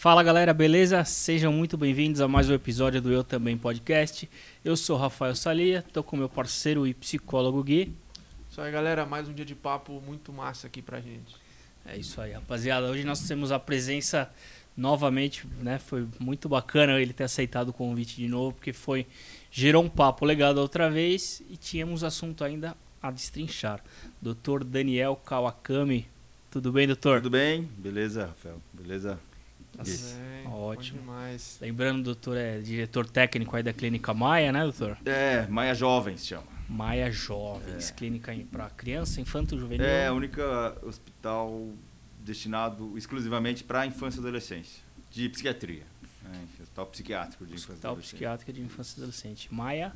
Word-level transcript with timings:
Fala 0.00 0.22
galera, 0.22 0.54
beleza? 0.54 1.04
Sejam 1.04 1.52
muito 1.52 1.76
bem-vindos 1.76 2.22
a 2.22 2.26
mais 2.26 2.48
um 2.48 2.54
episódio 2.54 3.02
do 3.02 3.12
Eu 3.12 3.22
Também 3.22 3.58
Podcast. 3.58 4.26
Eu 4.64 4.74
sou 4.74 4.96
Rafael 4.96 5.36
Salia, 5.36 5.84
tô 5.92 6.02
com 6.02 6.16
meu 6.16 6.26
parceiro 6.26 6.86
e 6.86 6.94
psicólogo 6.94 7.62
Gui. 7.62 7.92
Isso 8.50 8.62
aí, 8.62 8.72
galera, 8.72 9.04
mais 9.04 9.28
um 9.28 9.34
dia 9.34 9.44
de 9.44 9.54
papo 9.54 10.00
muito 10.00 10.32
massa 10.32 10.68
aqui 10.68 10.80
pra 10.80 11.02
gente. 11.02 11.36
É 11.84 11.98
isso 11.98 12.18
aí, 12.18 12.32
rapaziada. 12.32 12.86
Hoje 12.86 13.04
nós 13.04 13.28
temos 13.28 13.52
a 13.52 13.58
presença 13.58 14.30
novamente, 14.74 15.46
né? 15.60 15.78
Foi 15.78 16.08
muito 16.18 16.48
bacana 16.48 16.98
ele 16.98 17.12
ter 17.12 17.24
aceitado 17.24 17.68
o 17.68 17.72
convite 17.74 18.16
de 18.16 18.26
novo, 18.26 18.54
porque 18.54 18.72
foi 18.72 19.06
gerou 19.50 19.84
um 19.84 19.90
papo 19.90 20.24
legal 20.24 20.54
da 20.54 20.62
outra 20.62 20.88
vez 20.88 21.42
e 21.50 21.58
tínhamos 21.58 22.02
assunto 22.02 22.42
ainda 22.42 22.74
a 23.02 23.10
destrinchar. 23.10 23.84
Dr. 24.22 24.64
Daniel 24.64 25.14
Kawakami. 25.14 26.08
Tudo 26.50 26.72
bem, 26.72 26.86
doutor? 26.86 27.18
Tudo 27.20 27.32
bem? 27.32 27.68
Beleza, 27.76 28.28
Rafael? 28.28 28.62
Beleza? 28.72 29.20
Ótimo. 30.46 31.00
Lembrando, 31.60 32.02
doutor 32.04 32.36
é 32.36 32.58
diretor 32.60 33.08
técnico 33.08 33.56
aí 33.56 33.62
da 33.62 33.72
Clínica 33.72 34.12
Maia, 34.12 34.52
né, 34.52 34.62
doutor? 34.62 34.98
É, 35.04 35.46
Maia 35.48 35.74
Jovens 35.74 36.26
chama. 36.26 36.46
Maia 36.68 37.10
Jovens, 37.10 37.90
clínica 37.90 38.32
para 38.50 38.70
criança, 38.70 39.20
infanto, 39.20 39.58
juvenil. 39.58 39.84
É 39.84 40.06
a 40.06 40.12
única 40.12 40.76
hospital 40.82 41.68
destinado 42.20 42.96
exclusivamente 42.96 43.64
para 43.64 43.84
infância 43.86 44.18
e 44.18 44.20
adolescência, 44.20 44.82
de 45.10 45.28
psiquiatria. 45.28 45.82
né? 46.22 46.44
Hospital 46.60 46.86
psiquiátrico 46.86 47.44
de 47.44 47.54
infância 47.54 47.70
e 47.70 47.74
Hospital 47.74 47.90
adolescência. 47.90 48.16
Psiquiátrica 48.16 48.52
de 48.52 48.60
Infância 48.60 48.94
e 48.94 49.02
Adolescente. 49.02 49.52
Maia, 49.52 49.92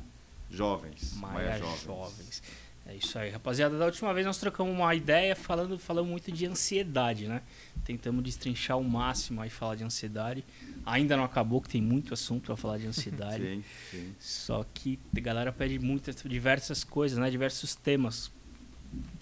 Jovens. 0.49 1.13
Maia, 1.15 1.57
Jovens. 1.59 2.43
É 2.87 2.95
isso 2.95 3.17
aí, 3.17 3.31
rapaziada. 3.31 3.77
Da 3.77 3.85
última 3.85 4.13
vez 4.13 4.25
nós 4.27 4.37
trocamos 4.37 4.71
uma 4.71 4.93
ideia 4.93 5.35
falando, 5.35 5.77
falando 5.79 6.07
muito 6.07 6.31
de 6.31 6.45
ansiedade, 6.45 7.27
né? 7.27 7.41
Tentamos 7.83 8.23
destrinchar 8.23 8.77
o 8.77 8.83
máximo 8.83 9.41
aí 9.41 9.49
falar 9.49 9.75
de 9.75 9.83
ansiedade. 9.83 10.45
Ainda 10.85 11.17
não 11.17 11.23
acabou, 11.23 11.59
que 11.61 11.69
tem 11.69 11.81
muito 11.81 12.13
assunto 12.13 12.45
para 12.45 12.55
falar 12.55 12.77
de 12.77 12.85
ansiedade. 12.85 13.43
Sim, 13.43 13.63
sim. 13.89 14.15
Só 14.19 14.63
que 14.71 14.99
a 15.15 15.19
galera 15.19 15.51
pede 15.51 15.79
muitas, 15.79 16.15
diversas 16.23 16.83
coisas, 16.83 17.17
né? 17.17 17.29
Diversos 17.31 17.73
temas. 17.73 18.31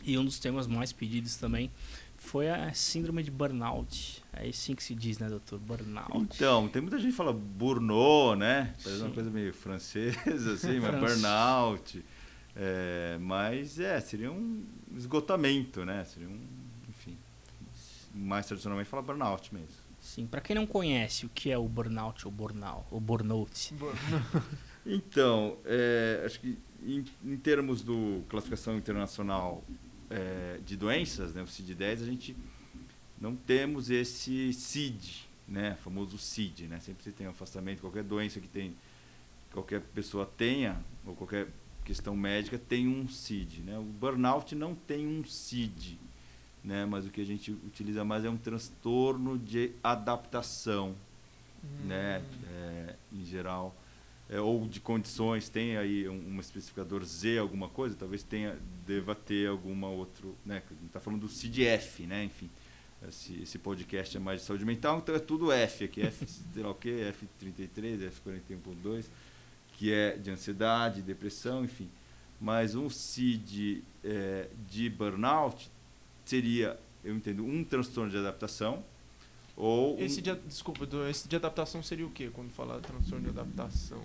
E 0.03 0.17
um 0.17 0.25
dos 0.25 0.39
temas 0.39 0.67
mais 0.67 0.92
pedidos 0.92 1.38
também 1.38 1.72
foi 2.17 2.50
a 2.50 2.73
síndrome 2.73 3.23
de 3.23 3.31
burnout. 3.31 4.23
É 4.33 4.48
assim 4.48 4.75
que 4.75 4.83
se 4.83 4.94
diz, 4.94 5.20
né, 5.20 5.30
doutor? 5.30 5.59
Burnout. 5.59 6.11
Então, 6.36 6.67
tem 6.67 6.81
muita 6.81 6.98
gente 6.98 7.11
que 7.11 7.17
fala 7.17 7.31
burnout, 7.31 8.38
né? 8.38 8.73
Parece 8.83 9.02
uma 9.02 9.09
Sim. 9.09 9.16
coisa 9.16 9.30
meio 9.30 9.53
francesa, 9.53 10.53
assim, 10.53 10.80
mas 10.80 11.00
burnout. 11.00 12.03
É, 12.56 13.18
mas 13.20 13.80
é, 13.80 14.00
seria 14.00 14.32
um 14.32 14.64
esgotamento, 14.96 15.84
né? 15.84 16.04
Seria 16.06 16.30
um, 16.30 16.40
enfim, 16.90 17.18
mais 18.14 18.45
tradicionalmente 18.45 18.90
fala 18.90 19.02
burnout 19.02 19.54
mesmo. 19.54 19.84
Sim, 20.00 20.28
para 20.28 20.42
quem 20.42 20.56
não 20.56 20.68
conhece 20.68 21.26
o 21.26 21.30
que 21.30 21.50
é 21.50 21.58
o 21.58 21.68
burnout 21.68 22.26
ou 22.26 22.32
burnout, 22.32 22.86
ou 22.92 23.00
burnout. 23.00 23.73
Então, 24.86 25.58
é, 25.64 26.23
acho 26.26 26.42
que 26.42 26.58
em, 26.86 27.06
em 27.23 27.38
termos 27.38 27.82
do 27.82 28.22
classificação 28.28 28.78
internacional 28.78 29.64
é, 30.10 30.60
de 30.66 30.76
doenças, 30.76 31.34
né, 31.34 31.42
o 31.42 31.48
CID-10, 31.48 32.02
a 32.02 32.06
gente 32.06 32.36
não 33.20 33.36
temos 33.36 33.90
esse 33.90 34.52
CID, 34.52 35.30
né, 35.48 35.78
famoso 35.82 36.17
CID, 36.17 36.67
né, 36.67 36.80
sempre 36.82 37.04
se 37.04 37.12
tem 37.12 37.28
um 37.28 37.30
afastamento, 37.30 37.80
qualquer 37.80 38.04
doença 38.04 38.42
que 38.42 38.48
tem, 38.48 38.76
qualquer 39.54 39.80
pessoa 39.80 40.26
tenha, 40.26 40.84
ou 41.06 41.16
qualquer 41.16 41.48
questão 41.84 42.16
médica 42.16 42.58
tem 42.58 42.88
um 42.88 43.08
CID, 43.08 43.62
né, 43.62 43.78
o 43.78 43.84
burnout 43.84 44.56
não 44.56 44.73
tem 44.73 45.06
um 45.08 45.23
CID, 45.23 46.00
né, 46.64 46.86
mas 46.86 47.06
o 47.06 47.09
que 47.09 47.22
a 47.22 47.26
gente 47.26 47.52
utiliza 47.52 48.03
mais 48.03 48.23
é 48.23 48.30
um 48.30 48.38
transtorno 48.38 49.38
de 49.38 49.72
adaptação, 49.84 50.95
né, 51.86 52.23
é, 52.48 52.95
em 53.11 53.26
geral, 53.26 53.76
é, 54.30 54.39
ou 54.39 54.67
de 54.67 54.80
condições, 54.80 55.49
tem 55.49 55.77
aí 55.77 56.08
um, 56.08 56.36
um 56.36 56.39
especificador 56.39 57.04
Z 57.04 57.38
alguma 57.38 57.67
coisa, 57.70 57.95
talvez 57.95 58.23
tenha, 58.23 58.58
deva 58.88 59.14
ter 59.14 59.48
alguma 59.48 59.88
outro, 59.88 60.36
né, 60.45 60.64
a 60.65 60.73
gente 60.73 60.86
está 60.88 61.00
falando 61.00 61.21
do 61.21 61.27
CDF, 61.27 62.04
né, 62.08 62.23
enfim, 62.23 62.50
esse, 63.08 63.42
esse 63.42 63.60
podcast 63.60 64.15
é 64.15 64.20
mais 64.20 64.42
de 64.42 64.48
saúde 64.48 64.64
mental, 64.65 65.00
então 65.00 65.14
é 65.14 65.20
tudo 65.20 65.52
F 65.52 65.83
aqui, 65.83 66.02
F, 66.02 66.26
sei 66.54 66.64
lá 66.64 66.71
o 66.71 66.76
que, 66.76 66.89
F33, 66.89 68.10
F41.2, 68.26 69.05
que 69.73 69.92
é 69.92 70.17
de 70.17 70.32
ansiedade, 70.32 71.02
depressão, 71.02 71.64
enfim, 71.66 71.89
mas 72.39 72.76
um 72.76 72.89
CID 72.89 73.84
é, 74.04 74.50
de 74.70 74.89
burnout 74.89 75.70
seria, 76.26 76.80
eu 77.04 77.16
entendo, 77.16 77.44
um 77.45 77.64
transtorno 77.64 78.10
de 78.10 78.17
adaptação, 78.17 78.83
ou 79.56 79.98
um- 79.98 80.00
Esse 80.04 80.22
de, 80.22 80.33
desculpa, 80.48 80.88
esse 81.10 81.28
de 81.28 81.36
adaptação 81.36 81.83
seria 81.83 82.06
o 82.06 82.10
quê 82.12 82.30
quando 82.33 82.50
falar 82.52 82.78
de 82.78 82.88
transtorno 82.88 83.23
de 83.23 83.30
adaptação? 83.30 84.02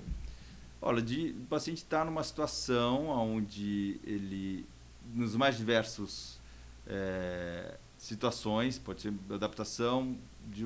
Olha, 0.80 1.02
de, 1.02 1.30
o 1.30 1.46
paciente 1.46 1.78
está 1.78 2.04
numa 2.04 2.22
situação 2.22 3.06
onde 3.08 3.98
ele, 4.04 4.64
nos 5.14 5.34
mais 5.34 5.56
diversos 5.56 6.38
eh, 6.86 7.76
situações, 7.96 8.78
pode 8.78 9.02
ser 9.02 9.12
adaptação 9.30 10.16
de, 10.46 10.64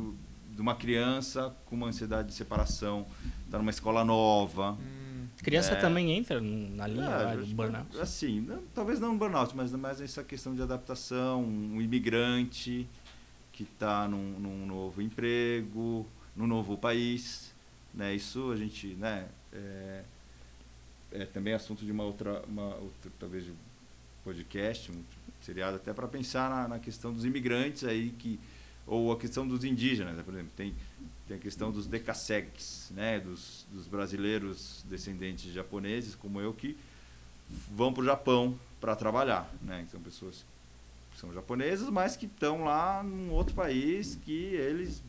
de 0.55 0.61
uma 0.61 0.75
criança 0.75 1.55
com 1.67 1.75
uma 1.77 1.87
ansiedade 1.89 2.29
de 2.29 2.35
separação, 2.35 3.07
está 3.47 3.59
numa 3.59 3.71
escola 3.71 4.05
nova. 4.05 4.73
Hum, 4.73 5.27
Criança 5.39 5.73
É. 5.73 5.81
também 5.81 6.13
entra 6.13 6.41
na 6.41 6.87
linha 6.87 7.07
É, 7.09 7.37
do 7.37 7.47
burnout. 7.47 7.99
Assim, 8.01 8.41
não- 8.41 8.63
talvez 8.75 9.01
não 9.01 9.13
no 9.13 9.19
burnout, 9.19 9.57
mas 9.57 9.73
mais 9.73 10.01
essa 10.01 10.23
questão 10.23 10.55
de 10.55 10.63
adaptação, 10.63 11.43
um 11.43 11.81
imigrante 11.81 12.87
que 13.53 13.65
está 13.65 14.07
num, 14.07 14.39
num 14.39 14.67
novo 14.67 15.03
emprego, 15.03 16.07
num 16.37 16.47
novo 16.47 16.77
país, 16.79 17.53
né? 17.93 18.15
Isso 18.15 18.53
a 18.53 18.57
gente, 18.57 18.89
né? 18.95 19.27
É, 19.53 20.03
é 21.13 21.25
também 21.27 21.55
assunto 21.55 21.85
de 21.85 21.91
uma 21.91 22.05
outra, 22.05 22.43
uma 22.49 22.75
outra 22.77 23.11
talvez 23.19 23.49
um 23.49 23.55
podcast, 24.25 24.93
um 24.93 25.03
seriado 25.41 25.77
até 25.77 25.93
para 25.93 26.07
pensar 26.07 26.49
na, 26.49 26.69
na 26.69 26.79
questão 26.79 27.13
dos 27.13 27.25
imigrantes 27.25 27.83
aí 27.85 28.11
que 28.19 28.39
ou 28.87 29.13
a 29.13 29.17
questão 29.19 29.47
dos 29.47 29.65
indígenas, 29.65 30.17
né? 30.17 30.23
por 30.23 30.35
exemplo, 30.35 30.53
tem 30.57 30.75
tem 31.29 31.37
a 31.37 31.41
questão 31.41 31.71
dos 31.71 31.87
decassegues, 31.87 32.91
né, 32.91 33.21
dos, 33.21 33.65
dos 33.73 33.87
brasileiros 33.87 34.85
descendentes 34.91 35.45
de 35.45 35.53
japoneses 35.53 36.17
como 36.17 36.41
eu 36.41 36.53
que 36.53 36.77
vão 37.75 37.93
para 37.93 38.03
o 38.03 38.05
Japão 38.05 38.59
para 38.81 38.97
trabalhar, 38.97 39.49
né? 39.63 39.87
São 39.91 40.01
pessoas 40.01 40.45
que 41.13 41.19
são 41.19 41.33
japonesas, 41.33 41.89
mas 41.91 42.17
que 42.17 42.27
estão 42.27 42.65
lá 42.65 43.03
num 43.05 43.31
outro 43.31 43.55
país 43.55 44.19
que 44.25 44.33
eles 44.55 45.01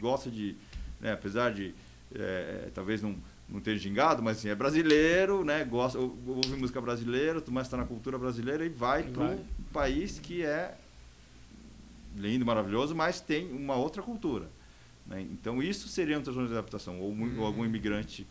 gostam 0.00 0.30
de, 0.30 0.54
né, 1.00 1.12
apesar 1.12 1.52
de 1.52 1.74
eh, 2.14 2.70
talvez 2.74 3.02
não 3.02 3.16
não 3.50 3.60
ter 3.60 3.78
gingado, 3.78 4.22
mas 4.22 4.36
assim, 4.38 4.50
é 4.50 4.54
brasileiro, 4.54 5.42
né? 5.42 5.64
Gosta, 5.64 5.98
ou- 5.98 6.14
ouve 6.26 6.54
música 6.54 6.80
brasileira, 6.82 7.42
mas 7.48 7.66
está 7.66 7.78
na 7.78 7.84
cultura 7.86 8.18
brasileira 8.18 8.64
e 8.64 8.68
vai 8.68 9.02
para 9.04 9.24
um 9.24 9.44
país 9.72 10.18
que 10.18 10.44
é 10.44 10.76
lindo, 12.18 12.44
maravilhoso, 12.44 12.94
mas 12.94 13.20
tem 13.20 13.50
uma 13.52 13.76
outra 13.76 14.02
cultura. 14.02 14.48
né? 15.06 15.20
Então 15.22 15.62
isso 15.62 15.88
seria 15.88 16.18
um 16.18 16.22
transtorno 16.22 16.48
de 16.48 16.54
adaptação, 16.54 17.00
ou, 17.00 17.14
mu- 17.14 17.40
ou 17.40 17.46
algum 17.46 17.62
Hum. 17.62 17.66
imigrante 17.66 18.26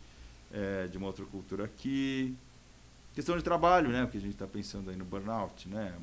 eh, 0.52 0.86
de 0.90 0.96
uma 0.98 1.06
outra 1.08 1.24
cultura 1.24 1.64
aqui. 1.64 2.34
Questão 3.14 3.36
de 3.36 3.42
trabalho, 3.42 3.88
né? 3.90 4.04
O 4.04 4.08
que 4.08 4.16
a 4.16 4.20
gente 4.20 4.34
está 4.34 4.46
pensando 4.46 4.90
aí 4.90 4.96
no 4.96 5.04
burnout, 5.04 5.68
né? 5.68 5.94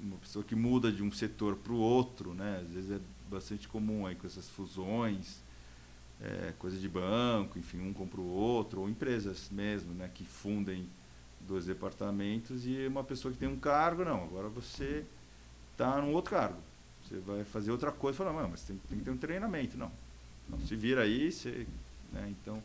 Uma 0.00 0.16
pessoa 0.18 0.44
que 0.44 0.54
muda 0.54 0.92
de 0.92 1.02
um 1.02 1.10
setor 1.10 1.56
para 1.56 1.72
o 1.72 1.76
outro, 1.78 2.32
né? 2.34 2.60
Às 2.62 2.70
vezes 2.70 2.90
é 2.92 3.00
bastante 3.28 3.66
comum 3.66 4.06
aí 4.06 4.14
com 4.14 4.26
essas 4.26 4.48
fusões, 4.48 5.42
eh, 6.20 6.52
coisa 6.58 6.76
de 6.78 6.88
banco, 6.88 7.58
enfim, 7.58 7.80
um 7.80 7.92
compra 7.92 8.20
o 8.20 8.28
outro, 8.28 8.82
ou 8.82 8.88
empresas 8.88 9.48
mesmo, 9.50 9.92
né? 9.94 10.08
Que 10.14 10.24
fundem 10.24 10.86
dois 11.40 11.66
departamentos 11.66 12.64
e 12.66 12.86
uma 12.86 13.02
pessoa 13.04 13.32
que 13.32 13.38
tem 13.38 13.48
um 13.48 13.56
cargo, 13.58 14.04
não, 14.04 14.22
agora 14.24 14.48
você 14.48 15.04
está 15.72 16.00
num 16.00 16.12
outro 16.12 16.30
cargo. 16.30 16.58
Você 17.08 17.18
vai 17.18 17.44
fazer 17.44 17.70
outra 17.70 17.92
coisa, 17.92 18.18
fala, 18.18 18.48
mas 18.48 18.62
tem, 18.62 18.76
tem 18.88 18.98
que 18.98 19.04
ter 19.04 19.10
um 19.10 19.16
treinamento, 19.16 19.76
não. 19.76 19.90
Não, 20.48 20.58
se 20.60 20.74
vira 20.76 21.02
aí, 21.02 21.30
você, 21.30 21.66
né? 22.12 22.28
Então, 22.40 22.62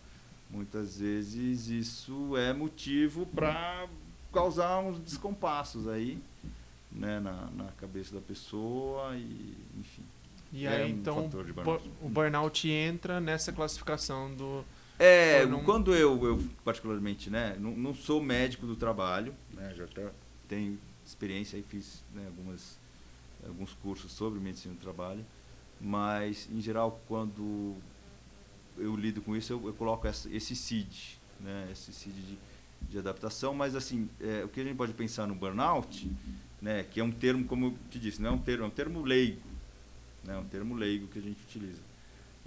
muitas 0.50 0.98
vezes 1.00 1.68
isso 1.68 2.36
é 2.38 2.54
motivo 2.54 3.26
para 3.28 3.88
causar 4.34 4.80
uns 4.80 5.00
descompassos 5.00 5.88
aí, 5.88 6.18
né, 6.92 7.20
na, 7.20 7.50
na 7.56 7.66
cabeça 7.78 8.16
da 8.16 8.22
pessoa 8.22 9.16
e, 9.16 9.56
enfim. 9.80 10.04
E 10.52 10.66
É 10.66 10.70
aí, 10.84 10.92
um 10.94 10.96
então, 10.96 11.28
burnout. 11.30 11.90
o 12.02 12.10
burnout 12.10 12.68
entra 12.70 13.20
nessa 13.20 13.52
classificação 13.54 14.34
do. 14.34 14.64
É, 14.98 15.46
não- 15.46 15.64
quando 15.64 15.94
eu, 15.96 16.22
eu 16.26 16.44
particularmente, 16.66 17.30
né, 17.30 17.56
não, 17.60 17.72
não 17.72 17.94
sou 17.96 18.22
médico 18.22 18.66
do 18.66 18.76
trabalho, 18.76 19.34
né, 19.54 19.74
já 19.78 19.86
até 19.86 20.10
tenho 20.48 20.78
experiência 21.06 21.58
e 21.58 21.62
fiz 21.64 22.04
né, 22.14 22.26
algumas, 22.26 22.78
alguns 23.46 23.74
cursos 23.74 24.12
sobre 24.12 24.40
medicina 24.40 24.74
do 24.74 24.80
trabalho, 24.80 25.26
mas 25.80 26.50
em 26.52 26.62
geral 26.62 27.02
quando 27.08 27.76
eu 28.78 28.96
lido 28.96 29.22
com 29.22 29.36
isso 29.36 29.54
eu, 29.54 29.68
eu 29.68 29.74
coloco 29.74 30.08
essa, 30.08 30.30
esse 30.34 30.56
CID, 30.56 31.20
né, 31.40 31.70
esse 31.72 31.94
CID 31.94 32.22
de, 32.22 32.38
de 32.90 32.98
adaptação, 32.98 33.54
mas 33.54 33.76
assim, 33.76 34.10
é, 34.20 34.44
o 34.44 34.50
que 34.50 34.60
a 34.60 34.64
gente 34.64 34.76
pode 34.76 34.94
pensar 34.94 35.28
no 35.28 35.36
burnout, 35.36 36.10
né, 36.62 36.84
que 36.84 37.00
é 37.00 37.04
um 37.04 37.12
termo, 37.12 37.46
como 37.46 37.68
eu 37.68 37.76
te 37.90 38.00
disse, 38.00 38.22
não 38.22 38.32
é 38.32 38.34
um 38.34 38.40
termo, 38.40 38.66
é 38.66 38.68
um 38.68 38.72
termo 38.72 39.02
leigo, 39.02 39.42
né, 40.24 40.38
um 40.38 40.46
termo 40.46 40.76
leigo 40.76 41.08
que 41.08 41.20
a 41.20 41.22
gente 41.22 41.42
utiliza. 41.44 41.90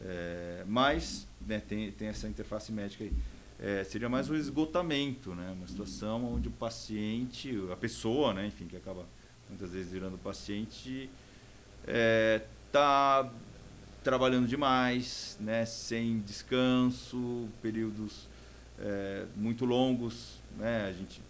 É, 0.05 0.65
mas 0.67 1.27
né, 1.47 1.61
tem, 1.61 1.91
tem 1.93 2.09
essa 2.09 2.29
interface 2.29 2.73
médica 2.73 3.05
aí. 3.05 3.13
É, 3.59 3.85
seria 3.85 4.09
mais 4.09 4.29
um 4.29 4.35
esgotamento, 4.35 5.35
né? 5.35 5.53
Uma 5.53 5.69
situação 5.69 6.35
onde 6.35 6.49
o 6.49 6.51
paciente, 6.51 7.57
a 7.71 7.77
pessoa, 7.77 8.35
né, 8.35 8.47
enfim, 8.47 8.67
que 8.67 8.77
acaba 8.77 9.07
muitas 9.49 9.73
vezes 9.73 9.93
virando 9.93 10.19
paciente, 10.19 11.11
está 11.85 13.25
é, 13.25 13.31
trabalhando 14.03 14.47
demais, 14.47 15.37
né, 15.41 15.65
sem 15.65 16.21
descanso, 16.21 17.49
períodos 17.61 18.29
é, 18.79 19.27
muito 19.37 19.65
longos, 19.65 20.41
né? 20.59 20.87
A 20.89 20.93
gente 20.93 21.23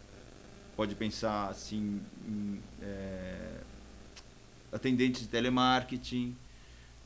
pode 0.77 0.95
pensar 0.95 1.49
assim 1.49 2.01
em 2.27 2.61
é, 2.81 3.61
atendentes 4.73 5.23
de 5.23 5.29
telemarketing, 5.29 6.35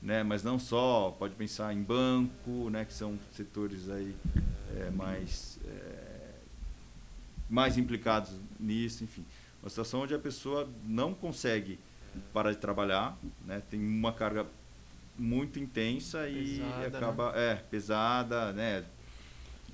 né? 0.01 0.23
Mas 0.23 0.43
não 0.43 0.59
só, 0.59 1.15
pode 1.19 1.35
pensar 1.35 1.75
em 1.75 1.83
banco, 1.83 2.71
né? 2.71 2.85
Que 2.85 2.93
são 2.93 3.19
setores 3.33 3.89
aí 3.91 4.15
é, 4.77 4.91
mais 4.91 5.59
é, 5.67 6.07
mais 7.49 7.79
implicados 7.79 8.33
nisso, 8.59 9.05
enfim, 9.05 9.25
uma 9.67 9.71
situação 9.71 10.03
onde 10.03 10.15
a 10.15 10.19
pessoa 10.19 10.69
não 10.85 11.13
consegue 11.13 11.79
parar 12.33 12.53
de 12.53 12.59
trabalhar, 12.59 13.19
né? 13.45 13.61
Tem 13.69 13.81
uma 13.81 14.13
carga 14.13 14.47
muito 15.19 15.59
intensa 15.59 16.23
pesada, 16.23 16.31
e 16.31 16.59
né? 16.59 16.87
acaba 16.87 17.33
né? 17.33 17.53
é 17.53 17.55
pesada, 17.57 18.53
né? 18.53 18.85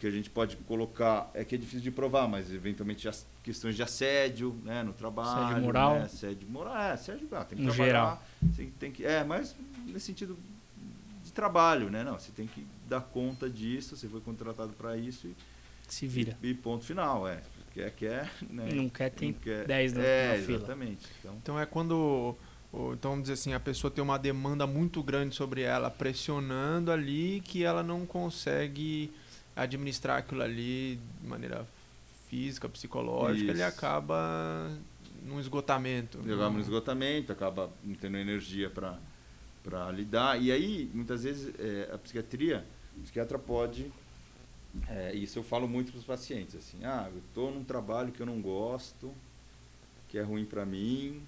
que 0.00 0.06
a 0.06 0.11
gente 0.11 0.29
pode 0.29 0.56
colocar 0.56 1.31
é 1.33 1.44
que 1.44 1.55
é 1.55 1.59
difícil 1.59 1.81
de 1.81 1.91
provar, 1.93 2.27
mas 2.27 2.53
eventualmente 2.53 3.06
as 3.06 3.25
questões 3.41 3.77
de 3.77 3.85
assédio, 3.85 4.53
né, 4.65 4.83
no 4.83 4.93
trabalho, 4.93 5.44
assédio 5.44 5.62
moral, 5.62 5.94
né, 5.94 6.03
assédio 6.03 6.49
moral, 6.49 6.77
é, 6.77 6.91
assédio, 6.91 7.29
ah, 7.31 7.44
tem 7.44 7.59
que 7.59 7.65
no 7.65 7.71
trabalhar, 7.73 7.87
geral. 7.87 8.23
Você 8.53 8.73
tem 8.81 8.91
que, 8.91 9.06
é, 9.06 9.23
mas 9.23 9.55
nesse 9.87 10.06
sentido 10.06 10.37
de 11.23 11.33
trabalho, 11.33 11.89
né, 11.89 12.03
não, 12.03 12.19
você 12.19 12.33
tem 12.33 12.49
que 12.49 12.67
dar 12.89 13.00
conta 13.00 13.49
disso, 13.49 13.97
você 13.97 14.09
foi 14.09 14.21
contratado 14.21 14.73
para 14.73 14.97
isso 14.97 15.29
e 15.29 15.37
se 15.87 16.05
vira. 16.06 16.37
E, 16.43 16.49
e, 16.49 16.55
ponto 16.55 16.85
final, 16.85 17.29
é, 17.29 17.41
quer 17.74 17.90
quer, 17.92 18.30
né, 18.48 18.69
não 18.72 18.88
quer 18.88 19.10
tem 19.10 19.34
10 19.66 19.92
na, 19.92 20.02
é, 20.02 20.38
na 20.38 20.44
fila. 20.44 20.58
exatamente. 20.58 21.06
Então, 21.20 21.34
então 21.42 21.60
é 21.60 21.66
quando 21.66 22.36
então, 22.94 23.10
vamos 23.10 23.24
dizer 23.24 23.34
assim, 23.34 23.52
a 23.52 23.60
pessoa 23.60 23.90
tem 23.90 24.02
uma 24.02 24.19
demanda 24.19 24.66
muito 24.66 25.02
grande 25.02 25.34
sobre 25.34 25.60
ela, 25.60 25.90
pressionando 25.90 26.90
ali 26.90 27.42
que 27.44 27.62
ela 27.62 27.82
não 27.82 28.06
consegue 28.06 29.12
administrar 29.54 30.19
aquilo 30.19 30.42
ali 30.42 30.98
de 31.20 31.28
maneira 31.28 31.66
física, 32.30 32.66
psicológica, 32.70 33.44
Isso. 33.44 33.50
ele 33.50 33.62
acaba 33.62 34.70
num 35.22 35.38
esgotamento. 35.38 36.19
Ele 36.24 36.32
acaba 36.32 36.50
num 36.50 36.60
esgotamento, 36.60 37.30
acaba 37.30 37.70
não 37.84 37.94
tendo 37.94 38.16
energia 38.16 38.70
para 38.70 38.98
para 39.62 39.92
lidar. 39.92 40.42
E 40.42 40.50
aí, 40.50 40.90
muitas 40.92 41.22
vezes, 41.22 41.54
é, 41.56 41.88
a 41.92 41.98
psiquiatria, 41.98 42.64
o 42.96 43.00
psiquiatra 43.02 43.38
pode. 43.38 43.92
É, 44.88 45.14
isso 45.14 45.38
eu 45.38 45.42
falo 45.42 45.69
muito 45.69 45.92
para 45.92 45.98
os 45.98 46.04
pacientes, 46.04 46.54
assim, 46.54 46.84
ah, 46.84 47.08
eu 47.12 47.19
estou 47.19 47.50
num 47.50 47.62
trabalho 47.62 48.10
que 48.10 48.20
eu 48.20 48.26
não 48.26 48.40
gosto, 48.40 49.12
que 50.08 50.16
é 50.16 50.22
ruim 50.22 50.44
para 50.44 50.64
mim, 50.64 51.22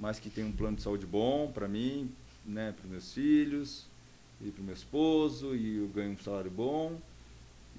mas 0.00 0.18
que 0.18 0.30
tem 0.30 0.44
um 0.44 0.52
plano 0.52 0.76
de 0.76 0.82
saúde 0.82 1.06
bom 1.06 1.50
para 1.52 1.68
mim, 1.68 2.10
né, 2.44 2.74
para 2.78 2.88
meus 2.88 3.12
filhos 3.12 3.86
e 4.40 4.50
para 4.50 4.62
o 4.62 4.64
meu 4.64 4.74
esposo, 4.74 5.54
e 5.54 5.76
eu 5.76 5.88
ganho 5.88 6.12
um 6.12 6.18
salário 6.18 6.50
bom 6.50 6.98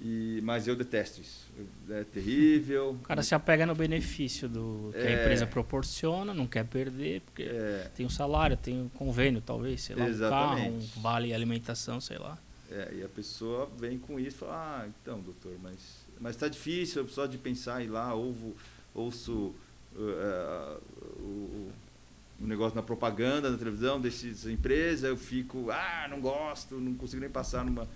e, 0.00 0.40
mas 0.42 0.68
eu 0.68 0.76
detesto 0.76 1.20
isso. 1.20 1.46
É 1.88 2.04
terrível. 2.04 2.96
O 3.06 3.06
cara 3.06 3.22
se 3.22 3.34
apega 3.34 3.64
no 3.64 3.74
benefício 3.74 4.48
do 4.48 4.90
que 4.92 4.98
é, 4.98 5.08
a 5.08 5.20
empresa 5.22 5.46
proporciona, 5.46 6.34
não 6.34 6.46
quer 6.46 6.64
perder, 6.64 7.20
porque 7.22 7.42
é, 7.42 7.90
tem 7.94 8.04
um 8.04 8.10
salário, 8.10 8.56
tem 8.56 8.82
um 8.82 8.88
convênio, 8.88 9.40
talvez, 9.40 9.82
sei 9.82 9.96
lá, 9.96 10.08
exatamente. 10.08 10.68
um 10.68 10.72
carro, 10.72 10.76
um 10.76 11.00
vale 11.00 11.32
alimentação, 11.32 12.00
sei 12.00 12.18
lá. 12.18 12.38
É, 12.70 12.94
e 12.98 13.04
a 13.04 13.08
pessoa 13.08 13.70
vem 13.78 13.98
com 13.98 14.18
isso 14.18 14.36
e 14.36 14.40
fala, 14.40 14.82
ah, 14.82 14.88
então, 14.88 15.20
doutor, 15.20 15.52
mas 15.62 16.04
mas 16.18 16.34
está 16.34 16.48
difícil, 16.48 17.06
só 17.08 17.26
de 17.26 17.36
pensar 17.36 17.82
ir 17.84 17.88
lá, 17.88 18.14
ouvo, 18.14 18.56
ouço 18.94 19.54
uh, 19.94 20.00
uh, 20.00 20.80
o, 21.20 21.72
o 22.40 22.46
negócio 22.46 22.74
na 22.74 22.82
propaganda, 22.82 23.50
na 23.50 23.58
televisão 23.58 24.00
dessa 24.00 24.50
empresa, 24.50 25.08
eu 25.08 25.16
fico, 25.16 25.70
ah, 25.70 26.06
não 26.08 26.20
gosto, 26.20 26.76
não 26.76 26.94
consigo 26.94 27.20
nem 27.20 27.30
passar 27.30 27.64
numa 27.64 27.86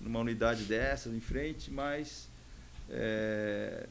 numa 0.00 0.20
unidade 0.20 0.64
dessas 0.64 1.12
em 1.12 1.20
frente, 1.20 1.70
mas 1.70 2.28
é, 2.88 3.86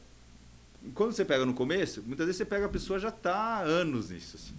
quando 0.94 1.12
você 1.12 1.24
pega 1.24 1.44
no 1.44 1.54
começo, 1.54 2.02
muitas 2.02 2.26
vezes 2.26 2.38
você 2.38 2.44
pega 2.44 2.66
a 2.66 2.68
pessoa 2.68 2.98
já 2.98 3.08
está 3.08 3.60
anos 3.60 4.10
nisso. 4.10 4.36
Assim. 4.36 4.54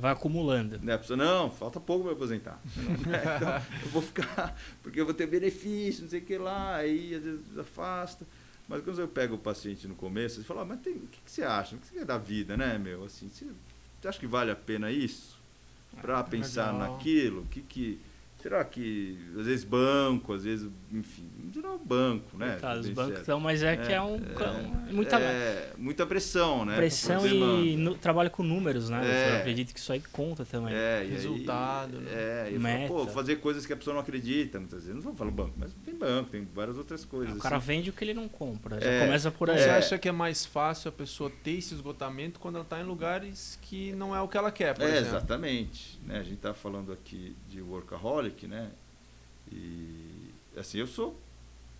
Vai 0.00 0.12
acumulando. 0.12 0.78
Né? 0.78 0.94
A 0.94 0.98
pessoa, 0.98 1.16
não, 1.16 1.50
falta 1.50 1.78
pouco 1.78 2.04
para 2.04 2.12
aposentar. 2.12 2.60
então, 2.66 3.80
eu 3.84 3.90
vou 3.90 4.02
ficar, 4.02 4.56
porque 4.82 5.00
eu 5.00 5.04
vou 5.04 5.12
ter 5.12 5.26
benefício, 5.26 6.02
não 6.02 6.10
sei 6.10 6.20
o 6.20 6.24
que 6.24 6.38
lá, 6.38 6.76
aí 6.76 7.14
às 7.14 7.22
vezes 7.22 7.58
afasta. 7.58 8.26
Mas 8.66 8.82
quando 8.82 9.00
eu 9.00 9.08
pego 9.08 9.34
o 9.34 9.38
paciente 9.38 9.86
no 9.86 9.94
começo, 9.94 10.36
você 10.36 10.44
fala, 10.44 10.62
ah, 10.62 10.64
mas 10.64 10.80
tem, 10.80 10.94
o 10.94 11.06
que, 11.06 11.20
que, 11.24 11.30
você 11.30 11.42
acha? 11.42 11.76
O 11.76 11.78
que 11.78 11.86
você 11.86 11.94
quer 11.94 12.04
da 12.04 12.16
vida, 12.16 12.56
né, 12.56 12.78
meu? 12.78 13.04
Assim, 13.04 13.28
você, 13.28 13.46
você 14.00 14.08
acha 14.08 14.18
que 14.18 14.26
vale 14.26 14.50
a 14.50 14.56
pena 14.56 14.90
isso? 14.90 15.38
Para 16.00 16.20
ah, 16.20 16.24
pensar 16.24 16.72
legal. 16.72 16.92
naquilo? 16.92 17.42
O 17.42 17.46
que 17.46 17.60
que 17.62 18.00
Será 18.42 18.64
que, 18.64 19.18
às 19.38 19.46
vezes, 19.46 19.64
banco, 19.64 20.32
às 20.32 20.44
vezes, 20.44 20.70
enfim, 20.90 21.28
geral, 21.52 21.78
banco, 21.78 22.38
né? 22.38 22.56
Tá, 22.60 22.74
os 22.74 22.88
bancos 22.88 23.18
estão, 23.20 23.38
mas 23.38 23.62
é, 23.62 23.74
é, 23.74 23.76
que 23.76 23.92
é 23.92 24.00
um. 24.00 24.16
É, 24.16 24.92
muita, 24.92 25.20
é, 25.20 25.72
muita 25.76 26.06
pressão, 26.06 26.64
né? 26.64 26.76
Pressão 26.76 27.26
e 27.26 27.76
no, 27.76 27.94
trabalho 27.94 28.30
com 28.30 28.42
números, 28.42 28.88
né? 28.88 29.00
É. 29.04 29.30
Eu 29.30 29.36
acredito 29.38 29.74
que 29.74 29.80
isso 29.80 29.92
aí 29.92 30.02
conta 30.12 30.44
também. 30.44 30.74
É, 30.74 31.06
Resultado, 31.10 31.98
aí, 31.98 32.02
né? 32.02 32.10
É, 32.12 32.50
e 32.52 32.58
falo, 32.88 33.04
pô, 33.04 33.12
fazer 33.12 33.36
coisas 33.36 33.66
que 33.66 33.72
a 33.72 33.76
pessoa 33.76 33.94
não 33.94 34.00
acredita, 34.00 34.58
muitas 34.58 34.84
vezes. 34.84 34.94
Não 34.94 35.02
vou 35.02 35.14
falar 35.14 35.30
banco, 35.30 35.54
mas 35.56 35.72
tem 35.84 35.94
banco, 35.94 36.30
tem 36.30 36.46
várias 36.54 36.78
outras 36.78 37.04
coisas. 37.04 37.36
o 37.36 37.38
cara 37.38 37.56
assim. 37.56 37.66
vende 37.66 37.90
o 37.90 37.92
que 37.92 38.04
ele 38.04 38.14
não 38.14 38.28
compra, 38.28 38.80
já 38.80 38.90
é, 38.90 39.00
começa 39.04 39.30
por 39.30 39.50
aí. 39.50 39.58
Você 39.58 39.68
acha 39.68 39.98
que 39.98 40.08
é 40.08 40.12
mais 40.12 40.46
fácil 40.46 40.88
a 40.88 40.92
pessoa 40.92 41.30
ter 41.42 41.52
esse 41.52 41.74
esgotamento 41.74 42.40
quando 42.40 42.56
ela 42.56 42.64
está 42.64 42.80
em 42.80 42.84
lugares 42.84 43.58
que 43.62 43.92
não 43.92 44.14
é 44.14 44.20
o 44.20 44.28
que 44.28 44.36
ela 44.36 44.50
quer, 44.50 44.74
por 44.74 44.84
é, 44.84 44.96
exemplo? 44.96 45.08
Exatamente. 45.08 46.00
Né? 46.06 46.18
A 46.18 46.22
gente 46.22 46.34
está 46.34 46.54
falando 46.54 46.92
aqui 46.92 47.36
de 47.48 47.60
workaholic, 47.60 48.29
né? 48.46 48.70
E 49.52 50.30
assim, 50.56 50.78
eu 50.78 50.86
sou, 50.86 51.18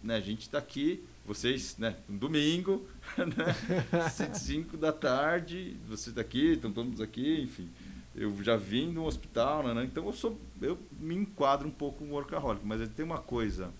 né, 0.02 0.16
a 0.16 0.20
gente 0.20 0.42
está 0.42 0.58
aqui, 0.58 1.04
vocês, 1.26 1.76
né, 1.76 1.96
um 2.08 2.16
domingo, 2.16 2.86
né, 3.18 4.34
5 4.34 4.76
da 4.76 4.92
tarde, 4.92 5.76
você 5.88 6.10
está 6.10 6.20
aqui, 6.20 6.52
estão 6.52 6.72
todos 6.72 7.00
aqui, 7.00 7.40
enfim. 7.42 7.68
Eu 8.14 8.42
já 8.42 8.56
vim 8.56 8.90
no 8.90 9.04
hospital, 9.04 9.62
né, 9.62 9.74
né, 9.74 9.84
então 9.84 10.06
eu 10.06 10.12
sou, 10.12 10.38
eu 10.60 10.78
me 10.98 11.14
enquadro 11.14 11.68
um 11.68 11.72
pouco 11.72 12.04
no 12.04 12.14
workaholic, 12.14 12.64
mas 12.64 12.88
tem 12.90 13.04
uma 13.04 13.18
coisa 13.18 13.70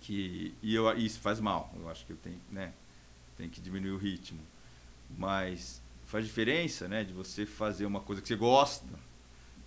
que 0.00 0.52
e 0.62 0.74
eu 0.74 0.92
isso 0.98 1.20
faz 1.20 1.38
mal. 1.38 1.72
Eu 1.78 1.88
acho 1.88 2.04
que 2.04 2.12
eu 2.12 2.16
tenho, 2.16 2.40
né, 2.50 2.72
tem 3.36 3.48
que 3.48 3.60
diminuir 3.60 3.92
o 3.92 3.98
ritmo. 3.98 4.40
Mas 5.16 5.80
faz 6.06 6.24
diferença, 6.24 6.88
né, 6.88 7.04
de 7.04 7.12
você 7.12 7.46
fazer 7.46 7.86
uma 7.86 8.00
coisa 8.00 8.20
que 8.20 8.28
você 8.28 8.36
gosta. 8.36 9.11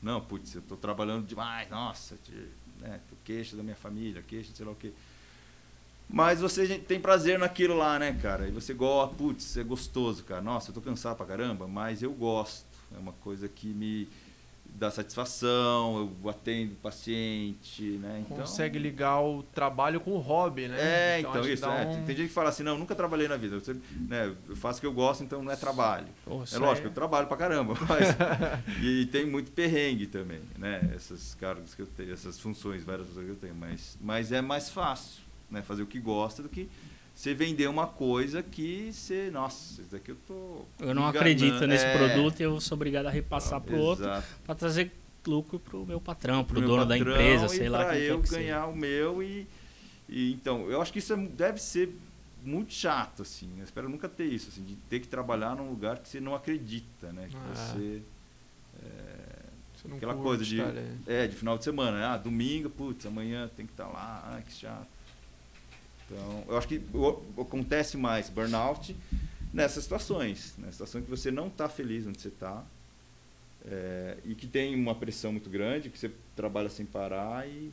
Não, 0.05 0.21
putz, 0.21 0.53
eu 0.53 0.62
estou 0.62 0.77
trabalhando 0.77 1.25
demais, 1.25 1.67
nossa, 1.67 2.15
né? 2.79 3.00
Queixa 3.24 3.57
da 3.57 3.63
minha 3.63 3.75
família, 3.75 4.21
queixa 4.21 4.51
de 4.51 4.57
sei 4.57 4.63
lá 4.63 4.71
o 4.71 4.75
quê. 4.75 4.91
Mas 6.07 6.41
você 6.41 6.77
tem 6.77 7.00
prazer 7.00 7.39
naquilo 7.39 7.75
lá, 7.75 7.97
né, 7.97 8.15
cara? 8.21 8.47
E 8.47 8.51
você 8.51 8.71
gosta, 8.71 9.15
putz, 9.15 9.57
é 9.57 9.63
gostoso, 9.63 10.24
cara. 10.24 10.43
Nossa, 10.43 10.69
eu 10.69 10.75
tô 10.75 10.79
cansado 10.79 11.17
pra 11.17 11.25
caramba, 11.25 11.67
mas 11.67 12.03
eu 12.03 12.13
gosto. 12.13 12.67
É 12.95 13.00
uma 13.00 13.13
coisa 13.13 13.50
que 13.50 13.65
me 13.65 14.07
dá 14.77 14.91
satisfação, 14.91 16.13
eu 16.24 16.29
atendo 16.29 16.74
o 16.74 16.75
paciente, 16.75 17.84
né? 18.01 18.24
Então, 18.25 18.38
Consegue 18.38 18.77
ligar 18.77 19.22
o 19.22 19.41
trabalho 19.41 20.00
com 20.00 20.12
o 20.12 20.17
hobby, 20.17 20.67
né? 20.67 20.77
É, 20.79 21.20
então, 21.20 21.32
então 21.32 21.50
isso. 21.50 21.65
É. 21.65 21.86
Um... 21.86 22.05
Tem 22.05 22.15
gente 22.15 22.27
que 22.27 22.34
fala 22.34 22.50
assim, 22.50 22.63
não, 22.63 22.77
nunca 22.77 22.94
trabalhei 22.94 23.27
na 23.27 23.38
vida. 23.38 23.55
Eu, 23.55 23.75
né, 24.08 24.36
eu 24.48 24.55
faço 24.55 24.79
o 24.79 24.82
que 24.82 24.88
eu 24.88 24.94
gosto, 24.94 25.24
então 25.24 25.41
não 25.41 25.51
é 25.51 25.55
trabalho. 25.55 26.08
é 26.27 26.58
lógico, 26.58 26.88
é... 26.88 26.89
eu 26.89 26.94
trabalho 26.94 27.27
pra 27.27 27.38
caramba. 27.38 27.74
Mas, 27.88 28.15
e 28.84 29.05
tem 29.08 29.25
muito 29.25 29.51
perrengue 29.51 30.08
também, 30.08 30.41
né? 30.58 30.91
Essas 30.94 31.36
cargos 31.36 31.74
que 31.74 31.82
eu 31.82 31.88
tenho, 31.88 32.13
essas 32.13 32.39
funções, 32.39 32.84
várias 32.84 33.08
funções 33.08 33.25
que 33.25 33.32
eu 33.32 33.38
tenho. 33.38 33.55
Mas, 33.55 33.98
mas 34.01 34.32
é 34.32 34.41
mais 34.41 34.70
fácil 34.70 35.24
né, 35.50 35.62
fazer 35.62 35.84
o 35.84 35.88
que 35.88 36.00
gosta 36.00 36.44
do 36.44 36.50
que 36.50 36.70
você 37.15 37.34
vender 37.34 37.67
uma 37.67 37.88
coisa 37.88 38.43
que 38.43 38.91
você, 38.91 39.29
nossa, 39.31 39.81
isso 39.81 39.89
daqui 39.89 40.12
eu 40.12 40.17
tô. 40.27 40.65
Eu 40.79 40.93
não 40.93 41.07
acredito 41.07 41.65
nesse 41.65 41.86
é... 41.86 41.98
produto 41.98 42.41
e 42.41 42.43
eu 42.43 42.60
sou 42.60 42.75
obrigado 42.75 43.05
a 43.05 43.10
repassar 43.10 43.62
para 43.62 43.74
o 43.74 43.79
outro 43.79 44.05
para 44.45 44.53
trazer 44.53 44.91
lucro 45.25 45.57
para 45.57 45.77
o 45.77 45.86
meu 45.86 46.01
patrão, 46.01 46.43
para 46.43 46.60
o 46.60 46.62
dono 46.62 46.86
da 46.86 46.98
empresa, 46.98 47.48
sei 47.48 47.69
lá. 47.69 47.86
Para 47.86 47.98
eu 47.98 48.22
ganhar 48.22 48.67
o 48.67 48.75
meu 48.75 49.24
e, 49.24 49.48
e, 50.10 50.34
então 50.34 50.69
eu 50.69 50.81
acho 50.81 50.91
que 50.91 51.00
isso 51.00 51.13
é, 51.13 51.17
deve 51.17 51.60
ser 51.60 51.95
muito 52.43 52.74
chato 52.74 53.22
assim. 53.22 53.50
Eu 53.57 53.63
espero 53.63 53.88
nunca 53.88 54.10
ter 54.10 54.25
isso, 54.25 54.50
assim, 54.50 54.63
de 54.63 54.75
ter 54.75 55.00
que 55.00 55.07
trabalhar 55.07 55.55
num 55.55 55.69
lugar 55.69 56.00
que 56.00 56.10
você 56.10 56.19
não 56.19 56.36
acredita, 56.36 57.13
né? 57.13 57.27
Que 57.29 57.38
ah. 57.38 57.53
você, 57.55 58.01
é, 58.84 59.95
aquela 59.95 60.15
coisa 60.15 60.43
de 60.43 60.60
é 61.07 61.27
de 61.27 61.36
final 61.36 61.57
de 61.57 61.63
semana, 61.63 61.98
né? 61.98 62.05
ah, 62.05 62.17
domingo, 62.17 62.69
putz, 62.69 63.05
amanhã 63.05 63.50
tem 63.55 63.65
que 63.65 63.72
estar 63.72 63.86
tá 63.86 63.91
lá, 63.91 64.36
ah, 64.36 64.41
que 64.41 64.51
chato. 64.51 64.95
Então, 66.05 66.43
eu 66.47 66.57
acho 66.57 66.67
que 66.67 66.81
acontece 67.39 67.97
mais 67.97 68.29
burnout 68.29 68.95
nessas 69.53 69.83
situações, 69.83 70.53
nessa 70.57 70.74
situação 70.74 71.01
que 71.01 71.09
você 71.09 71.31
não 71.31 71.47
está 71.47 71.67
feliz 71.67 72.05
onde 72.05 72.21
você 72.21 72.27
está 72.27 72.63
é, 73.65 74.17
e 74.24 74.35
que 74.35 74.45
tem 74.45 74.75
uma 74.75 74.93
pressão 74.93 75.31
muito 75.31 75.50
grande, 75.50 75.89
que 75.89 75.97
você 75.97 76.12
trabalha 76.35 76.69
sem 76.69 76.85
parar 76.85 77.47
e 77.47 77.71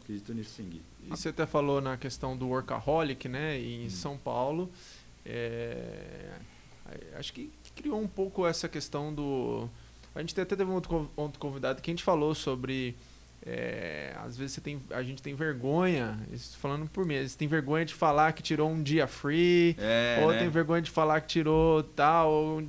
acredito 0.00 0.34
nisso 0.34 0.50
sim, 0.56 0.68
Gui. 0.68 0.82
E 1.04 1.08
você 1.08 1.30
até 1.30 1.46
falou 1.46 1.80
na 1.80 1.96
questão 1.96 2.36
do 2.36 2.48
workaholic, 2.48 3.28
né? 3.28 3.58
Em 3.58 3.88
São 3.90 4.16
Paulo. 4.16 4.70
É, 5.24 6.32
acho 7.14 7.32
que 7.32 7.50
criou 7.74 8.00
um 8.00 8.08
pouco 8.08 8.46
essa 8.46 8.68
questão 8.68 9.12
do. 9.12 9.68
A 10.14 10.20
gente 10.20 10.38
até 10.38 10.56
teve 10.56 10.70
um 10.70 10.74
outro 10.74 11.08
convidado 11.38 11.80
que 11.82 11.90
a 11.90 11.92
gente 11.92 12.04
falou 12.04 12.34
sobre. 12.34 12.94
É, 13.44 14.14
às 14.24 14.36
vezes 14.36 14.52
você 14.54 14.60
tem, 14.60 14.80
a 14.90 15.02
gente 15.02 15.20
tem 15.20 15.34
vergonha, 15.34 16.16
isso 16.32 16.56
falando 16.58 16.88
por 16.88 17.04
mim, 17.04 17.26
você 17.26 17.36
tem 17.36 17.48
vergonha 17.48 17.84
de 17.84 17.92
falar 17.92 18.32
que 18.32 18.42
tirou 18.42 18.70
um 18.70 18.80
dia 18.80 19.08
free, 19.08 19.74
É, 19.78 20.20
ou 20.22 20.30
né? 20.30 20.38
tem 20.38 20.48
vergonha 20.48 20.80
de 20.80 20.90
falar 20.90 21.20
que 21.20 21.26
tirou 21.26 21.82
tal, 21.82 22.30
ou 22.30 22.62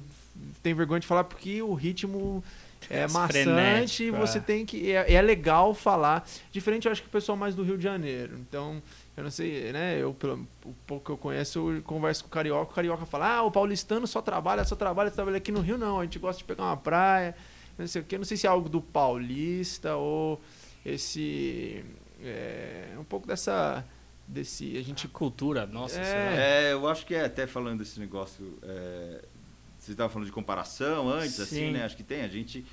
tem 0.63 0.73
vergonha 0.73 0.99
de 0.99 1.05
falar 1.05 1.25
porque 1.25 1.61
o 1.61 1.75
ritmo 1.75 2.43
é 2.89 3.07
Mais 3.07 3.13
maçante 3.13 4.03
e 4.03 4.11
você 4.11 4.39
é. 4.39 4.41
tem 4.41 4.65
que. 4.65 4.91
É, 4.91 5.13
é 5.13 5.21
legal 5.21 5.73
falar. 5.73 6.27
Diferente, 6.51 6.85
eu 6.85 6.91
acho 6.91 7.01
que 7.01 7.07
o 7.07 7.11
pessoal 7.11 7.37
mais 7.37 7.55
do 7.55 7.63
Rio 7.63 7.77
de 7.77 7.83
Janeiro. 7.83 8.37
Então, 8.39 8.81
eu 9.15 9.23
não 9.23 9.31
sei, 9.31 9.71
né? 9.71 9.97
Eu, 9.99 10.13
pelo 10.13 10.45
o 10.65 10.73
pouco 10.85 11.05
que 11.05 11.11
eu 11.11 11.17
conheço, 11.17 11.71
eu 11.71 11.81
converso 11.83 12.23
com 12.23 12.27
o 12.29 12.31
Carioca. 12.31 12.71
O 12.71 12.75
Carioca 12.75 13.05
fala: 13.05 13.37
ah, 13.37 13.43
o 13.43 13.51
paulistano 13.51 14.05
só 14.07 14.21
trabalha, 14.21 14.65
só 14.65 14.75
trabalha, 14.75 15.09
só 15.09 15.15
trabalha 15.15 15.37
aqui 15.37 15.51
no 15.51 15.61
Rio, 15.61 15.77
não. 15.77 15.99
A 15.99 16.03
gente 16.03 16.19
gosta 16.19 16.39
de 16.39 16.43
pegar 16.43 16.63
uma 16.63 16.77
praia, 16.77 17.35
não 17.77 17.87
sei 17.87 18.01
o 18.01 18.05
quê. 18.05 18.17
Não 18.17 18.25
sei 18.25 18.37
se 18.37 18.47
é 18.47 18.49
algo 18.49 18.67
do 18.67 18.81
paulista 18.81 19.95
ou 19.95 20.41
esse. 20.85 21.83
É, 22.21 22.95
um 22.97 23.03
pouco 23.03 23.27
dessa. 23.27 23.85
Desse. 24.27 24.77
A 24.77 24.81
gente. 24.81 25.07
Cultura, 25.07 25.65
nossa, 25.65 25.99
É. 25.99 26.69
É, 26.69 26.73
eu 26.73 26.87
acho 26.87 27.05
que 27.05 27.13
é, 27.15 27.25
até 27.25 27.45
falando 27.45 27.79
desse 27.79 27.99
negócio, 27.99 28.57
é, 28.63 29.23
você 29.77 29.91
estava 29.91 30.09
falando 30.09 30.27
de 30.27 30.33
comparação 30.33 31.09
antes, 31.09 31.39
assim, 31.39 31.67
Sim. 31.67 31.71
né? 31.71 31.83
Acho 31.83 31.97
que 31.97 32.03
tem, 32.03 32.21
a 32.21 32.27
gente, 32.27 32.65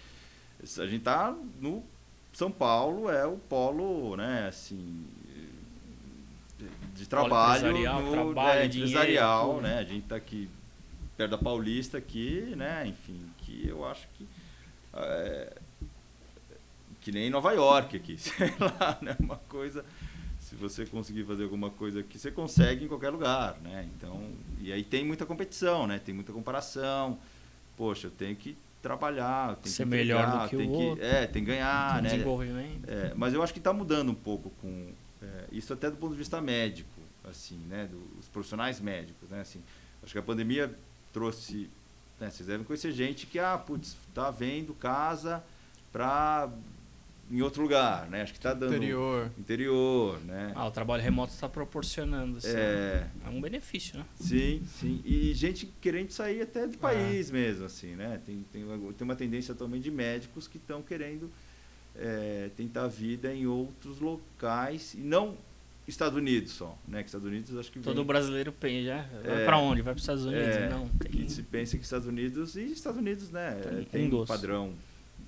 a 0.63 0.87
gente 0.87 1.03
tá 1.03 1.37
no 1.61 1.85
São 2.33 2.51
Paulo 2.51 3.11
é 3.11 3.27
o 3.27 3.37
polo, 3.37 4.17
né, 4.17 4.47
assim, 4.49 5.07
de 6.95 7.09
trabalho, 7.09 7.69
empresarial, 7.69 8.03
no, 8.03 8.13
trabalho, 8.13 8.61
é, 8.61 8.69
dinheiro, 8.69 8.91
empresarial, 8.93 9.61
né? 9.61 9.79
A 9.79 9.85
gente 9.85 10.07
tá 10.07 10.17
aqui 10.17 10.49
perto 11.17 11.33
da 11.33 11.39
Paulista 11.39 11.99
aqui, 11.99 12.55
né? 12.57 12.87
Enfim, 12.87 13.21
que 13.39 13.67
eu 13.69 13.85
acho 13.85 14.07
que 14.15 14.27
é, 14.95 15.53
que 17.01 17.11
nem 17.13 17.31
Nova 17.31 17.53
York 17.53 17.97
aqui, 17.97 18.17
sei 18.21 18.53
lá, 18.59 18.99
né? 19.01 19.17
Uma 19.21 19.37
coisa 19.37 19.85
se 20.51 20.57
você 20.57 20.85
conseguir 20.85 21.23
fazer 21.25 21.45
alguma 21.45 21.71
coisa 21.71 22.01
aqui, 22.01 22.19
você 22.19 22.31
consegue 22.31 22.85
em 22.85 22.89
qualquer 22.89 23.11
lugar, 23.11 23.57
né? 23.63 23.89
Então, 23.95 24.33
e 24.59 24.73
aí 24.73 24.83
tem 24.83 25.05
muita 25.05 25.25
competição, 25.25 25.87
né? 25.87 26.01
Tem 26.01 26.13
muita 26.13 26.33
comparação. 26.33 27.19
Poxa, 27.77 28.09
eu 28.09 28.11
tenho 28.11 28.35
que 28.35 28.57
trabalhar, 28.83 29.55
tenho 29.57 29.75
Ser 29.75 29.85
que 29.85 29.91
melhor 29.91 30.23
entregar, 30.23 30.43
do 30.43 30.49
que 30.49 30.57
o 30.57 30.59
tenho 30.59 30.73
outro. 30.73 31.05
É, 31.05 31.27
tem 31.27 31.45
que 31.45 31.51
ganhar, 31.51 31.95
Tem 31.95 32.03
né? 32.03 32.09
desenvolvimento. 32.11 32.91
É, 32.91 33.13
mas 33.15 33.33
eu 33.33 33.43
acho 33.43 33.53
que 33.53 33.61
está 33.61 33.73
mudando 33.73 34.11
um 34.11 34.15
pouco 34.15 34.51
com 34.61 34.93
é, 35.23 35.45
isso 35.53 35.73
até 35.73 35.89
do 35.89 35.97
ponto 35.97 36.13
de 36.13 36.19
vista 36.19 36.41
médico, 36.41 37.01
assim, 37.23 37.59
né? 37.69 37.89
Dos 37.89 38.27
profissionais 38.29 38.81
médicos, 38.81 39.29
né? 39.31 39.43
Assim, 39.43 39.63
acho 40.03 40.13
que 40.13 40.19
a 40.19 40.23
pandemia 40.23 40.75
trouxe, 41.13 41.71
né? 42.19 42.29
Vocês 42.29 42.49
devem 42.49 42.65
conhecer 42.65 42.91
gente 42.91 43.25
que 43.27 43.39
ah, 43.39 43.57
putz, 43.57 43.97
tá 44.13 44.33
vendo 44.33 44.75
casa 44.75 45.45
para 45.93 46.51
em 47.31 47.43
outro 47.43 47.63
lugar, 47.63 48.09
né? 48.11 48.23
Acho 48.23 48.33
que 48.33 48.39
está 48.39 48.53
dando 48.53 48.75
Interior. 48.75 49.31
interior, 49.39 50.19
né? 50.25 50.53
Ah, 50.55 50.67
o 50.67 50.71
trabalho 50.71 51.03
remoto 51.03 51.33
está 51.33 51.49
proporcionando. 51.49 52.39
Assim, 52.39 52.49
É. 52.57 53.07
é 53.25 53.29
um 53.29 53.41
benefício, 53.41 53.99
né? 53.99 54.05
Sim, 54.19 54.63
sim. 54.81 55.01
E 55.05 55.33
gente 55.35 55.67
querendo 55.81 56.11
sair 56.11 56.43
até 56.43 56.67
do 56.67 56.75
Ah. 56.75 56.79
país 56.79 57.31
mesmo, 57.31 57.65
assim, 57.67 57.95
né? 57.95 58.21
Tem, 58.27 58.45
tem, 58.53 58.65
uma- 58.65 58.93
tem 58.93 59.05
uma 59.05 59.15
tendência 59.17 59.55
também 59.55 59.81
de 59.81 59.91
médicos 59.91 60.49
que 60.49 60.57
estão 60.57 60.83
querendo 60.83 61.31
é, 61.97 62.51
tentar 62.57 62.87
vida 62.87 63.35
em 63.35 63.47
outros 63.49 63.99
locais, 63.99 64.95
e 64.95 64.99
não 64.99 65.35
Estados 65.89 66.17
Unidos 66.17 66.53
só, 66.53 66.79
né? 66.87 67.01
Que 67.03 67.07
Estados 67.09 67.27
Unidos 67.27 67.57
acho 67.59 67.71
que 67.73 67.81
Todo 67.81 67.97
vem- 67.97 68.05
brasileiro 68.05 68.53
pensa, 68.53 68.85
já. 68.87 69.03
Vai 69.25 69.43
É. 69.43 69.45
pra 69.45 69.59
onde? 69.59 69.83
Vai 69.83 69.93
para 69.93 69.99
os 69.99 70.03
Estados 70.05 70.25
Unidos? 70.25 70.47
É, 70.57 70.69
Não, 70.69 70.89
tem. 70.89 71.11
que 71.11 71.29
se 71.31 71.43
pensa 71.43 71.77
que 71.77 71.83
Estados 71.83 72.07
Unidos 72.07 72.55
e 72.55 72.63
Estados 72.67 72.99
Unidos, 73.01 73.31
né? 73.31 73.61
Tem 73.63 73.85
Tem 73.85 74.07
um 74.07 74.11
doce. 74.11 74.29
padrão 74.29 74.73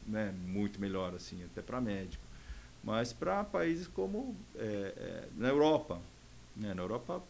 né, 0.07 0.35
muito 0.47 0.81
melhor, 0.81 1.15
assim, 1.15 1.43
até 1.45 1.63
para 1.63 1.81
médico. 1.81 2.23
Mas 2.83 3.13
para 3.13 3.45
países 3.45 3.87
como 3.87 4.37
é, 4.57 4.65
é, 4.65 5.29
na 5.37 5.49
Europa, 5.49 6.01
né? 6.57 6.75
Na 6.75 6.83
Europa 6.83 7.23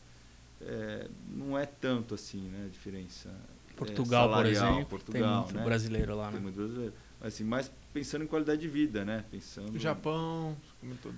é, 0.60 1.08
não 1.28 1.58
é 1.58 1.66
tanto 1.66 2.14
assim, 2.14 2.48
né? 2.48 2.66
A 2.66 2.68
diferença. 2.68 3.28
é, 3.28 3.74
Portugal, 3.74 4.28
por 4.28 4.34
salarial, 4.34 4.72
exemplo, 4.72 4.86
Portugal, 4.86 5.20
tem 5.20 5.42
muito 5.42 5.54
né? 5.58 5.64
brasileiro 5.64 6.16
lá, 6.16 6.26
Tem 6.26 6.36
né? 6.36 6.40
muito 6.40 6.56
brasileiro. 6.56 6.94
Mas, 7.20 7.34
assim, 7.34 7.44
mais 7.44 7.70
pensando 7.92 8.24
em 8.24 8.26
qualidade 8.26 8.60
de 8.60 8.68
vida, 8.68 9.04
né? 9.04 9.24
Pensando. 9.30 9.74
O 9.74 9.78
Japão. 9.78 10.56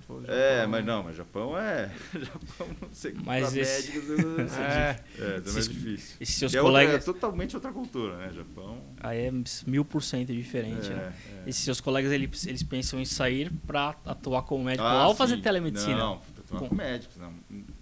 Como 0.05 0.23
É, 0.27 0.67
mas 0.67 0.85
não, 0.85 1.01
mas 1.03 1.15
Japão 1.15 1.57
é. 1.57 1.91
Japão 2.13 2.67
não 2.79 2.89
sei 2.93 3.13
Mas 3.25 3.49
pra 3.51 3.61
esse- 3.61 3.91
médicos 3.91 4.09
eu 4.19 4.37
não 4.37 4.47
sei. 4.47 4.57
É. 4.63 4.89
É, 4.89 4.95
também 5.17 5.33
é 5.35 5.37
Esses- 5.39 5.67
difícil. 5.69 6.17
E 6.19 6.25
seus 6.25 6.53
E 6.53 6.57
é, 6.57 6.61
outra- 6.61 6.71
colegas. 6.83 6.95
é 7.01 7.05
totalmente 7.05 7.55
outra 7.55 7.71
cultura, 7.71 8.17
né? 8.17 8.31
Japão. 8.31 8.79
Aí 8.99 9.25
é 9.25 9.31
mil 9.65 9.83
por 9.83 10.03
cento 10.03 10.31
diferente, 10.31 10.85
é, 10.91 10.93
né? 10.95 11.13
é. 11.45 11.49
E 11.49 11.53
se 11.53 11.61
seus 11.61 11.81
colegas 11.81 12.11
eles, 12.11 12.45
eles 12.45 12.61
pensam 12.61 12.99
em 12.99 13.05
sair 13.05 13.51
pra 13.65 13.95
atuar 14.05 14.43
como 14.43 14.63
médico 14.63 14.85
Ah, 14.87 14.93
lá 14.93 15.07
ou 15.07 15.15
fazer 15.15 15.41
telemedicina? 15.41 15.97
Não, 15.97 16.21
atuar 16.37 16.59
Com- 16.59 16.69
com 16.69 16.75
médicos, 16.75 17.17
não. 17.17 17.33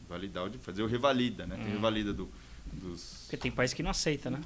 Validar, 0.08 0.46
o 0.46 0.52
fazer 0.60 0.84
o 0.84 0.88
revalida, 0.88 1.46
né? 1.46 1.56
Tem 1.58 1.66
Hum. 1.68 1.72
revalida 1.72 2.14
do, 2.14 2.30
dos. 2.72 3.24
Porque 3.26 3.38
tem 3.38 3.52
país 3.52 3.74
que 3.74 3.84
não 3.84 3.92
aceita, 3.92 4.30
né? 4.30 4.40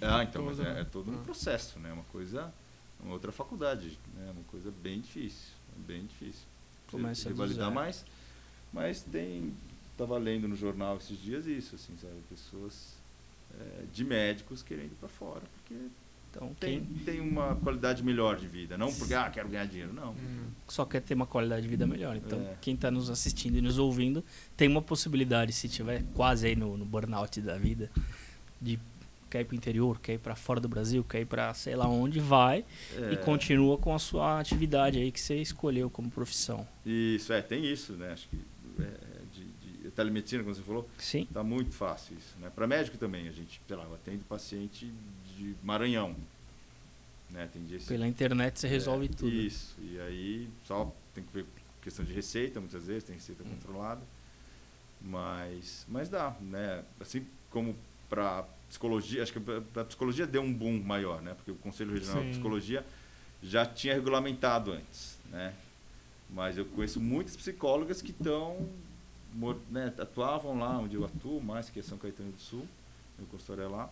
É. 0.00 0.06
Ah, 0.06 0.22
então, 0.24 0.44
mas 0.44 0.58
é, 0.58 0.62
né? 0.62 0.80
é 0.80 0.84
todo 0.84 1.10
um 1.10 1.14
Ah. 1.16 1.22
processo, 1.24 1.78
né? 1.78 1.92
Uma 1.92 2.04
coisa. 2.04 2.52
Uma 3.02 3.12
outra 3.12 3.30
faculdade, 3.32 3.98
né? 4.16 4.30
Uma 4.34 4.44
coisa 4.44 4.72
bem 4.82 5.00
difícil. 5.00 5.52
Bem 5.76 6.06
difícil. 6.06 6.44
Começa 7.02 7.28
zero. 7.68 7.74
mais. 7.74 8.04
Mas 8.72 9.02
tem. 9.02 9.52
Tava 9.96 10.18
lendo 10.18 10.48
no 10.48 10.56
jornal 10.56 10.96
esses 10.96 11.16
dias 11.20 11.46
isso, 11.46 11.76
assim, 11.76 11.94
sabe? 12.00 12.14
Pessoas 12.28 12.94
é, 13.60 13.84
de 13.92 14.04
médicos 14.04 14.62
querendo 14.62 14.86
ir 14.92 14.96
pra 14.98 15.08
fora, 15.08 15.42
porque 15.56 15.74
Então, 16.30 16.52
tem, 16.58 16.84
quem 16.84 16.98
tem 17.04 17.20
uma 17.20 17.54
qualidade 17.54 18.02
melhor 18.02 18.36
de 18.36 18.48
vida. 18.48 18.76
Não 18.76 18.92
porque, 18.92 19.14
ah, 19.14 19.30
quero 19.30 19.48
ganhar 19.48 19.66
dinheiro, 19.66 19.92
não. 19.92 20.10
Hum. 20.12 20.46
só 20.66 20.84
quer 20.84 21.00
ter 21.00 21.14
uma 21.14 21.26
qualidade 21.26 21.62
de 21.62 21.68
vida 21.68 21.86
melhor. 21.86 22.16
Então, 22.16 22.40
É. 22.40 22.56
quem 22.60 22.76
tá 22.76 22.90
nos 22.90 23.08
assistindo 23.08 23.56
e 23.56 23.60
nos 23.60 23.78
ouvindo 23.78 24.24
tem 24.56 24.66
uma 24.68 24.82
possibilidade, 24.82 25.52
se 25.52 25.68
tiver 25.68 26.02
quase 26.14 26.48
aí 26.48 26.56
no, 26.56 26.76
no 26.76 26.84
burnout 26.84 27.40
da 27.40 27.56
vida, 27.56 27.88
de 28.60 28.80
quer 29.34 29.40
ir 29.40 29.44
pro 29.46 29.56
interior, 29.56 29.98
quer 29.98 30.12
ir 30.12 30.18
pra 30.18 30.36
fora 30.36 30.60
do 30.60 30.68
Brasil, 30.68 31.02
quer 31.02 31.22
ir 31.22 31.24
pra 31.24 31.52
sei 31.54 31.74
lá 31.74 31.88
onde, 31.88 32.20
vai 32.20 32.64
e 33.10 33.14
É, 33.14 33.16
continua 33.16 33.76
com 33.76 33.92
a 33.92 33.98
sua 33.98 34.38
atividade 34.38 34.96
aí 35.00 35.10
que 35.10 35.20
você 35.20 35.34
escolheu 35.40 35.90
como 35.90 36.08
profissão. 36.08 36.64
Isso, 36.86 37.32
é, 37.32 37.42
tem 37.42 37.66
isso, 37.66 37.94
né? 37.94 38.12
Acho 38.12 38.28
que 38.28 38.38
é, 38.80 39.22
de, 39.32 39.82
de 39.82 39.90
telemedicina, 39.90 40.44
como 40.44 40.54
você 40.54 40.62
falou, 40.62 40.88
Sim? 40.98 41.26
tá 41.34 41.42
muito 41.42 41.72
fácil 41.72 42.16
isso, 42.16 42.38
né? 42.38 42.48
Para 42.54 42.64
médico 42.68 42.96
também, 42.96 43.26
a 43.26 43.32
gente, 43.32 43.60
sei 43.66 43.76
lá, 43.76 43.82
eu 43.82 43.94
atendo 43.94 44.22
paciente 44.24 44.92
de 45.36 45.56
Maranhão, 45.64 46.14
né? 47.28 47.48
Tem 47.52 47.64
Pela 47.88 48.06
internet 48.06 48.60
você 48.60 48.68
resolve 48.68 49.06
é, 49.06 49.08
tudo. 49.08 49.32
Isso, 49.32 49.74
e 49.82 49.98
aí 49.98 50.48
só 50.64 50.94
tem 51.12 51.24
que 51.24 51.32
ver 51.32 51.44
questão 51.82 52.04
de 52.04 52.12
receita, 52.12 52.60
muitas 52.60 52.86
vezes, 52.86 53.02
tem 53.02 53.16
receita 53.16 53.42
Hum. 53.42 53.48
controlada, 53.50 54.00
mas, 55.00 55.84
mas 55.88 56.08
dá, 56.08 56.36
né? 56.40 56.84
Assim 57.00 57.26
como 57.50 57.74
para 58.08 58.44
psicologia, 58.68 59.22
acho 59.22 59.32
que 59.32 59.40
a 59.80 59.84
psicologia 59.84 60.26
deu 60.26 60.42
um 60.42 60.52
boom 60.52 60.80
maior, 60.82 61.20
né? 61.22 61.34
Porque 61.34 61.50
o 61.50 61.56
Conselho 61.56 61.92
Regional 61.92 62.20
Sim. 62.22 62.26
de 62.26 62.30
Psicologia 62.32 62.84
já 63.42 63.64
tinha 63.66 63.94
regulamentado 63.94 64.72
antes, 64.72 65.18
né? 65.30 65.54
Mas 66.30 66.56
eu 66.58 66.64
conheço 66.64 67.00
muitas 67.00 67.36
psicólogas 67.36 68.00
que 68.02 68.10
estão, 68.10 68.68
né, 69.70 69.92
atuavam 69.98 70.58
lá 70.58 70.78
onde 70.78 70.96
eu 70.96 71.04
atuo, 71.04 71.40
mais 71.42 71.68
que 71.68 71.78
é 71.80 71.82
São 71.82 71.98
Caetano 71.98 72.32
do 72.32 72.40
Sul, 72.40 72.66
meu 73.18 73.26
consultório 73.28 73.64
é 73.64 73.68
lá, 73.68 73.90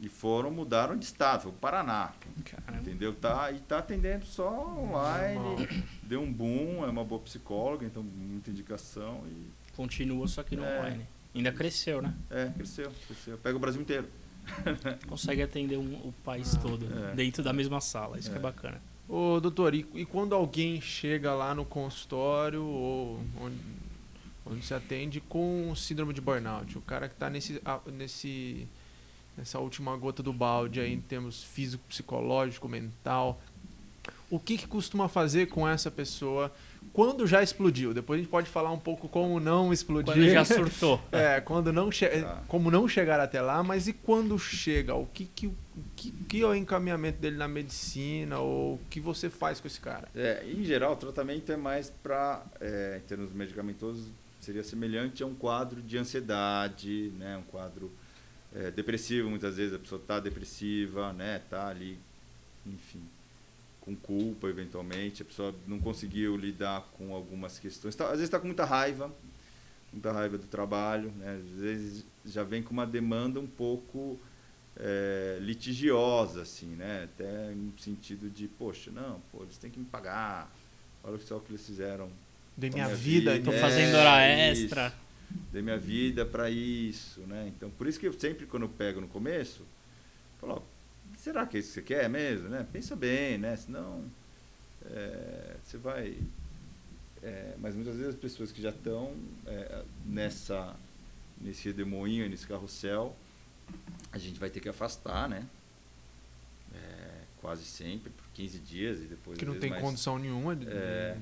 e 0.00 0.08
foram, 0.08 0.50
mudaram 0.50 0.96
de 0.96 1.04
estado, 1.04 1.42
foi 1.42 1.52
o 1.52 1.54
Paraná, 1.54 2.12
Caramba. 2.44 2.80
entendeu? 2.80 3.14
Tá, 3.14 3.52
e 3.52 3.60
tá 3.60 3.78
atendendo 3.78 4.24
só 4.24 4.48
online, 4.78 5.68
deu 6.02 6.22
um 6.22 6.32
boom, 6.32 6.82
é 6.84 6.88
uma 6.88 7.04
boa 7.04 7.20
psicóloga, 7.20 7.84
então 7.84 8.02
muita 8.02 8.50
indicação 8.50 9.22
e 9.28 9.60
Continua 9.76 10.26
só 10.26 10.42
que 10.42 10.56
no 10.56 10.64
É. 10.64 10.78
online. 10.80 11.06
Ainda 11.34 11.52
cresceu, 11.52 12.02
né? 12.02 12.12
é, 12.30 12.46
cresceu, 12.56 12.90
cresceu. 13.06 13.38
Pega 13.38 13.56
o 13.56 13.60
Brasil 13.60 13.80
inteiro. 13.80 14.06
Consegue 15.08 15.42
atender 15.42 15.76
um- 15.78 15.94
o 15.96 16.12
país 16.24 16.54
Ah, 16.56 16.58
todo 16.58 16.86
é. 17.10 17.14
dentro 17.14 17.42
da 17.42 17.52
mesma 17.52 17.80
sala. 17.80 18.18
Isso 18.18 18.28
que 18.30 18.36
é 18.36 18.38
É. 18.38 18.42
bacana. 18.42 18.80
Ô, 19.08 19.38
doutor, 19.40 19.74
e, 19.74 19.86
e 19.94 20.04
quando 20.04 20.34
alguém 20.34 20.80
chega 20.80 21.32
lá 21.34 21.54
no 21.54 21.64
consultório 21.64 22.64
ou 22.64 23.20
onde, 23.40 23.56
onde 24.46 24.64
se 24.64 24.72
atende 24.74 25.20
com 25.20 25.72
síndrome 25.76 26.12
de 26.14 26.20
burnout, 26.20 26.76
o 26.78 26.80
cara 26.80 27.08
que 27.08 27.14
está 27.14 27.28
nesse, 27.30 27.60
nesse, 27.92 28.66
nessa 29.36 29.58
última 29.58 29.96
gota 29.96 30.22
do 30.22 30.32
balde 30.32 30.80
aí 30.80 30.92
em 30.92 31.00
termos 31.00 31.42
físico, 31.42 31.82
psicológico, 31.88 32.68
mental, 32.68 33.40
o 34.30 34.38
que, 34.38 34.56
que 34.58 34.66
costuma 34.66 35.08
fazer 35.08 35.46
com 35.48 35.66
essa 35.68 35.90
pessoa 35.90 36.52
quando 36.92 37.26
já 37.26 37.42
explodiu. 37.42 37.94
Depois 37.94 38.18
a 38.18 38.22
gente 38.22 38.30
pode 38.30 38.48
falar 38.48 38.70
um 38.72 38.78
pouco 38.78 39.08
como 39.08 39.38
não 39.40 39.72
explodir. 39.72 40.14
Quando 40.14 40.30
já 40.30 40.44
surtou. 40.44 41.00
É, 41.12 41.40
quando 41.40 41.72
não 41.72 41.90
che 41.90 42.08
Tá. 42.08 42.42
como 42.48 42.70
não 42.70 42.88
chegar 42.88 43.20
até 43.20 43.40
lá, 43.40 43.62
mas 43.62 43.88
e 43.88 43.92
quando 43.92 44.38
chega? 44.38 44.94
O 44.94 45.06
que, 45.06 45.24
que, 45.26 45.46
o 45.46 45.54
que, 45.96 46.10
que 46.10 46.42
é 46.42 46.46
o 46.46 46.54
encaminhamento 46.54 47.18
dele 47.20 47.36
na 47.36 47.48
medicina? 47.48 48.38
Ou 48.38 48.74
o 48.74 48.80
que 48.90 49.00
você 49.00 49.30
faz 49.30 49.60
com 49.60 49.66
esse 49.66 49.80
cara? 49.80 50.08
É, 50.14 50.44
em 50.46 50.64
geral, 50.64 50.92
o 50.92 50.96
tratamento 50.96 51.50
é 51.52 51.56
mais 51.56 51.90
para, 52.02 52.42
em 52.96 53.00
termos 53.00 53.32
medicamentosos, 53.32 54.06
seria 54.40 54.64
semelhante 54.64 55.22
a 55.22 55.26
um 55.26 55.34
quadro 55.34 55.82
de 55.82 55.98
ansiedade, 55.98 57.12
né? 57.18 57.36
um 57.36 57.42
quadro 57.50 57.90
é, 58.54 58.70
depressivo. 58.70 59.28
Muitas 59.30 59.56
vezes 59.56 59.74
a 59.74 59.78
pessoa 59.78 60.00
está 60.00 60.18
depressiva, 60.18 61.12
né? 61.12 61.40
Está 61.44 61.68
ali, 61.68 61.98
enfim, 62.66 63.02
com 63.90 63.96
culpa 63.96 64.48
eventualmente. 64.48 65.22
A 65.22 65.24
pessoa 65.24 65.54
não 65.66 65.78
conseguiu 65.78 66.36
lidar 66.36 66.82
com 66.96 67.14
algumas 67.14 67.58
questões. 67.58 67.94
Tá- 67.94 68.06
às 68.06 68.12
vezes 68.12 68.24
está 68.24 68.38
com 68.38 68.46
muita 68.46 68.64
raiva, 68.64 69.12
muita 69.92 70.12
raiva 70.12 70.38
do 70.38 70.46
trabalho. 70.46 71.12
Né? 71.16 71.40
Às 71.40 71.60
vezes 71.60 72.04
já 72.24 72.44
vem 72.44 72.62
com 72.62 72.72
uma 72.72 72.86
demanda 72.86 73.40
um 73.40 73.46
pouco 73.46 74.18
é, 74.76 75.38
litigiosa, 75.40 76.42
assim, 76.42 76.74
né? 76.76 77.04
Até 77.04 77.50
no 77.50 77.76
sentido 77.78 78.30
de, 78.30 78.46
poxa, 78.46 78.90
não, 78.90 79.20
pô, 79.32 79.42
eles 79.42 79.58
têm 79.58 79.70
que 79.70 79.78
me 79.78 79.84
pagar. 79.84 80.50
Olha 81.02 81.18
só 81.18 81.36
o 81.36 81.40
que 81.40 81.50
eles 81.50 81.66
fizeram. 81.66 82.08
De 82.56 82.68
com 82.68 82.74
minha 82.74 82.86
a 82.86 82.94
vida. 82.94 83.36
É, 83.36 83.60
fazendo 83.60 83.96
hora 83.96 84.52
isso. 84.52 84.64
extra. 84.64 84.94
Dei 85.52 85.62
minha 85.62 85.78
vida 85.78 86.24
para 86.24 86.50
isso, 86.50 87.20
né? 87.20 87.50
Então, 87.56 87.70
por 87.70 87.86
isso 87.86 87.98
que 87.98 88.06
eu 88.06 88.12
sempre, 88.12 88.46
quando 88.46 88.64
eu 88.64 88.68
pego 88.68 89.00
no 89.00 89.08
começo, 89.08 89.64
falo, 90.40 90.54
ó, 90.54 90.79
será 91.20 91.46
que 91.46 91.56
é 91.56 91.60
isso 91.60 91.68
que 91.68 91.74
você 91.74 91.82
quer 91.82 92.08
mesmo, 92.08 92.48
né? 92.48 92.66
Pensa 92.72 92.96
bem, 92.96 93.38
né? 93.38 93.56
Senão, 93.56 94.04
é, 94.86 95.56
você 95.62 95.76
vai... 95.76 96.16
é, 97.22 97.54
mas 97.58 97.74
muitas 97.74 97.96
vezes 97.96 98.14
as 98.14 98.20
pessoas 98.20 98.50
que 98.50 98.62
já 98.62 98.70
estão 98.70 99.14
é, 99.46 99.84
nessa, 100.06 100.74
nesse 101.40 101.68
redemoinho, 101.68 102.28
nesse 102.28 102.46
carrossel, 102.46 103.14
a 104.10 104.18
gente 104.18 104.40
vai 104.40 104.50
ter 104.50 104.60
que 104.60 104.68
afastar, 104.68 105.28
né? 105.28 105.46
É, 106.74 107.10
quase 107.40 107.64
sempre, 107.64 108.10
por 108.10 108.26
15 108.34 108.58
dias 108.58 109.00
e 109.00 109.04
depois... 109.04 109.38
Que 109.38 109.44
não 109.44 109.58
tem 109.58 109.70
mais 109.70 109.82
condição 109.82 110.18
nenhuma. 110.18 110.56
De, 110.56 110.66
É. 110.68 111.16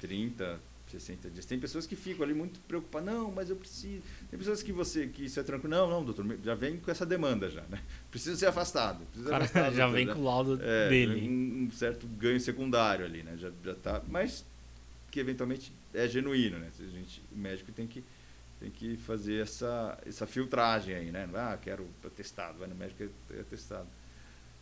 30, 0.00 0.60
60 0.90 1.30
dias. 1.30 1.44
Tem 1.44 1.58
pessoas 1.58 1.86
que 1.86 1.96
ficam 1.96 2.24
ali 2.24 2.34
muito 2.34 2.60
preocupadas, 2.60 3.12
não, 3.12 3.30
mas 3.30 3.50
eu 3.50 3.56
preciso. 3.56 4.02
Tem 4.30 4.38
pessoas 4.38 4.62
que 4.62 4.72
você 4.72 5.06
que 5.06 5.24
isso 5.24 5.38
é 5.38 5.42
tranquilo, 5.42 5.74
não, 5.74 5.88
não, 5.88 6.04
doutor, 6.04 6.24
já 6.44 6.54
vem 6.54 6.78
com 6.78 6.90
essa 6.90 7.04
demanda 7.04 7.50
já, 7.50 7.62
né? 7.62 7.80
Precisa 8.10 8.36
ser 8.36 8.46
afastado. 8.46 9.04
Cara 9.24 9.44
afastado, 9.44 9.74
já 9.76 9.86
doutor, 9.86 9.92
vem 9.92 10.06
com 10.06 10.20
o 10.20 10.24
laudo 10.24 10.58
é, 10.62 10.88
dele. 10.88 11.28
Um, 11.28 11.64
um 11.64 11.70
certo 11.70 12.06
ganho 12.06 12.40
secundário 12.40 13.04
ali, 13.04 13.22
né? 13.22 13.36
Já, 13.36 13.50
já 13.64 13.74
tá, 13.74 14.02
mas 14.08 14.44
que 15.10 15.20
eventualmente 15.20 15.72
é 15.92 16.06
genuíno, 16.06 16.58
né? 16.58 16.70
A 16.78 16.82
gente, 16.82 17.22
o 17.32 17.38
médico 17.38 17.72
tem 17.72 17.86
que 17.86 18.04
tem 18.60 18.70
que 18.70 18.96
fazer 18.96 19.42
essa, 19.42 19.96
essa 20.04 20.26
filtragem 20.26 20.94
aí, 20.94 21.12
né? 21.12 21.28
Ah, 21.34 21.56
quero 21.60 21.86
atestado, 22.04 22.58
vai 22.58 22.68
no 22.68 22.74
médico 22.74 23.08
é 23.30 23.40
atestado. 23.40 23.86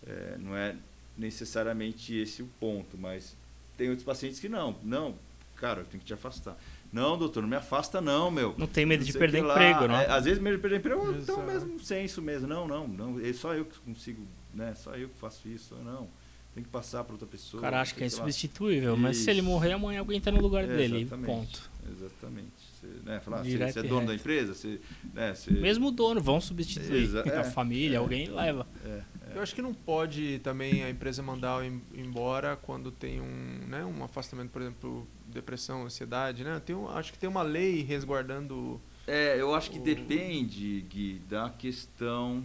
É, 0.06 0.36
não 0.38 0.54
é 0.54 0.76
necessariamente 1.16 2.14
esse 2.14 2.42
o 2.42 2.46
ponto, 2.60 2.98
mas 2.98 3.34
tem 3.76 3.88
outros 3.88 4.04
pacientes 4.04 4.38
que 4.38 4.48
não, 4.48 4.78
não, 4.82 5.18
cara, 5.56 5.80
eu 5.80 5.84
tenho 5.84 6.00
que 6.00 6.06
te 6.06 6.14
afastar. 6.14 6.56
Não, 6.92 7.18
doutor, 7.18 7.42
não 7.42 7.48
me 7.48 7.56
afasta 7.56 8.00
não, 8.00 8.30
meu. 8.30 8.54
Não 8.56 8.66
tem 8.66 8.86
medo 8.86 9.00
Não 9.00 9.06
de 9.06 9.18
perder 9.18 9.42
lá. 9.42 9.54
emprego, 9.54 9.86
né? 9.88 10.04
É, 10.04 10.10
às 10.12 10.24
vezes 10.24 10.40
medo 10.40 10.56
de 10.56 10.62
perder 10.62 10.78
emprego, 10.78 11.00
ou 11.00 11.10
então 11.16 11.36
Exato. 11.42 11.52
mesmo 11.52 11.80
sem 11.80 12.04
isso 12.04 12.22
mesmo. 12.22 12.46
Não, 12.46 12.66
não, 12.68 12.86
não. 12.86 13.20
É 13.20 13.32
só 13.32 13.54
eu 13.54 13.64
que 13.64 13.78
consigo, 13.80 14.22
né? 14.54 14.74
Só 14.74 14.94
eu 14.94 15.08
que 15.08 15.18
faço 15.18 15.48
isso. 15.48 15.74
Não. 15.84 16.08
Tem 16.54 16.62
que 16.64 16.70
passar 16.70 17.04
para 17.04 17.12
outra 17.12 17.26
pessoa. 17.28 17.60
O 17.60 17.62
cara 17.62 17.82
acha 17.82 17.92
que 17.94 18.00
é 18.00 18.04
lá. 18.04 18.06
insubstituível, 18.06 18.96
mas 18.96 19.18
se 19.18 19.28
ele 19.28 19.40
Isso. 19.40 19.48
morrer, 19.48 19.72
amanhã 19.72 19.98
alguém 20.00 20.18
tá 20.18 20.30
no 20.30 20.40
lugar 20.40 20.64
É, 20.64 20.66
dele. 20.68 21.02
exatamente, 21.02 21.26
Ponto. 21.26 21.70
Exatamente. 21.90 22.46
Você, 22.80 22.86
né, 23.04 23.20
falar, 23.20 23.38
você, 23.42 23.50
Direto 23.50 23.72
você 23.74 23.78
é 23.80 23.82
dono 23.82 24.06
da 24.06 24.14
empresa, 24.14 24.54
você, 24.54 24.80
né, 25.12 25.34
você, 25.34 25.50
Mesmo 25.50 25.88
o 25.88 25.90
dono, 25.90 26.18
vão 26.20 26.40
substituir. 26.40 27.02
Exa- 27.02 27.24
a 27.26 27.40
é, 27.40 27.44
família, 27.44 27.96
é. 27.96 27.98
alguém 27.98 28.30
leva. 28.30 28.66
é, 28.86 29.00
Eu 29.36 29.42
acho 29.42 29.54
que 29.54 29.60
não 29.60 29.74
pode 29.74 30.38
também 30.38 30.82
a 30.82 30.88
empresa 30.88 31.22
mandar 31.22 31.62
em- 31.62 31.82
embora 31.94 32.56
quando 32.56 32.90
tem 32.90 33.20
um, 33.20 33.66
né, 33.68 33.84
um 33.84 34.02
afastamento, 34.02 34.48
por 34.50 34.62
exemplo, 34.62 35.06
depressão, 35.26 35.84
ansiedade, 35.84 36.42
né? 36.42 36.58
Tem 36.64 36.74
um, 36.74 36.88
acho 36.88 37.12
que 37.12 37.18
tem 37.18 37.28
uma 37.28 37.42
lei 37.42 37.82
resguardando. 37.82 38.80
É, 39.06 39.38
eu 39.38 39.54
acho 39.54 39.70
que 39.70 39.78
O- 39.78 39.82
depende, 39.82 40.80
Gui, 40.88 41.18
da 41.28 41.50
questão. 41.50 42.42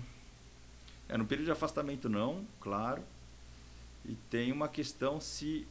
É, 1.08 1.18
no 1.18 1.26
período 1.26 1.46
de 1.46 1.52
afastamento 1.52 2.10
não, 2.10 2.46
claro. 2.60 3.02
E 4.06 4.16
tem 4.30 4.52
uma 4.52 4.68
questão 4.68 5.22
se. 5.22 5.66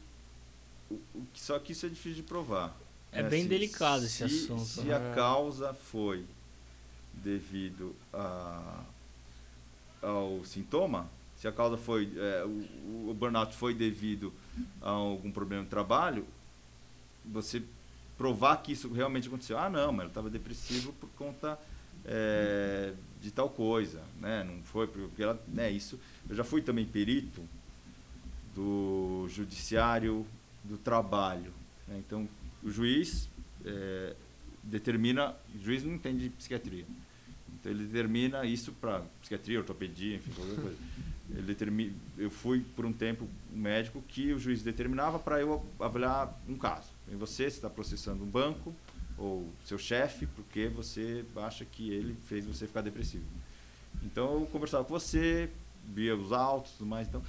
o- 0.89 0.95
o 1.13 1.25
que- 1.31 1.39
Só 1.39 1.59
que 1.59 1.71
isso 1.73 1.85
é 1.85 1.89
difícil 1.89 2.15
de 2.15 2.23
provar. 2.23 2.75
É 3.11 3.21
né? 3.21 3.29
bem 3.29 3.43
Se- 3.43 3.47
delicado 3.49 4.05
esse 4.05 4.17
se- 4.17 4.23
assunto. 4.23 4.65
Se 4.65 4.81
né? 4.85 4.95
a 4.95 5.13
causa 5.13 5.71
foi 5.73 6.25
devido 7.13 7.95
a, 8.11 8.83
ao 10.01 10.43
sintoma, 10.45 11.09
se 11.35 11.47
a 11.47 11.51
causa 11.51 11.77
foi. 11.77 12.11
é, 12.17 12.43
o, 12.45 13.09
o 13.09 13.13
burnout 13.13 13.55
foi 13.55 13.73
devido 13.73 14.33
a 14.81 14.89
algum 14.89 15.31
problema 15.31 15.63
no 15.63 15.69
trabalho, 15.69 16.25
você 17.25 17.63
provar 18.17 18.57
que 18.57 18.73
isso 18.73 18.91
realmente 18.91 19.27
aconteceu. 19.27 19.57
Ah, 19.57 19.69
não, 19.69 19.91
mas 19.91 20.01
ela 20.01 20.09
estava 20.09 20.29
depressivo 20.29 20.93
por 20.93 21.09
conta 21.17 21.57
é, 22.05 22.93
de 23.21 23.31
tal 23.31 23.49
coisa, 23.49 24.01
né? 24.19 24.43
Não 24.43 24.61
foi 24.63 24.87
porque 24.87 25.23
ela, 25.23 25.41
né? 25.47 25.71
Isso. 25.71 25.99
Eu 26.29 26.35
já 26.35 26.43
fui 26.43 26.61
também 26.61 26.85
perito 26.85 27.41
do 28.55 29.27
judiciário 29.29 30.25
do 30.63 30.77
trabalho. 30.77 31.53
né? 31.87 31.97
Então, 32.05 32.27
o 32.61 32.69
juiz 32.69 33.29
é, 33.65 34.15
determina, 34.63 35.35
o 35.55 35.63
juiz 35.63 35.83
não 35.83 35.95
entende 35.95 36.25
de 36.25 36.29
psiquiatria. 36.29 36.85
Então 37.61 37.71
ele 37.71 37.85
determina 37.85 38.43
isso 38.43 38.73
para 38.73 39.03
psiquiatria, 39.21 39.59
ortopedia, 39.59 40.15
enfim, 40.15 40.31
qualquer 40.31 40.59
coisa. 40.59 40.77
Ele 41.29 41.43
determina, 41.43 41.93
eu 42.17 42.29
fui 42.29 42.65
por 42.75 42.85
um 42.85 42.91
tempo 42.91 43.27
um 43.53 43.57
médico 43.57 44.03
que 44.07 44.33
o 44.33 44.39
juiz 44.39 44.63
determinava 44.63 45.19
para 45.19 45.39
eu 45.39 45.63
avaliar 45.79 46.37
um 46.49 46.55
caso. 46.55 46.89
E 47.09 47.15
você 47.15 47.45
está 47.45 47.69
processando 47.69 48.23
um 48.23 48.27
banco 48.27 48.75
ou 49.17 49.47
seu 49.63 49.77
chefe 49.77 50.25
porque 50.25 50.67
você 50.67 51.23
acha 51.37 51.63
que 51.63 51.91
ele 51.91 52.17
fez 52.25 52.45
você 52.45 52.65
ficar 52.65 52.81
depressivo. 52.81 53.23
Então 54.03 54.41
eu 54.41 54.45
conversava 54.47 54.83
com 54.83 54.93
você, 54.93 55.49
via 55.93 56.15
os 56.15 56.33
autos, 56.33 56.71
tudo 56.73 56.87
mais. 56.87 57.07
Então 57.07 57.21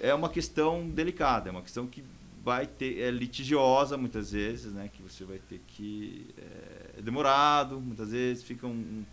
é 0.00 0.12
uma 0.12 0.28
questão 0.28 0.86
delicada, 0.88 1.48
é 1.48 1.50
uma 1.50 1.62
questão 1.62 1.86
que 1.86 2.04
vai 2.44 2.66
ter 2.66 2.98
é 2.98 3.10
litigiosa 3.10 3.96
muitas 3.96 4.32
vezes, 4.32 4.72
né? 4.72 4.90
Que 4.92 5.02
você 5.02 5.24
vai 5.24 5.38
ter 5.38 5.60
que 5.66 6.26
é, 6.36 6.98
é 6.98 7.02
demorado, 7.02 7.80
muitas 7.80 8.10
vezes 8.10 8.42
fica 8.42 8.66
um, 8.66 8.70
um, 8.70 9.04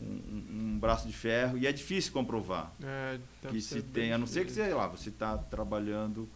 um- 0.00 0.74
um 0.74 0.78
braço 0.78 1.06
de 1.06 1.12
ferro 1.12 1.56
e 1.58 1.66
é 1.66 1.72
difícil 1.72 2.12
comprovar 2.12 2.72
É, 2.82 3.18
que 3.50 3.60
se 3.60 3.82
tem, 3.82 4.12
a 4.12 4.18
não 4.18 4.26
ser 4.26 4.44
que 4.46 4.52
sei 4.52 4.72
lá, 4.74 4.86
você 4.86 5.08
está 5.08 5.36
trabalhando 5.38 6.28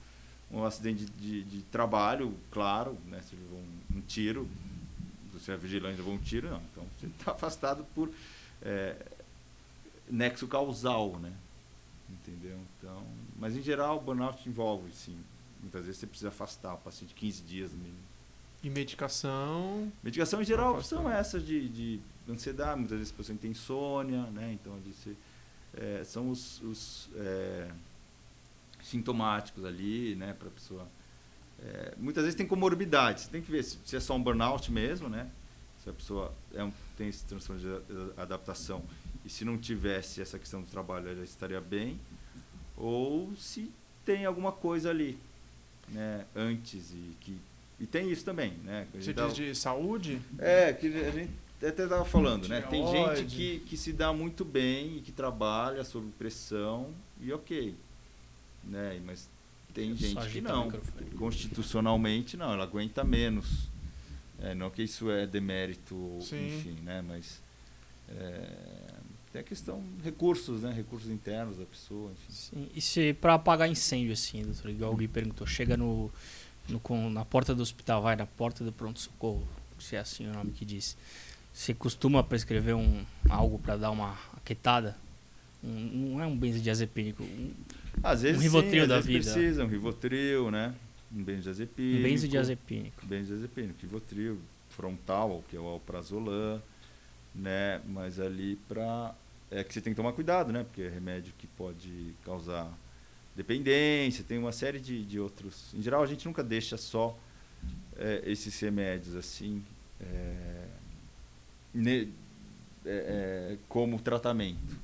um 0.50 0.64
acidente 0.64 1.04
de, 1.06 1.42
de, 1.42 1.42
de 1.44 1.62
trabalho, 1.64 2.34
claro, 2.50 2.98
né? 3.06 3.20
Você 3.22 3.34
levou 3.36 3.58
um, 3.58 3.98
um 3.98 4.00
tiro, 4.02 4.48
você 5.32 5.52
é 5.52 5.56
vigilante 5.56 5.96
levou 5.96 6.12
um 6.14 6.18
tiro, 6.18 6.50
não. 6.50 6.60
Então 6.72 6.84
você 6.98 7.06
está 7.06 7.32
afastado 7.32 7.84
por 7.94 8.10
é, 8.60 8.96
nexo 10.10 10.46
causal, 10.46 11.18
né? 11.18 11.32
Entendeu? 12.10 12.58
Então, 12.78 13.02
mas 13.38 13.56
em 13.56 13.62
geral 13.62 13.96
o 13.96 14.00
burnout 14.00 14.46
envolve, 14.48 14.92
sim. 14.92 15.16
Muitas 15.62 15.84
vezes 15.86 16.00
você 16.00 16.06
precisa 16.06 16.28
afastar 16.28 16.74
o 16.74 16.78
paciente 16.78 17.14
15 17.14 17.42
dias 17.42 17.70
no 17.70 17.78
mínimo. 17.78 17.98
E 18.62 18.68
medicação. 18.68 19.90
Medicação 20.02 20.42
em 20.42 20.44
geral 20.44 20.72
Afasta. 20.74 20.96
são 20.96 21.10
essas 21.10 21.44
de, 21.46 21.68
de 21.68 22.00
ansiedade, 22.28 22.78
muitas 22.78 22.98
vezes 22.98 23.12
a 23.12 23.16
pessoa 23.16 23.38
tem 23.40 23.50
insônia, 23.50 24.22
né? 24.26 24.52
Então 24.52 24.74
ali 24.74 24.92
você, 24.92 25.14
é, 25.74 26.04
são 26.04 26.30
os, 26.30 26.60
os, 26.62 27.08
é, 27.16 27.70
sintomáticos 28.82 29.64
ali, 29.64 30.14
né? 30.14 30.34
Para 30.34 30.48
a 30.48 30.50
pessoa. 30.50 30.86
é, 31.62 31.94
muitas 31.96 32.24
vezes 32.24 32.36
tem 32.36 32.46
comorbidade. 32.46 33.22
Você 33.22 33.30
tem 33.30 33.42
que 33.42 33.50
ver 33.50 33.62
se, 33.62 33.78
se 33.84 33.96
é 33.96 34.00
só 34.00 34.14
um 34.14 34.22
burnout 34.22 34.70
mesmo, 34.70 35.08
né? 35.08 35.30
Se 35.82 35.90
a 35.90 35.92
pessoa 35.92 36.32
é 36.54 36.62
um, 36.62 36.72
tem 36.96 37.08
esse 37.08 37.24
transtorno 37.24 37.60
de 37.60 38.20
adaptação 38.20 38.82
e 39.24 39.28
se 39.28 39.44
não 39.44 39.58
tivesse 39.58 40.20
essa 40.20 40.38
questão 40.38 40.60
do 40.60 40.66
trabalho, 40.66 41.08
ela 41.08 41.24
estaria 41.24 41.60
bem. 41.60 41.98
Ou 42.76 43.34
se 43.36 43.70
tem 44.04 44.24
alguma 44.24 44.52
coisa 44.52 44.90
ali, 44.90 45.18
né? 45.88 46.24
Antes 46.34 46.92
e 46.92 47.16
que 47.20 47.36
e 47.80 47.86
tem 47.86 48.08
isso 48.12 48.24
também, 48.24 48.52
né? 48.64 48.86
Você 48.94 49.12
diz 49.12 49.34
de 49.34 49.54
saúde? 49.56 50.22
é, 50.38 50.72
que 50.72 50.86
a 50.86 51.10
gente 51.10 51.32
até 51.68 51.84
estava 51.84 52.04
falando, 52.04 52.48
né? 52.48 52.60
Tem 52.62 52.84
gente 52.86 53.34
que, 53.34 53.58
que 53.60 53.76
se 53.76 53.92
dá 53.92 54.12
muito 54.12 54.44
bem 54.44 54.98
e 54.98 55.00
que 55.00 55.12
trabalha 55.12 55.84
sob 55.84 56.10
pressão 56.18 56.90
e 57.20 57.32
ok. 57.32 57.74
Né? 58.64 59.00
Mas 59.04 59.28
tem 59.74 59.96
Só 59.96 60.20
gente 60.22 60.32
que 60.32 60.40
não. 60.40 60.70
Constitucionalmente 61.18 62.36
não, 62.36 62.52
ela 62.52 62.64
aguenta 62.64 63.02
menos. 63.04 63.68
É, 64.40 64.54
não 64.54 64.70
que 64.70 64.82
isso 64.82 65.10
é 65.10 65.26
demérito, 65.26 66.18
Sim. 66.20 66.46
enfim, 66.48 66.76
né? 66.82 67.02
Mas 67.06 67.40
é, 68.08 68.48
tem 69.32 69.40
a 69.40 69.44
questão 69.44 69.82
recursos, 70.02 70.62
né? 70.62 70.72
Recursos 70.72 71.08
internos 71.10 71.58
da 71.58 71.64
pessoa, 71.64 72.10
enfim. 72.10 72.32
Sim. 72.32 72.68
E 72.74 72.80
se 72.80 73.14
pra 73.14 73.34
apagar 73.34 73.68
incêndio, 73.70 74.12
assim, 74.12 74.42
doutor, 74.42 74.70
igual 74.70 74.94
Gui 74.96 75.06
perguntou, 75.06 75.46
chega 75.46 75.76
no, 75.76 76.10
no, 76.68 76.80
com- 76.80 77.08
na 77.08 77.24
porta 77.24 77.54
do 77.54 77.62
hospital, 77.62 78.02
vai 78.02 78.16
na 78.16 78.26
porta 78.26 78.64
do 78.64 78.72
pronto-socorro, 78.72 79.46
se 79.78 79.94
é 79.96 80.00
assim 80.00 80.26
o 80.28 80.32
nome 80.32 80.50
que 80.50 80.64
diz. 80.64 80.96
Você 81.52 81.74
costuma 81.74 82.22
prescrever 82.22 82.74
um, 82.74 83.04
algo 83.28 83.58
para 83.58 83.76
dar 83.76 83.90
uma 83.90 84.18
aquietada? 84.36 84.96
Um- 85.62 86.10
não 86.14 86.22
é 86.22 86.26
um 86.26 86.36
benzodiazepínico, 86.36 87.22
um, 87.22 87.52
Às 88.02 88.22
vezes 88.22 88.38
Um 88.38 88.42
Rivotril 88.42 88.72
sim, 88.72 88.78
às 88.80 88.88
da 88.88 88.94
vezes 88.96 89.06
vida. 89.08 89.32
precisa, 89.32 89.64
um 89.64 89.68
Rivotril, 89.68 90.50
né? 90.50 90.74
Um 91.14 91.22
benzodiazepínico. 91.22 91.98
um 91.98 92.02
benzodiazepínico. 92.02 93.06
Benzodiazepínico, 93.06 93.78
Rivotril, 93.82 94.38
frontal, 94.70 95.44
que 95.48 95.56
é 95.56 95.60
o 95.60 95.66
alprazolam, 95.66 96.60
né? 97.34 97.80
Mas 97.86 98.18
ali 98.18 98.56
pra... 98.68 99.14
É 99.50 99.62
que 99.62 99.74
você 99.74 99.82
tem 99.82 99.92
que 99.92 99.96
tomar 99.98 100.12
cuidado, 100.14 100.50
né? 100.52 100.64
Porque 100.64 100.80
é 100.80 100.88
remédio 100.88 101.34
que 101.38 101.46
pode 101.46 102.14
causar 102.24 102.72
dependência, 103.36 104.24
tem 104.26 104.38
uma 104.38 104.52
série 104.52 104.80
de, 104.80 105.04
de 105.04 105.20
outros... 105.20 105.72
Em 105.74 105.82
geral, 105.82 106.02
a 106.02 106.06
gente 106.06 106.24
nunca 106.24 106.42
deixa 106.42 106.76
só 106.78 107.16
é, 107.96 108.22
esses 108.26 108.58
remédios, 108.58 109.14
assim, 109.14 109.62
é, 110.00 110.64
ne- 111.74 112.08
é, 112.84 113.52
é, 113.54 113.56
como 113.68 114.00
tratamento. 114.00 114.76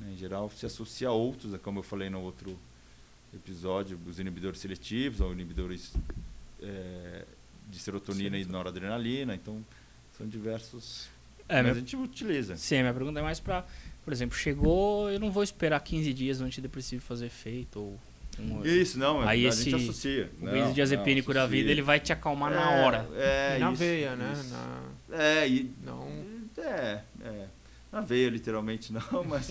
né? 0.00 0.12
Em 0.12 0.16
geral, 0.16 0.50
se 0.50 0.66
associa 0.66 1.08
a 1.08 1.12
outros, 1.12 1.52
né? 1.52 1.58
como 1.62 1.78
eu 1.78 1.82
falei 1.82 2.10
no 2.10 2.20
outro 2.20 2.58
episódio, 3.34 3.98
os 4.06 4.18
inibidores 4.20 4.60
seletivos 4.60 5.20
ou 5.20 5.32
inibidores 5.32 5.92
é, 6.62 7.24
de 7.68 7.78
serotonina 7.78 8.36
e 8.38 8.44
noradrenalina. 8.44 9.34
Então, 9.34 9.64
são 10.16 10.26
diversos. 10.26 11.08
É, 11.48 11.62
mas 11.62 11.76
a 11.76 11.80
gente 11.80 11.96
utiliza. 11.96 12.56
Sim, 12.56 12.80
minha 12.82 12.94
pergunta 12.94 13.18
é 13.20 13.22
mais 13.22 13.40
pra, 13.40 13.64
por 14.04 14.12
exemplo, 14.12 14.36
chegou, 14.36 15.10
eu 15.10 15.18
não 15.20 15.30
vou 15.30 15.42
esperar 15.42 15.80
15 15.80 16.12
dias 16.14 16.40
no 16.40 16.46
antidepressivo 16.46 17.02
fazer 17.02 17.26
efeito 17.26 17.80
ou 17.80 17.98
um, 18.38 18.64
Isso, 18.64 18.98
não, 18.98 19.20
Aí 19.22 19.46
a 19.46 19.48
esse- 19.50 19.64
gente 19.70 19.76
associa. 19.76 20.28
o 20.40 20.44
Não, 20.44 20.52
benzodiazepínico 20.52 21.28
não, 21.32 21.40
da 21.40 21.46
vida, 21.46 21.70
ele 21.70 21.82
vai 21.82 22.00
te 22.00 22.12
acalmar 22.12 22.50
na 22.50 22.72
É, 22.78 22.84
hora. 22.84 23.08
É, 23.14 23.58
na 23.58 23.68
isso, 23.70 23.76
veia, 23.78 24.16
né? 24.16 24.32
isso. 24.32 24.50
Na- 24.50 24.82
É, 25.14 25.48
e 25.48 25.74
Não. 25.82 26.08
É, 26.56 27.02
é. 27.22 27.46
Na 27.90 28.00
veia, 28.00 28.28
literalmente, 28.28 28.92
não, 28.92 29.02
mas 29.28 29.48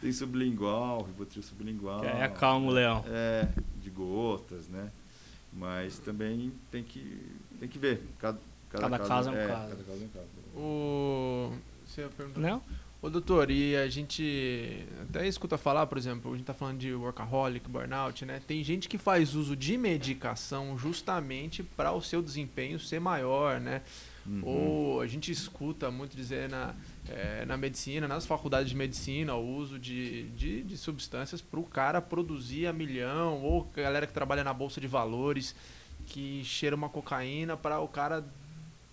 tem 0.00 0.12
sublingual, 0.12 1.02
Rivotril 1.02 1.42
sublingual. 1.42 2.00
Que 2.00 2.06
aí 2.06 2.22
acalma 2.22 2.66
o 2.66 2.70
leão. 2.70 3.02
É, 3.08 3.48
de 3.82 3.88
gotas, 3.88 4.68
né? 4.68 4.90
Mas 5.52 5.98
também 5.98 6.52
tem 6.70 6.82
que, 6.82 7.26
tem 7.58 7.68
que 7.68 7.78
ver. 7.78 8.02
Cada, 8.18 8.38
Cada 8.68 8.98
caso 8.98 9.30
é 9.30 9.32
um 9.32 9.48
caso. 9.48 9.68
Cada 9.70 9.84
caso 9.84 10.02
é 10.02 10.04
um 10.04 10.08
caso. 10.08 10.26
O... 10.54 11.52
Você 11.86 12.02
ia 12.02 12.08
perguntar? 12.08 12.40
Não? 12.40 12.62
Ô, 13.00 13.08
doutor, 13.08 13.50
e 13.50 13.76
a 13.76 13.88
gente 13.88 14.84
até 15.08 15.26
escuta 15.26 15.56
falar, 15.56 15.86
por 15.86 15.96
exemplo, 15.96 16.32
a 16.32 16.36
gente 16.36 16.46
tá 16.46 16.54
falando 16.54 16.78
de 16.78 16.92
workaholic, 16.92 17.68
burnout, 17.68 18.24
né? 18.24 18.42
Tem 18.46 18.64
gente 18.64 18.88
que 18.88 18.98
faz 18.98 19.34
uso 19.34 19.54
de 19.54 19.78
medicação 19.78 20.76
justamente 20.76 21.62
para 21.62 21.92
o 21.92 22.02
seu 22.02 22.20
desempenho 22.20 22.80
ser 22.80 23.00
maior, 23.00 23.60
né? 23.60 23.82
Uhum. 24.26 24.42
Ou 24.44 25.00
a 25.00 25.06
gente 25.06 25.30
escuta 25.30 25.90
muito 25.90 26.16
dizer 26.16 26.48
na, 26.48 26.74
eh, 27.08 27.44
na 27.46 27.56
medicina, 27.56 28.08
nas 28.08 28.26
faculdades 28.26 28.70
de 28.70 28.76
medicina, 28.76 29.34
o 29.34 29.56
uso 29.56 29.78
de, 29.78 30.24
de, 30.30 30.62
de 30.62 30.76
substâncias 30.76 31.40
para 31.40 31.60
o 31.60 31.64
cara 31.64 32.00
produzir 32.02 32.66
a 32.66 32.72
milhão, 32.72 33.42
ou 33.42 33.70
a 33.76 33.80
galera 33.80 34.06
que 34.06 34.12
trabalha 34.12 34.42
na 34.42 34.52
bolsa 34.52 34.80
de 34.80 34.86
valores, 34.86 35.54
que 36.06 36.42
cheira 36.44 36.74
uma 36.74 36.88
cocaína 36.88 37.56
para 37.56 37.80
o 37.80 37.88
cara 37.88 38.24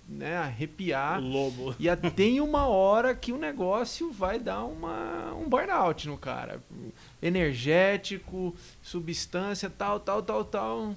né, 0.07 0.37
arrepiar. 0.37 1.21
lobo. 1.21 1.75
E 1.79 1.89
tem 2.11 2.41
uma 2.41 2.67
hora 2.67 3.15
que 3.15 3.31
o 3.31 3.37
negócio 3.37 4.11
vai 4.11 4.39
dar 4.39 4.63
uma, 4.63 5.33
um 5.33 5.47
burnout 5.47 6.07
no 6.07 6.17
cara. 6.17 6.61
Energético, 7.21 8.55
substância, 8.81 9.69
tal, 9.69 9.99
tal, 9.99 10.21
tal, 10.21 10.45
tal. 10.45 10.95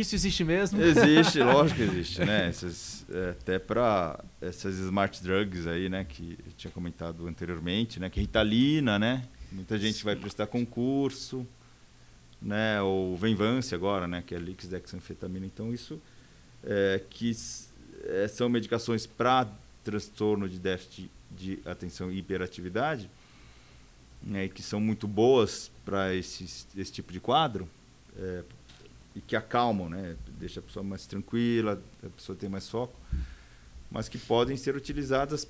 Isso 0.00 0.14
existe 0.14 0.44
mesmo? 0.44 0.82
Existe, 0.82 1.40
lógico 1.42 1.78
que 1.80 1.82
existe, 1.82 2.24
né? 2.24 2.48
Essas, 2.48 3.06
é, 3.08 3.30
até 3.30 3.58
para 3.58 4.22
essas 4.40 4.76
smart 4.78 5.22
drugs 5.22 5.66
aí, 5.66 5.88
né? 5.88 6.04
Que 6.04 6.38
eu 6.46 6.52
tinha 6.56 6.70
comentado 6.70 7.26
anteriormente, 7.26 7.98
né? 7.98 8.10
Que 8.10 8.20
é 8.20 8.22
Ritalina, 8.22 8.98
né? 8.98 9.26
Muita 9.50 9.78
gente 9.78 10.04
vai 10.04 10.14
prestar 10.14 10.46
concurso, 10.46 11.46
né? 12.42 12.80
Ou 12.82 13.16
Venvance 13.16 13.74
agora, 13.74 14.06
né? 14.06 14.22
Que 14.26 14.34
é 14.34 14.38
Lix 14.38 14.66
dexanfetamina. 14.66 15.46
Então 15.46 15.72
isso 15.72 16.00
é, 16.62 17.00
que 17.08 17.34
é, 18.04 18.28
são 18.28 18.48
medicações 18.50 19.06
para 19.06 19.48
transtorno 19.82 20.48
de 20.48 20.58
déficit 20.58 21.10
de 21.30 21.58
atenção 21.64 22.12
e 22.12 22.18
hiperatividade, 22.18 23.08
né? 24.22 24.44
E 24.44 24.48
que 24.50 24.62
são 24.62 24.78
muito 24.78 25.08
boas 25.08 25.70
para 25.84 26.14
esse, 26.14 26.44
esse 26.76 26.92
tipo 26.92 27.12
de 27.12 27.20
quadro. 27.20 27.66
é, 28.18 28.42
e 29.16 29.20
que 29.22 29.34
acalmam, 29.34 29.88
né? 29.88 30.14
Deixa 30.38 30.60
a 30.60 30.62
pessoa 30.62 30.84
mais 30.84 31.06
tranquila, 31.06 31.82
a 32.04 32.08
pessoa 32.10 32.36
tem 32.36 32.50
mais 32.50 32.68
foco, 32.68 32.94
mas 33.90 34.08
que 34.10 34.18
podem 34.18 34.58
ser 34.58 34.76
utilizadas 34.76 35.48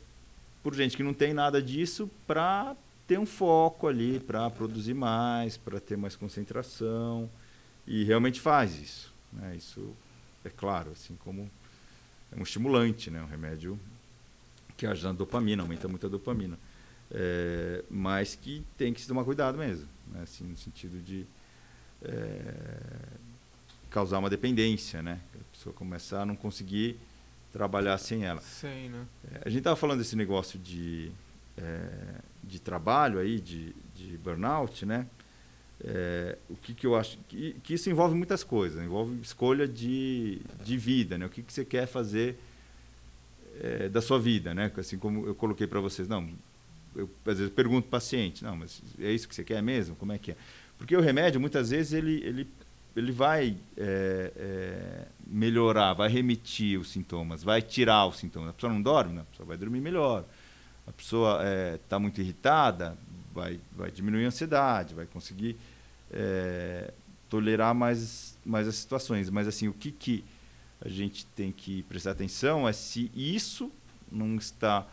por 0.62 0.72
gente 0.72 0.96
que 0.96 1.02
não 1.02 1.12
tem 1.12 1.34
nada 1.34 1.60
disso 1.60 2.08
para 2.26 2.76
ter 3.08 3.18
um 3.18 3.26
foco 3.26 3.88
ali, 3.88 4.20
para 4.20 4.48
produzir 4.50 4.94
mais, 4.94 5.56
para 5.56 5.80
ter 5.80 5.96
mais 5.96 6.14
concentração 6.14 7.28
e 7.86 8.04
realmente 8.04 8.40
faz 8.40 8.78
isso, 8.80 9.12
né? 9.32 9.56
Isso 9.56 9.92
é 10.44 10.48
claro, 10.48 10.92
assim 10.92 11.16
como 11.16 11.50
é 12.32 12.38
um 12.38 12.42
estimulante, 12.42 13.10
né? 13.10 13.20
Um 13.20 13.26
remédio 13.26 13.78
que 14.76 14.86
ajuda 14.86 15.08
na 15.08 15.14
dopamina, 15.18 15.62
aumenta 15.62 15.88
muito 15.88 16.06
a 16.06 16.08
dopamina, 16.08 16.56
É, 17.08 17.84
mas 17.88 18.34
que 18.34 18.64
tem 18.76 18.92
que 18.92 19.00
se 19.00 19.06
tomar 19.06 19.24
cuidado 19.24 19.56
mesmo, 19.56 19.88
né? 20.12 20.22
Assim, 20.22 20.44
no 20.44 20.56
sentido 20.56 21.00
de 21.00 21.24
é, 22.02 23.26
causar 23.90 24.18
uma 24.18 24.30
dependência, 24.30 25.02
né? 25.02 25.20
A 25.34 25.56
pessoa 25.56 25.74
começar 25.74 26.22
a 26.22 26.26
não 26.26 26.36
conseguir 26.36 26.98
trabalhar 27.52 27.96
sem 27.98 28.24
ela. 28.24 28.40
Sei, 28.40 28.88
né? 28.88 29.06
É, 29.32 29.42
A 29.46 29.48
gente 29.48 29.58
estava 29.58 29.76
falando 29.76 29.98
desse 29.98 30.16
negócio 30.16 30.58
de, 30.58 31.10
é, 31.56 31.88
de 32.44 32.60
trabalho 32.60 33.18
aí, 33.18 33.40
de, 33.40 33.74
de 33.94 34.16
burnout, 34.18 34.84
né? 34.84 35.06
É, 35.84 36.38
o 36.48 36.56
que, 36.56 36.74
que 36.74 36.86
eu 36.86 36.96
acho 36.96 37.18
que, 37.28 37.54
que 37.62 37.74
isso 37.74 37.90
envolve 37.90 38.14
muitas 38.14 38.42
coisas, 38.42 38.82
envolve 38.82 39.20
escolha 39.20 39.68
de, 39.68 40.40
de 40.64 40.76
vida, 40.76 41.18
né? 41.18 41.26
O 41.26 41.30
que, 41.30 41.42
que 41.42 41.52
você 41.52 41.64
quer 41.64 41.86
fazer 41.86 42.38
é, 43.60 43.88
da 43.88 44.00
sua 44.00 44.18
vida, 44.18 44.54
né? 44.54 44.70
Assim 44.76 44.98
como 44.98 45.26
eu 45.26 45.34
coloquei 45.34 45.66
para 45.66 45.80
vocês, 45.80 46.08
não, 46.08 46.28
eu 46.94 47.10
às 47.26 47.38
vezes 47.38 47.52
pergunto 47.52 47.82
para 47.82 47.98
o 47.98 48.00
paciente, 48.00 48.42
não, 48.42 48.56
mas 48.56 48.82
é 48.98 49.12
isso 49.12 49.28
que 49.28 49.34
você 49.34 49.44
quer 49.44 49.62
mesmo? 49.62 49.94
Como 49.96 50.12
é 50.12 50.18
que 50.18 50.32
é? 50.32 50.36
Porque 50.78 50.96
o 50.96 51.00
remédio 51.00 51.40
muitas 51.40 51.70
vezes 51.70 51.92
ele 51.92 52.22
ele 52.22 52.48
ele 52.96 53.12
vai 53.12 53.56
é, 53.76 54.32
é, 54.36 55.06
melhorar, 55.26 55.92
vai 55.92 56.08
remitir 56.08 56.80
os 56.80 56.90
sintomas, 56.90 57.42
vai 57.42 57.60
tirar 57.60 58.06
os 58.06 58.16
sintomas. 58.16 58.50
A 58.50 58.52
pessoa 58.54 58.72
não 58.72 58.80
dorme, 58.80 59.14
não, 59.14 59.22
a 59.22 59.26
pessoa 59.26 59.46
vai 59.46 59.56
dormir 59.56 59.80
melhor. 59.80 60.24
A 60.86 60.92
pessoa 60.92 61.42
está 61.74 61.98
muito 61.98 62.20
irritada, 62.20 62.96
vai, 63.34 63.60
vai 63.72 63.90
diminuir 63.90 64.24
a 64.24 64.28
ansiedade, 64.28 64.94
vai 64.94 65.04
conseguir 65.04 65.56
é, 66.10 66.92
tolerar 67.28 67.74
mais, 67.74 68.38
mais 68.44 68.66
as 68.66 68.76
situações. 68.76 69.28
Mas 69.28 69.46
assim, 69.46 69.68
o 69.68 69.74
que, 69.74 69.90
que 69.90 70.24
a 70.80 70.88
gente 70.88 71.26
tem 71.26 71.52
que 71.52 71.82
prestar 71.82 72.12
atenção 72.12 72.68
é 72.68 72.72
se 72.72 73.10
isso 73.14 73.70
não 74.10 74.36
está 74.36 74.86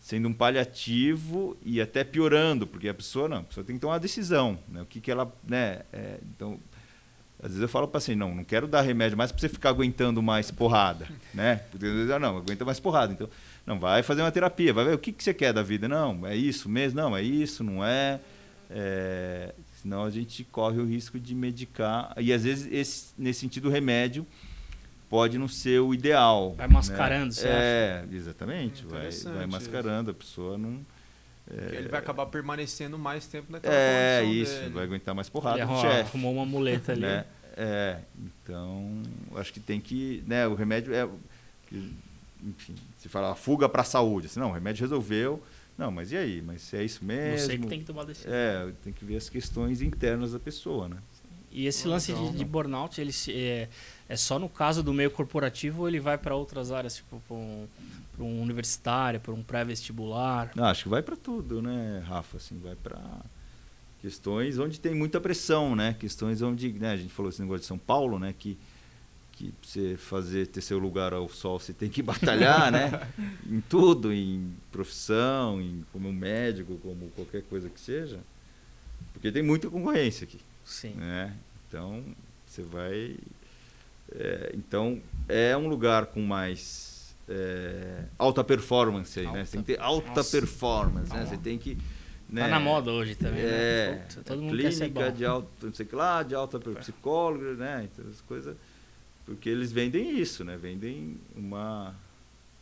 sendo 0.00 0.28
um 0.28 0.32
paliativo 0.32 1.56
e 1.64 1.80
até 1.80 2.04
piorando, 2.04 2.66
porque 2.66 2.88
a 2.88 2.94
pessoa 2.94 3.28
não, 3.28 3.38
a 3.38 3.42
pessoa 3.44 3.64
tem 3.64 3.76
que 3.76 3.80
tomar 3.80 3.94
uma 3.94 4.00
decisão, 4.00 4.58
né? 4.68 4.82
O 4.82 4.86
que, 4.86 5.00
que 5.00 5.10
ela, 5.10 5.32
né? 5.42 5.82
é, 5.92 6.20
então, 6.22 6.60
às 7.42 7.48
vezes 7.48 7.62
eu 7.62 7.68
falo 7.68 7.86
para 7.86 7.98
assim, 7.98 8.14
não, 8.14 8.34
não 8.34 8.44
quero 8.44 8.66
dar 8.66 8.80
remédio 8.80 9.16
mais 9.16 9.30
para 9.30 9.40
você 9.40 9.48
ficar 9.48 9.68
aguentando 9.70 10.22
mais 10.22 10.50
porrada, 10.50 11.06
né? 11.34 11.56
Porque 11.70 11.86
às 11.86 11.92
vezes, 11.92 12.10
ah, 12.10 12.18
não, 12.18 12.38
aguenta 12.38 12.64
mais 12.64 12.80
porrada. 12.80 13.12
Então, 13.12 13.28
não, 13.66 13.78
vai 13.78 14.02
fazer 14.02 14.22
uma 14.22 14.32
terapia, 14.32 14.72
vai 14.72 14.84
ver 14.84 14.94
o 14.94 14.98
que, 14.98 15.12
que 15.12 15.22
você 15.22 15.34
quer 15.34 15.52
da 15.52 15.62
vida. 15.62 15.86
Não, 15.86 16.26
é 16.26 16.34
isso 16.34 16.68
mesmo? 16.68 17.00
Não, 17.00 17.16
é 17.16 17.22
isso, 17.22 17.62
não 17.62 17.84
é. 17.84 18.20
é 18.70 19.54
senão 19.82 20.04
a 20.04 20.10
gente 20.10 20.42
corre 20.44 20.78
o 20.78 20.86
risco 20.86 21.18
de 21.20 21.34
medicar. 21.34 22.14
E 22.16 22.32
às 22.32 22.44
vezes, 22.44 22.72
esse, 22.72 23.12
nesse 23.18 23.40
sentido, 23.40 23.68
o 23.68 23.70
remédio 23.70 24.26
pode 25.08 25.38
não 25.38 25.46
ser 25.46 25.80
o 25.80 25.92
ideal. 25.92 26.54
Vai 26.54 26.68
mascarando, 26.68 27.34
né? 27.34 27.42
É, 27.44 28.04
exatamente. 28.10 28.84
Vai, 28.86 29.10
vai 29.10 29.46
mascarando, 29.46 30.10
a 30.10 30.14
pessoa 30.14 30.56
não. 30.56 30.84
Porque 31.46 31.76
ele 31.76 31.88
vai 31.88 32.00
acabar 32.00 32.26
permanecendo 32.26 32.98
mais 32.98 33.26
tempo 33.26 33.52
naquela 33.52 33.74
É, 33.74 34.24
isso, 34.24 34.52
dele. 34.60 34.70
vai 34.70 34.84
aguentar 34.84 35.14
mais 35.14 35.28
Ele 35.28 35.32
porrada 35.32 35.56
do 35.58 35.62
arrumou, 35.62 35.90
arrumou 35.90 36.34
uma 36.34 36.46
muleta 36.46 36.92
ali. 36.92 37.02
Né? 37.02 37.24
É, 37.56 37.98
então, 38.18 39.02
acho 39.36 39.52
que 39.52 39.60
tem 39.60 39.80
que. 39.80 40.22
Né, 40.26 40.46
o 40.46 40.54
remédio 40.54 40.92
é. 40.94 41.08
Enfim, 42.42 42.74
se 42.98 43.08
fala 43.08 43.34
fuga 43.34 43.68
para 43.68 43.82
a 43.82 43.84
saúde. 43.84 44.26
Assim, 44.26 44.38
não, 44.40 44.50
o 44.50 44.52
remédio 44.52 44.82
resolveu. 44.82 45.42
Não, 45.78 45.90
mas 45.90 46.12
e 46.12 46.16
aí? 46.16 46.42
Mas 46.42 46.62
se 46.62 46.76
é 46.76 46.84
isso 46.84 47.04
mesmo? 47.04 47.38
Você 47.46 47.58
que 47.58 47.66
tem 47.66 47.78
que 47.80 47.84
tomar 47.84 48.04
decisão. 48.04 48.32
É, 48.32 48.72
tem 48.82 48.92
que 48.92 49.04
ver 49.04 49.16
as 49.16 49.28
questões 49.28 49.82
internas 49.82 50.32
da 50.32 50.38
pessoa, 50.38 50.88
né? 50.88 50.96
E 51.50 51.66
esse 51.66 51.88
lance 51.88 52.12
de, 52.12 52.32
de 52.32 52.38
né? 52.38 52.44
burnout, 52.44 53.00
ele 53.00 53.12
se- 53.12 53.32
é, 53.32 53.68
é 54.08 54.16
só 54.16 54.38
no 54.38 54.48
caso 54.48 54.82
do 54.82 54.92
meio 54.92 55.10
corporativo 55.10 55.82
ou 55.82 55.88
ele 55.88 56.00
vai 56.00 56.16
para 56.16 56.34
outras 56.34 56.70
áreas, 56.70 56.96
tipo 56.96 57.20
para 57.26 57.36
um, 57.36 57.66
um 58.18 58.42
universitário, 58.42 59.20
para 59.20 59.32
um 59.32 59.42
pré-vestibular? 59.42 60.50
Acho 60.56 60.84
que 60.84 60.88
vai 60.88 61.02
para 61.02 61.16
tudo, 61.16 61.60
né, 61.60 62.04
Rafa? 62.06 62.36
Assim, 62.36 62.58
vai 62.58 62.76
para 62.76 63.00
questões 64.00 64.58
onde 64.58 64.78
tem 64.78 64.94
muita 64.94 65.20
pressão, 65.20 65.74
né? 65.74 65.96
Questões 65.98 66.40
onde, 66.42 66.72
né, 66.72 66.92
a 66.92 66.96
gente 66.96 67.12
falou 67.12 67.30
esse 67.30 67.40
negócio 67.40 67.60
de 67.60 67.66
São 67.66 67.78
Paulo, 67.78 68.18
né, 68.18 68.34
que 68.38 68.56
que 69.36 69.52
você 69.62 69.98
fazer 69.98 70.46
ter 70.46 70.62
seu 70.62 70.78
lugar 70.78 71.12
ao 71.12 71.28
sol, 71.28 71.60
você 71.60 71.72
tem 71.74 71.90
que 71.90 72.02
batalhar, 72.02 72.72
né? 72.72 73.06
em 73.46 73.60
tudo, 73.60 74.10
em 74.10 74.50
profissão, 74.72 75.60
em 75.60 75.84
como 75.92 76.10
médico, 76.10 76.78
como 76.78 77.10
qualquer 77.10 77.42
coisa 77.42 77.68
que 77.68 77.78
seja. 77.78 78.18
Porque 79.12 79.30
tem 79.30 79.42
muita 79.42 79.68
concorrência 79.68 80.24
aqui. 80.24 80.40
Sim. 80.64 80.94
Né? 80.94 81.36
Então, 81.68 82.02
você 82.46 82.62
vai 82.62 83.16
é, 84.12 84.52
então 84.54 85.00
é 85.28 85.56
um 85.56 85.68
lugar 85.68 86.06
com 86.06 86.20
mais 86.22 87.14
é, 87.28 88.04
alta 88.18 88.42
performance 88.44 89.18
aí, 89.18 89.26
Alta. 89.26 89.38
né? 89.38 89.44
Você 89.44 89.52
tem 89.52 89.60
que 89.62 89.72
ter 89.74 89.80
alta 89.80 90.08
Nossa. 90.16 90.30
performance, 90.38 91.12
né? 91.12 91.20
Tá 91.20 91.26
Você 91.26 91.36
tem 91.36 91.58
que 91.58 91.76
né? 92.28 92.42
Tá 92.42 92.48
na 92.48 92.58
moda 92.60 92.90
hoje 92.90 93.14
também, 93.14 93.42
né? 93.42 93.48
É, 93.50 94.04
Puta, 94.08 94.22
todo 94.24 94.42
mundo 94.42 94.56
quer 94.60 94.72
ser 94.72 94.78
clínica 94.90 95.10
bom. 95.10 95.16
de 95.16 95.24
alta, 95.24 95.48
não 95.62 95.74
sei 95.74 95.86
que 95.86 95.94
lá, 95.94 96.22
de 96.24 96.34
alta 96.34 96.58
per- 96.58 96.74
psicólogo, 96.74 97.44
né? 97.54 97.88
Então, 97.92 98.04
as 98.10 98.20
coisas 98.22 98.56
porque 99.24 99.48
eles 99.48 99.70
vendem 99.72 100.18
isso, 100.20 100.44
né? 100.44 100.56
Vendem 100.56 101.16
uma 101.36 101.94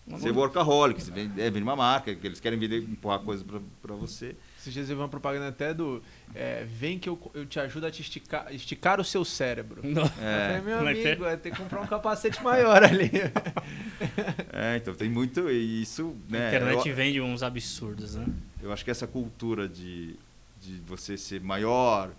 Uma 0.07 0.19
ser 0.19 0.31
workaholic, 0.33 1.03
você 1.03 1.11
vende, 1.11 1.41
é, 1.41 1.51
vende 1.51 1.63
uma 1.63 1.77
marca, 1.77 2.15
que 2.15 2.27
eles 2.27 2.41
querem 2.41 2.59
vender, 2.59 2.79
empurrar 2.83 3.21
coisa 3.21 3.45
pra 3.83 3.95
você. 3.95 4.35
Esses 4.65 4.73
dias 4.73 4.89
eu 4.89 4.97
vi 4.97 5.03
uma 5.03 5.09
propaganda 5.11 5.49
até 5.49 5.75
do. 5.75 6.03
é, 6.35 6.65
Vem 6.65 6.99
que 6.99 7.07
eu, 7.07 7.31
eu 7.35 7.45
te 7.45 7.61
ajudo 7.61 7.87
a 7.87 7.91
te 7.91 8.01
esticar, 8.01 8.47
esticar 8.51 8.99
o 8.99 9.05
seu 9.05 9.23
cérebro. 9.23 9.83
Não. 9.85 10.03
Eu 10.05 10.09
falei, 10.09 10.61
meu 10.63 10.79
Como 10.79 10.89
é 10.89 10.99
é? 10.99 11.07
amigo, 11.07 11.25
vai 11.25 11.37
ter 11.37 11.51
que 11.51 11.57
comprar 11.59 11.83
um 11.83 11.87
capacete 11.87 12.43
maior 12.43 12.83
ali. 12.83 13.11
É, 14.53 14.77
então 14.77 14.95
tem 14.95 15.09
muito 15.09 15.51
isso, 15.51 16.17
né? 16.29 16.47
A 16.47 16.49
internet 16.49 16.89
eu- 16.89 16.95
vende 16.95 17.21
uns 17.21 17.43
absurdos, 17.43 18.15
né? 18.15 18.27
Eu 18.63 18.73
acho 18.73 18.85
que 18.85 18.91
essa 18.91 19.07
cultura 19.07 19.69
de, 19.69 20.17
de 20.61 20.77
você 20.87 21.17
ser 21.19 21.41
maior, 21.41 22.11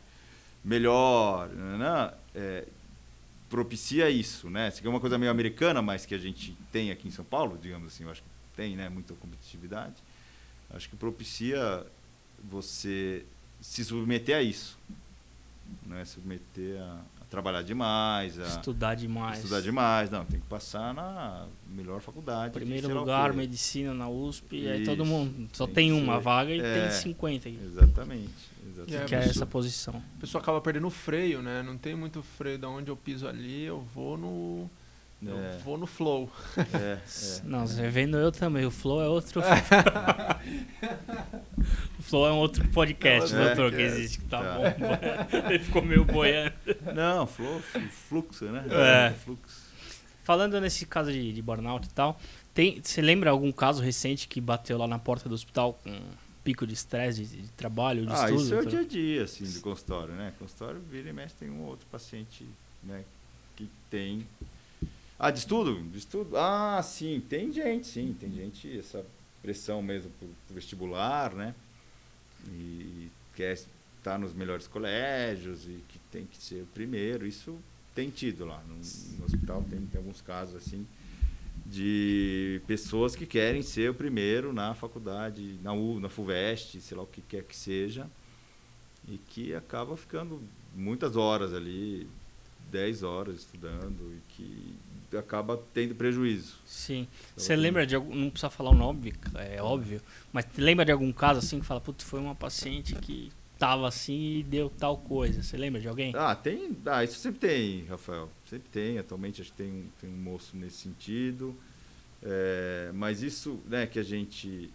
melhor, 0.63 1.49
né, 1.49 2.11
é, 2.33 2.65
propicia 3.49 4.09
isso, 4.09 4.49
né? 4.49 4.67
Isso 4.69 4.79
aqui 4.79 4.87
é 4.87 4.89
uma 4.89 4.99
coisa 4.99 5.17
meio 5.17 5.31
americana, 5.31 5.81
mas 5.81 6.05
que 6.05 6.13
a 6.15 6.17
gente 6.17 6.55
tem 6.71 6.91
aqui 6.91 7.07
em 7.07 7.11
São 7.11 7.25
Paulo, 7.25 7.57
digamos 7.61 7.87
assim, 7.93 8.03
eu 8.03 8.11
acho 8.11 8.21
que 8.21 8.27
tem, 8.55 8.75
né, 8.75 8.89
muita 8.89 9.13
competitividade. 9.15 9.95
Acho 10.73 10.89
que 10.89 10.95
propicia 10.95 11.85
você 12.49 13.25
se 13.61 13.83
submeter 13.83 14.37
a 14.37 14.41
isso, 14.41 14.77
né? 15.85 16.03
Submeter 16.05 16.79
a, 16.81 17.01
a 17.21 17.25
trabalhar 17.29 17.61
demais, 17.63 18.39
a 18.39 18.43
Estudar 18.47 18.95
demais. 18.95 19.37
estudar 19.39 19.61
demais, 19.61 20.09
não, 20.11 20.23
tem 20.25 20.39
que 20.39 20.45
passar 20.47 20.93
na 20.93 21.47
melhor 21.69 21.99
faculdade. 22.01 22.53
Primeiro 22.53 22.93
lugar, 22.93 23.33
medicina 23.33 23.93
na 23.93 24.07
USP, 24.07 24.57
e 24.57 24.69
aí 24.69 24.81
Isso. 24.81 24.91
todo 24.91 25.05
mundo 25.05 25.49
só 25.53 25.65
Tem 25.65 25.75
tem, 25.75 25.91
uma 25.91 26.15
ser- 26.17 26.21
vaga 26.23 26.51
e 26.53 26.59
é. 26.59 26.81
tem 26.89 26.91
50 26.91 27.49
aqui. 27.49 27.59
Exatamente. 27.63 28.29
exatamente. 28.67 28.95
É, 28.95 29.05
que 29.05 29.15
é 29.15 29.19
essa 29.19 29.45
posição. 29.45 29.95
A 30.17 30.19
pessoa 30.21 30.41
acaba 30.41 30.61
perdendo 30.61 30.87
o 30.87 30.91
freio, 30.91 31.41
né? 31.41 31.63
Não 31.63 31.77
tem 31.77 31.95
muito 31.95 32.21
freio 32.21 32.57
de 32.57 32.65
onde 32.65 32.89
eu 32.91 32.95
piso 32.97 33.27
ali, 33.27 33.63
eu 33.63 33.81
vou 33.93 34.17
no. 34.17 34.69
Eu 35.21 35.37
É. 35.39 35.57
vou 35.63 35.77
no 35.77 35.87
flow. 35.87 36.29
É, 36.57 36.61
é. 36.77 36.99
Não, 37.45 37.65
você 37.65 37.87
vendo 37.89 38.17
eu 38.17 38.31
também. 38.31 38.65
O 38.65 38.71
Flow 38.71 39.01
é 39.01 39.07
outro. 39.07 39.41
o 41.97 42.03
Flow 42.03 42.27
é 42.27 42.31
um 42.31 42.37
outro 42.37 42.67
podcast, 42.69 43.33
É, 43.33 43.45
doutor, 43.55 43.71
que 43.71 43.81
é, 43.81 43.85
existe, 43.85 44.19
que 44.19 44.25
tá, 44.25 44.41
tá. 44.41 44.55
bom. 44.57 44.63
Ele 45.49 45.59
ficou 45.63 45.81
meio 45.81 46.05
boiando. 46.05 46.53
Não, 46.93 47.25
flu, 47.25 47.59
fluxo, 48.07 48.45
né? 48.45 48.65
É. 48.69 49.11
Fluxo. 49.13 49.65
Falando 50.23 50.59
nesse 50.59 50.85
caso 50.85 51.11
de, 51.11 51.31
de 51.33 51.41
burnout 51.41 51.87
e 51.87 51.91
tal, 51.91 52.19
tem, 52.53 52.81
você 52.81 53.01
lembra 53.01 53.29
algum 53.29 53.51
caso 53.51 53.81
recente 53.81 54.27
que 54.27 54.41
bateu 54.41 54.77
lá 54.77 54.87
na 54.87 54.97
porta 54.99 55.29
do 55.29 55.35
hospital 55.35 55.79
com 55.83 55.99
pico 56.43 56.65
de 56.67 56.73
estresse 56.73 57.23
de, 57.25 57.41
de 57.43 57.47
trabalho, 57.53 58.05
de 58.05 58.11
Ah, 58.11 58.25
estudo? 58.29 58.41
isso 58.41 58.53
é 58.53 58.59
o 58.59 58.65
dia 58.65 58.79
a 58.79 58.83
dia, 58.85 59.23
assim, 59.23 59.43
do 59.45 59.61
consultório, 59.61 60.13
né? 60.13 60.33
Consultório 60.37 60.79
vira 60.89 61.09
e 61.09 61.13
mexe, 61.13 61.35
tem 61.35 61.49
um 61.49 61.63
outro 61.63 61.85
paciente, 61.91 62.47
né? 62.83 63.03
Que 63.55 63.69
tem... 63.89 64.25
Ah, 65.17 65.31
de 65.31 65.39
estudo? 65.39 65.81
De 65.83 65.97
estudo? 65.97 66.35
Ah, 66.37 66.81
sim, 66.83 67.21
tem 67.29 67.51
gente, 67.51 67.87
sim. 67.87 68.15
Tem 68.19 68.31
gente, 68.31 68.77
essa 68.77 69.05
pressão 69.41 69.81
mesmo 69.81 70.11
pro, 70.19 70.27
pro 70.45 70.55
vestibular, 70.55 71.33
né? 71.33 71.55
E 72.47 73.09
quer 73.35 73.53
estar 73.53 74.19
nos 74.19 74.33
melhores 74.33 74.67
colégios 74.67 75.65
e 75.65 75.83
que 75.87 75.99
tem 76.11 76.25
que 76.25 76.37
ser 76.37 76.63
o 76.63 76.67
primeiro. 76.67 77.25
Isso 77.25 77.57
tem 77.93 78.09
tido 78.09 78.45
lá. 78.45 78.61
No, 78.67 78.75
no 78.75 79.25
hospital 79.25 79.63
tem, 79.69 79.85
tem 79.85 79.99
alguns 79.99 80.21
casos, 80.21 80.55
assim, 80.55 80.85
de 81.65 82.61
pessoas 82.67 83.15
que 83.15 83.25
querem 83.25 83.61
ser 83.61 83.89
o 83.89 83.93
primeiro 83.93 84.51
na 84.51 84.75
faculdade, 84.75 85.57
na 85.63 85.73
U, 85.73 85.99
na 85.99 86.09
FUVEST, 86.09 86.81
sei 86.81 86.97
lá 86.97 87.03
o 87.03 87.07
que 87.07 87.21
quer 87.21 87.43
que 87.43 87.55
seja, 87.55 88.07
e 89.07 89.17
que 89.17 89.55
acaba 89.55 89.95
ficando 89.95 90.41
muitas 90.75 91.15
horas 91.15 91.53
ali, 91.53 92.07
10 92.69 93.03
horas 93.03 93.37
estudando, 93.37 94.13
e 94.13 94.33
que 94.33 94.75
acaba 95.17 95.61
tendo 95.73 95.93
prejuízo. 95.95 96.55
Sim. 96.65 97.01
Então, 97.01 97.33
Você 97.37 97.47
tem- 97.49 97.57
lembra 97.57 97.85
de 97.85 97.95
algum. 97.95 98.13
Não 98.15 98.29
precisa 98.29 98.49
falar 98.49 98.71
o 98.71 98.75
nome, 98.75 99.13
é 99.35 99.61
óbvio. 99.61 100.01
Mas 100.31 100.45
lembra 100.57 100.85
de 100.85 100.91
algum 100.91 101.11
caso 101.11 101.39
assim 101.39 101.59
que 101.59 101.65
fala, 101.65 101.81
putz, 101.81 102.03
foi 102.03 102.19
uma 102.19 102.35
paciente 102.35 102.95
que 102.95 103.31
tava 103.59 103.87
assim 103.87 104.39
e 104.39 104.43
deu 104.43 104.69
tal 104.69 104.97
coisa. 104.97 105.41
Você 105.41 105.55
lembra 105.57 105.79
de 105.81 105.87
alguém? 105.87 106.13
Ah, 106.15 106.35
tem. 106.35 106.75
Ah, 106.85 107.03
isso 107.03 107.19
sempre 107.19 107.39
tem, 107.39 107.85
Rafael. 107.85 108.29
Sempre 108.49 108.69
tem. 108.69 108.97
Atualmente 108.99 109.41
acho 109.41 109.51
que 109.51 109.57
tem, 109.57 109.71
um- 109.71 109.87
tem 110.01 110.09
um 110.09 110.17
moço 110.17 110.55
nesse 110.57 110.77
sentido. 110.77 111.55
É, 112.23 112.91
mas 112.93 113.21
isso, 113.21 113.59
né, 113.67 113.85
que 113.85 113.99
a 113.99 114.03
gente 114.03 114.69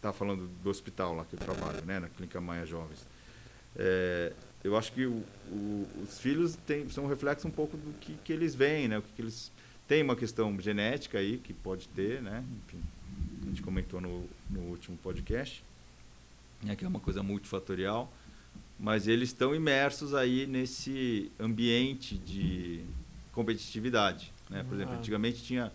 tá 0.00 0.12
falando 0.12 0.48
do 0.62 0.68
hospital 0.70 1.14
lá 1.14 1.24
que 1.24 1.34
eu 1.34 1.38
trabalho, 1.38 1.80
né, 1.86 2.00
na 2.00 2.08
Clínica 2.08 2.40
Maia 2.40 2.66
Jovens. 2.66 3.06
É, 3.76 4.32
eu 4.62 4.76
acho 4.76 4.92
que 4.92 5.06
o- 5.06 5.22
o- 5.50 5.86
os 6.02 6.18
filhos 6.20 6.56
têm, 6.66 6.88
são 6.90 7.04
um 7.04 7.08
reflexo 7.08 7.48
um 7.48 7.50
pouco 7.50 7.76
do 7.76 7.92
que, 7.98 8.14
que 8.24 8.32
eles 8.32 8.54
veem, 8.54 8.88
né? 8.88 8.98
O 8.98 9.02
que, 9.02 9.12
que 9.14 9.22
eles 9.22 9.50
tem 9.92 10.02
uma 10.02 10.16
questão 10.16 10.58
genética 10.58 11.18
aí 11.18 11.36
que 11.36 11.52
pode 11.52 11.86
ter, 11.88 12.22
né? 12.22 12.42
Enfim, 12.64 12.82
a 13.42 13.46
gente 13.50 13.60
comentou 13.60 14.00
no, 14.00 14.26
no 14.48 14.60
último 14.70 14.96
podcast, 14.96 15.62
né, 16.62 16.74
que 16.74 16.82
é 16.82 16.88
uma 16.88 16.98
coisa 16.98 17.22
multifatorial, 17.22 18.10
mas 18.80 19.06
eles 19.06 19.28
estão 19.28 19.54
imersos 19.54 20.14
aí 20.14 20.46
nesse 20.46 21.30
ambiente 21.38 22.16
de 22.16 22.82
competitividade, 23.32 24.32
né? 24.48 24.64
Por 24.66 24.76
exemplo, 24.76 24.94
Ah. 24.94 24.98
antigamente 24.98 25.42
tinha, 25.42 25.70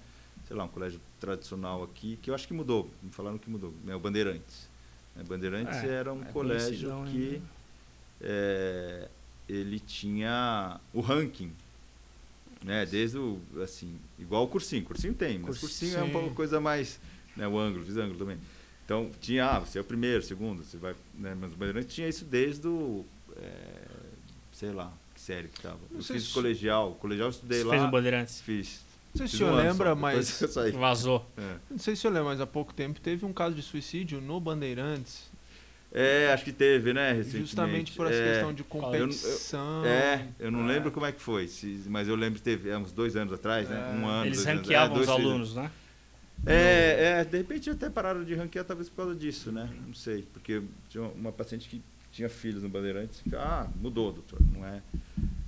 sei 0.48 0.56
lá, 0.58 0.64
um 0.64 0.68
colégio 0.68 1.00
tradicional 1.20 1.84
aqui 1.84 2.18
que 2.20 2.32
eu 2.32 2.34
acho 2.34 2.48
que 2.48 2.56
mudou, 2.56 2.90
me 3.04 3.12
falaram 3.12 3.38
que 3.38 3.52
mudou, 3.52 3.72
né? 3.86 3.94
O 3.96 4.00
Bandeirantes. 4.00 4.68
Né? 5.16 5.24
Bandeirantes 5.28 5.78
É, 5.84 5.90
era 5.90 6.12
um 6.12 6.24
é 6.24 6.32
colégio 6.32 6.90
conhecidão 6.90 7.06
que 7.06 7.40
é, 8.20 9.10
ele 9.48 9.80
tinha 9.80 10.80
o 10.92 11.02
ranking, 11.02 11.52
né? 12.64 12.86
Desde 12.86 13.18
o, 13.18 13.40
assim, 13.64 13.96
igual 14.20 14.44
o 14.44 14.48
cursinho, 14.48 14.84
cursinho 14.84 15.14
tem, 15.14 15.38
mas 15.40 15.58
cursinho, 15.58 15.96
é 15.96 16.00
Cursinho. 16.02 16.20
uma 16.20 16.34
coisa 16.34 16.60
mais, 16.60 17.00
né? 17.36 17.48
O 17.48 17.58
ângulo, 17.58 17.84
fiz 17.86 17.98
ângulo 17.98 18.18
também. 18.18 18.38
Então 18.86 19.12
tinha, 19.20 19.46
ah, 19.46 19.60
você 19.60 19.78
é 19.78 19.82
o 19.82 19.84
primeiro, 19.84 20.24
segundo, 20.24 20.64
você 20.64 20.78
vai, 20.78 20.96
né? 21.16 21.36
Mas 21.40 21.52
o 21.54 21.56
Bandeirante 21.56 21.88
tinha 21.88 22.08
isso 22.08 22.24
desde 22.26 22.68
o, 22.68 23.06
é, 23.36 23.82
sei 24.52 24.72
lá, 24.72 24.92
que 25.14 25.20
série 25.22 25.48
que 25.50 25.62
tava. 25.62 25.80
Eu 25.92 26.02
fiz 26.02 26.24
se- 26.24 26.34
colegial, 26.34 26.94
colegial 26.96 27.28
eu 27.28 27.32
estudei 27.32 27.60
Você 27.60 27.66
lá. 27.66 27.72
fez 27.74 27.84
um 27.84 27.92
Bandeirantes. 27.92 28.42
Fiz. 28.42 28.86
Não 29.14 29.20
sei 29.20 29.28
se 29.28 29.36
o 29.36 29.38
senhor 29.40 29.56
lembra, 29.56 29.96
mas. 29.96 30.40
Vazou. 30.78 31.26
É. 31.38 31.56
Não 31.72 31.78
sei 31.80 31.96
se 31.96 32.00
o 32.00 32.02
senhor 32.04 32.14
lembra, 32.14 32.30
mas 32.30 32.40
há 32.42 32.46
pouco 32.48 32.74
tempo 32.74 33.00
teve 33.02 33.26
um 33.26 33.34
caso 33.34 33.56
de 33.56 33.62
suicídio 33.64 34.22
no 34.22 34.40
Bandeirantes. 34.40 35.30
É, 35.92 36.32
acho 36.34 36.44
que 36.44 36.52
teve, 36.52 36.94
né, 36.94 37.12
recentemente. 37.14 37.40
Justamente 37.48 37.92
por 37.94 38.08
essa 38.08 38.16
É, 38.16 38.32
questão 38.34 38.54
de 38.54 38.62
eu- 38.62 38.66
competição. 38.66 39.86
É, 39.86 40.28
eu 40.40 40.52
não 40.52 40.66
É. 40.70 40.74
lembro 40.74 40.92
como 40.92 41.06
é 41.06 41.12
que 41.12 41.22
foi, 41.22 41.48
se- 41.48 41.84
mas 41.88 42.08
eu 42.08 42.16
lembro 42.16 42.40
que 42.40 42.44
teve 42.44 42.72
há 42.72 42.78
uns 42.78 42.92
dois 42.92 43.16
anos 43.16 43.34
atrás, 43.34 43.70
né? 43.70 43.94
É. 43.94 43.96
Um 43.98 44.06
ano. 44.06 44.26
Eles 44.26 44.38
dois 44.38 44.48
anos, 44.48 44.62
ranqueavam 44.68 44.98
é, 44.98 45.00
os 45.00 45.10
alunos, 45.10 45.56
né? 45.56 45.72
É, 46.46 47.20
é, 47.22 47.24
de 47.26 47.38
repente 47.38 47.70
até 47.70 47.90
pararam 47.90 48.24
de 48.24 48.36
ranquear, 48.36 48.64
talvez 48.66 48.90
por 48.90 48.98
causa 48.98 49.16
disso, 49.16 49.52
né? 49.52 49.70
Não 49.88 49.94
sei, 49.94 50.28
porque 50.34 50.62
tinha 50.90 51.04
uma 51.04 51.32
paciente 51.32 51.68
que 51.68 51.82
tinha 52.12 52.30
filhos 52.30 52.62
no 52.64 52.70
Bandeirantes, 52.70 53.22
ah, 53.34 53.68
mudou, 53.76 54.12
doutor, 54.12 54.40
não 54.54 54.66
é, 54.66 54.82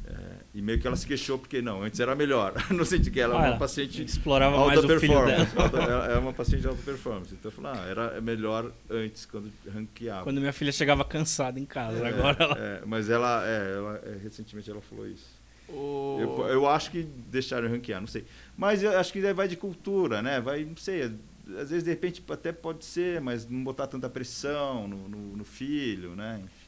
é, 0.10 0.16
E 0.56 0.62
meio 0.62 0.80
que 0.80 0.88
ela 0.88 0.96
se 0.96 1.06
queixou, 1.06 1.38
porque 1.38 1.62
não, 1.62 1.84
antes 1.84 2.00
era 2.00 2.16
melhor. 2.16 2.54
no 2.72 2.84
sentido 2.86 3.14
que 3.14 3.20
ela 3.20 3.36
é 3.36 3.38
Ah, 3.38 3.40
uma 3.42 3.48
ela 3.50 3.58
paciente 3.58 4.04
Explorava 4.04 4.58
mais 4.66 4.80
alta 4.80 4.96
o 4.96 5.00
filho 5.00 5.14
dela. 5.26 5.26
performance. 5.46 5.60
alta- 5.62 5.78
ela 5.92 6.08
é 6.14 6.18
uma 6.18 6.34
paciente 6.34 6.62
de 6.62 6.68
alta 6.68 6.82
performance. 6.84 7.34
Então 7.34 7.52
eu 7.52 7.56
falei, 7.56 7.80
ah, 7.80 7.86
era 7.88 8.22
melhor 8.22 8.72
antes, 8.90 9.26
quando 9.26 9.52
ranqueava. 9.74 10.24
Quando 10.24 10.40
minha 10.40 10.54
filha 10.54 10.72
chegava 10.72 11.04
cansada 11.06 11.60
em 11.60 11.66
casa. 11.66 11.98
É, 12.06 12.10
Agora 12.10 12.38
ela. 12.44 12.58
é, 12.58 12.82
mas 12.86 13.10
ela, 13.10 13.44
é, 13.48 13.74
ela 13.76 14.02
é, 14.06 14.18
recentemente 14.24 14.70
ela 14.70 14.82
falou 14.82 15.08
isso. 15.08 15.38
O... 15.70 16.18
Eu, 16.20 16.48
eu 16.48 16.68
acho 16.68 16.90
que 16.90 17.04
deixaram 17.04 17.70
ranquear, 17.70 18.00
não 18.02 18.08
sei. 18.08 18.26
Mas 18.58 18.82
eu 18.82 18.98
acho 18.98 19.14
que 19.14 19.22
vai 19.34 19.48
de 19.48 19.56
cultura, 19.56 20.20
né? 20.22 20.42
Vai, 20.42 20.66
não 20.66 20.76
sei, 20.76 21.04
às 21.58 21.70
vezes 21.70 21.84
de 21.84 21.90
repente 21.92 22.24
até 22.30 22.52
pode 22.52 22.84
ser, 22.86 23.22
mas 23.22 23.48
não 23.48 23.64
botar 23.64 23.86
tanta 23.88 24.10
pressão 24.10 24.88
no, 24.88 25.08
no, 25.08 25.38
no 25.38 25.46
filho, 25.46 26.16
né? 26.16 26.40
Enfim, 26.44 26.50
não 26.50 26.59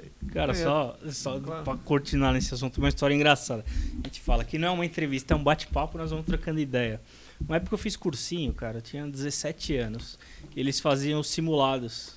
sei. 0.00 0.10
Cara, 0.32 0.52
É, 0.52 0.54
só, 0.54 0.98
só 1.10 1.40
claro. 1.40 1.64
pra 1.64 1.76
cortinar 1.76 2.32
nesse 2.32 2.52
assunto, 2.52 2.78
uma 2.78 2.88
história 2.88 3.14
engraçada. 3.14 3.64
A 4.02 4.06
gente 4.06 4.20
fala 4.20 4.44
que 4.44 4.58
não 4.58 4.68
é 4.68 4.70
uma 4.70 4.84
entrevista, 4.84 5.34
é 5.34 5.36
um 5.36 5.42
bate-papo, 5.42 5.96
nós 5.98 6.10
vamos 6.10 6.26
trocando 6.26 6.60
ideia. 6.60 7.00
Uma 7.40 7.56
época 7.56 7.74
eu 7.74 7.78
fiz 7.78 7.96
cursinho, 7.96 8.52
cara, 8.52 8.78
eu 8.78 8.82
tinha 8.82 9.06
17 9.06 9.76
anos. 9.76 10.18
Eles 10.54 10.80
faziam 10.80 11.22
simulados. 11.22 12.14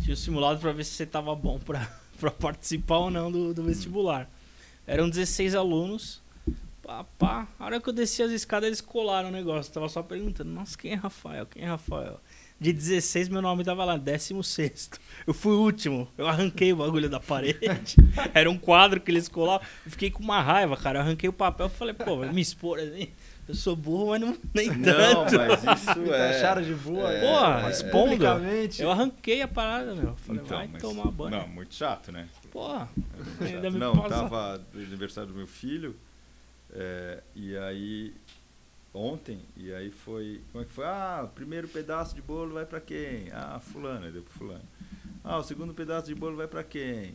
Tinha 0.00 0.14
um 0.14 0.16
simulado 0.16 0.60
pra 0.60 0.72
ver 0.72 0.84
se 0.84 0.92
você 0.92 1.06
tava 1.06 1.34
bom 1.34 1.58
pra, 1.58 1.88
para 2.20 2.30
participar 2.30 2.98
ou 2.98 3.10
não 3.10 3.30
do, 3.30 3.52
do 3.54 3.62
vestibular. 3.62 4.28
Eram 4.86 5.08
16 5.08 5.54
alunos. 5.54 6.20
Pá, 6.88 7.04
pá. 7.18 7.46
A 7.58 7.66
hora 7.66 7.78
que 7.82 7.86
eu 7.90 7.92
desci 7.92 8.22
as 8.22 8.30
escadas, 8.30 8.66
eles 8.66 8.80
colaram 8.80 9.28
o 9.28 9.32
negócio. 9.32 9.70
tava 9.70 9.90
só 9.90 10.02
perguntando, 10.02 10.50
nossa, 10.50 10.76
quem 10.78 10.92
é 10.92 10.94
Rafael? 10.94 11.44
Quem 11.44 11.62
é 11.62 11.66
Rafael? 11.66 12.18
De 12.58 12.72
16, 12.72 13.28
meu 13.28 13.42
nome 13.42 13.62
tava 13.62 13.84
lá, 13.84 13.98
16. 13.98 14.90
Eu 15.26 15.34
fui 15.34 15.52
o 15.52 15.60
último. 15.60 16.08
Eu 16.16 16.26
arranquei 16.26 16.72
o 16.72 16.76
bagulho 16.76 17.10
da 17.10 17.20
parede. 17.20 17.94
Era 18.32 18.50
um 18.50 18.56
quadro 18.56 19.02
que 19.02 19.10
eles 19.10 19.28
colavam. 19.28 19.66
Eu 19.84 19.90
fiquei 19.92 20.10
com 20.10 20.22
uma 20.22 20.40
raiva, 20.40 20.78
cara. 20.78 21.00
Eu 21.00 21.02
arranquei 21.02 21.28
o 21.28 21.32
papel 21.32 21.66
e 21.66 21.68
falei, 21.68 21.92
pô, 21.92 22.16
vai 22.16 22.32
me 22.32 22.40
expor 22.40 22.78
assim. 22.78 23.08
Eu 23.46 23.54
sou 23.54 23.76
burro, 23.76 24.08
mas 24.08 24.20
não, 24.22 24.36
nem 24.54 24.68
Não, 24.70 25.26
tanto. 25.26 25.36
mas 25.36 25.80
isso 25.82 25.98
Me 26.00 26.08
é. 26.10 26.32
taxaram 26.32 26.62
de 26.62 26.72
boa. 26.74 27.12
É, 27.12 27.20
Porra, 27.20 27.66
é, 27.66 27.70
expondo. 27.70 27.92
Publicamente. 28.12 28.80
Eu 28.82 28.90
arranquei 28.90 29.42
a 29.42 29.48
parada, 29.48 29.94
meu. 29.94 30.16
Falei, 30.16 30.40
Então, 30.42 30.56
vai 30.56 30.68
mas- 30.68 30.82
tomar 30.82 31.10
banho. 31.10 31.30
Não, 31.32 31.48
muito 31.48 31.74
chato, 31.74 32.10
né? 32.10 32.28
Porra, 32.50 32.88
Muito 32.96 33.44
ainda 33.44 33.60
chato. 33.62 33.72
me 33.74 33.78
Não, 33.78 33.92
passa- 33.94 34.08
tava 34.08 34.64
no 34.72 34.80
aniversário 34.82 35.30
do 35.30 35.36
meu 35.36 35.46
filho, 35.46 35.94
é, 36.72 37.22
e 37.34 37.56
aí 37.56 38.14
ontem, 38.92 39.40
e 39.56 39.72
aí 39.72 39.90
foi. 39.90 40.42
Como 40.52 40.62
é 40.62 40.66
que 40.66 40.72
foi? 40.72 40.84
Ah, 40.84 41.22
o 41.24 41.28
primeiro 41.28 41.68
pedaço 41.68 42.14
de 42.14 42.22
bolo 42.22 42.54
vai 42.54 42.66
pra 42.66 42.80
quem? 42.80 43.30
Ah, 43.32 43.60
fulano, 43.60 44.10
deu 44.10 44.22
pro 44.22 44.32
fulano. 44.32 44.64
Ah, 45.22 45.38
o 45.38 45.42
segundo 45.42 45.74
pedaço 45.74 46.06
de 46.06 46.14
bolo 46.14 46.36
vai 46.36 46.48
pra 46.48 46.64
quem? 46.64 47.14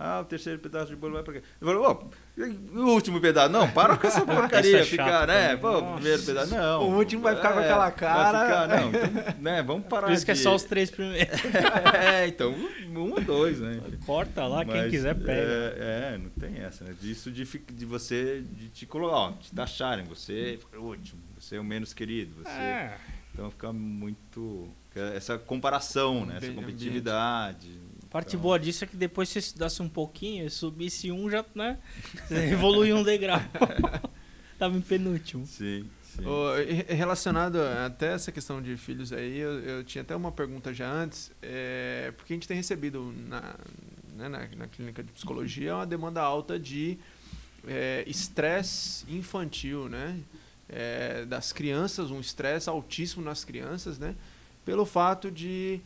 Ah, 0.00 0.20
o 0.20 0.24
terceiro 0.24 0.60
pedaço 0.60 0.90
de 0.90 0.96
bolo 0.96 1.14
vai 1.14 1.24
pra 1.24 1.32
quem? 1.32 1.42
Eu 1.60 1.82
ô, 1.82 2.04
e 2.36 2.78
o 2.78 2.86
último 2.86 3.20
pedaço? 3.20 3.50
Não, 3.50 3.68
para 3.68 3.96
com 3.96 4.06
essa 4.06 4.20
porcaria, 4.24 4.78
é 4.78 4.84
ficar, 4.84 5.26
né? 5.26 5.56
Pô, 5.56 5.76
o 5.76 5.94
primeiro 5.94 6.22
pedaço, 6.22 6.54
não. 6.54 6.82
O 6.82 6.96
último 6.96 7.22
vai 7.22 7.34
ficar 7.34 7.52
com 7.52 7.58
aquela 7.58 7.90
cara. 7.90 8.44
ficar, 8.44 8.68
não, 8.68 8.88
então, 8.90 9.34
né, 9.42 9.60
vamos 9.60 9.88
parar 9.88 10.06
por 10.06 10.12
isso 10.12 10.24
que 10.24 10.30
é 10.30 10.34
de- 10.34 10.40
só 10.40 10.54
os 10.54 10.62
três 10.62 10.88
primeiros. 10.88 11.40
É, 12.00 12.28
então, 12.28 12.54
um 12.94 13.10
ou 13.10 13.20
dois, 13.20 13.58
né? 13.58 13.80
Corta 14.06 14.46
lá, 14.46 14.64
quem 14.64 14.82
Mas, 14.82 14.90
quiser 14.90 15.16
pega. 15.16 15.32
É, 15.32 16.14
é, 16.14 16.18
não 16.18 16.30
tem 16.30 16.58
essa, 16.62 16.84
né? 16.84 16.94
Disso 17.00 17.28
de, 17.32 17.44
de 17.44 17.84
você, 17.84 18.44
de 18.52 18.68
te 18.68 18.86
colocar, 18.86 19.16
ó, 19.16 19.32
te 19.32 19.52
taxarem, 19.52 20.04
você 20.04 20.60
foi 20.70 20.78
o 20.78 20.84
último, 20.84 21.20
você 21.36 21.56
é 21.56 21.60
o 21.60 21.64
menos 21.64 21.92
querido, 21.92 22.36
você. 22.44 22.50
É. 22.50 22.96
Então 23.34 23.50
fica 23.50 23.72
muito. 23.72 24.68
Essa 25.14 25.38
comparação, 25.38 26.24
né? 26.24 26.38
Essa 26.38 26.52
competitividade. 26.52 27.68
Parte 28.10 28.28
Então, 28.30 28.40
boa 28.40 28.58
disso 28.58 28.84
é 28.84 28.86
que 28.86 28.96
depois 28.96 29.28
se 29.28 29.38
estudasse 29.38 29.82
um 29.82 29.88
pouquinho, 29.88 30.50
subisse 30.50 31.12
um, 31.12 31.30
já, 31.30 31.44
né? 31.54 31.78
Você 32.26 32.34
evolui 32.52 32.92
um 32.92 33.02
degrau. 33.02 33.40
Tava 34.58 34.76
em 34.76 34.80
penúltimo. 34.80 35.46
Sim, 35.46 35.88
sim. 36.02 36.22
E 36.88 36.94
relacionado 36.94 37.58
até 37.84 38.14
essa 38.14 38.32
questão 38.32 38.60
de 38.60 38.76
filhos 38.76 39.12
aí, 39.12 39.38
eu, 39.38 39.60
eu 39.60 39.84
tinha 39.84 40.02
até 40.02 40.16
uma 40.16 40.32
pergunta 40.32 40.74
já 40.74 40.90
antes, 40.90 41.30
é, 41.42 42.12
porque 42.16 42.32
a 42.32 42.36
gente 42.36 42.48
tem 42.48 42.56
recebido 42.56 43.14
na, 43.28 43.54
né, 44.16 44.28
na, 44.28 44.48
na 44.56 44.66
clínica 44.66 45.02
de 45.02 45.12
psicologia 45.12 45.76
uma 45.76 45.86
demanda 45.86 46.20
alta 46.20 46.58
de 46.58 46.98
é, 47.66 48.02
estresse 48.06 49.04
infantil, 49.08 49.88
né? 49.88 50.18
É, 50.68 51.24
das 51.24 51.52
crianças, 51.52 52.10
um 52.10 52.20
estresse 52.20 52.68
altíssimo 52.68 53.24
nas 53.24 53.44
crianças, 53.44 53.98
né? 53.98 54.14
Pelo 54.64 54.84
fato 54.84 55.30
de 55.30 55.80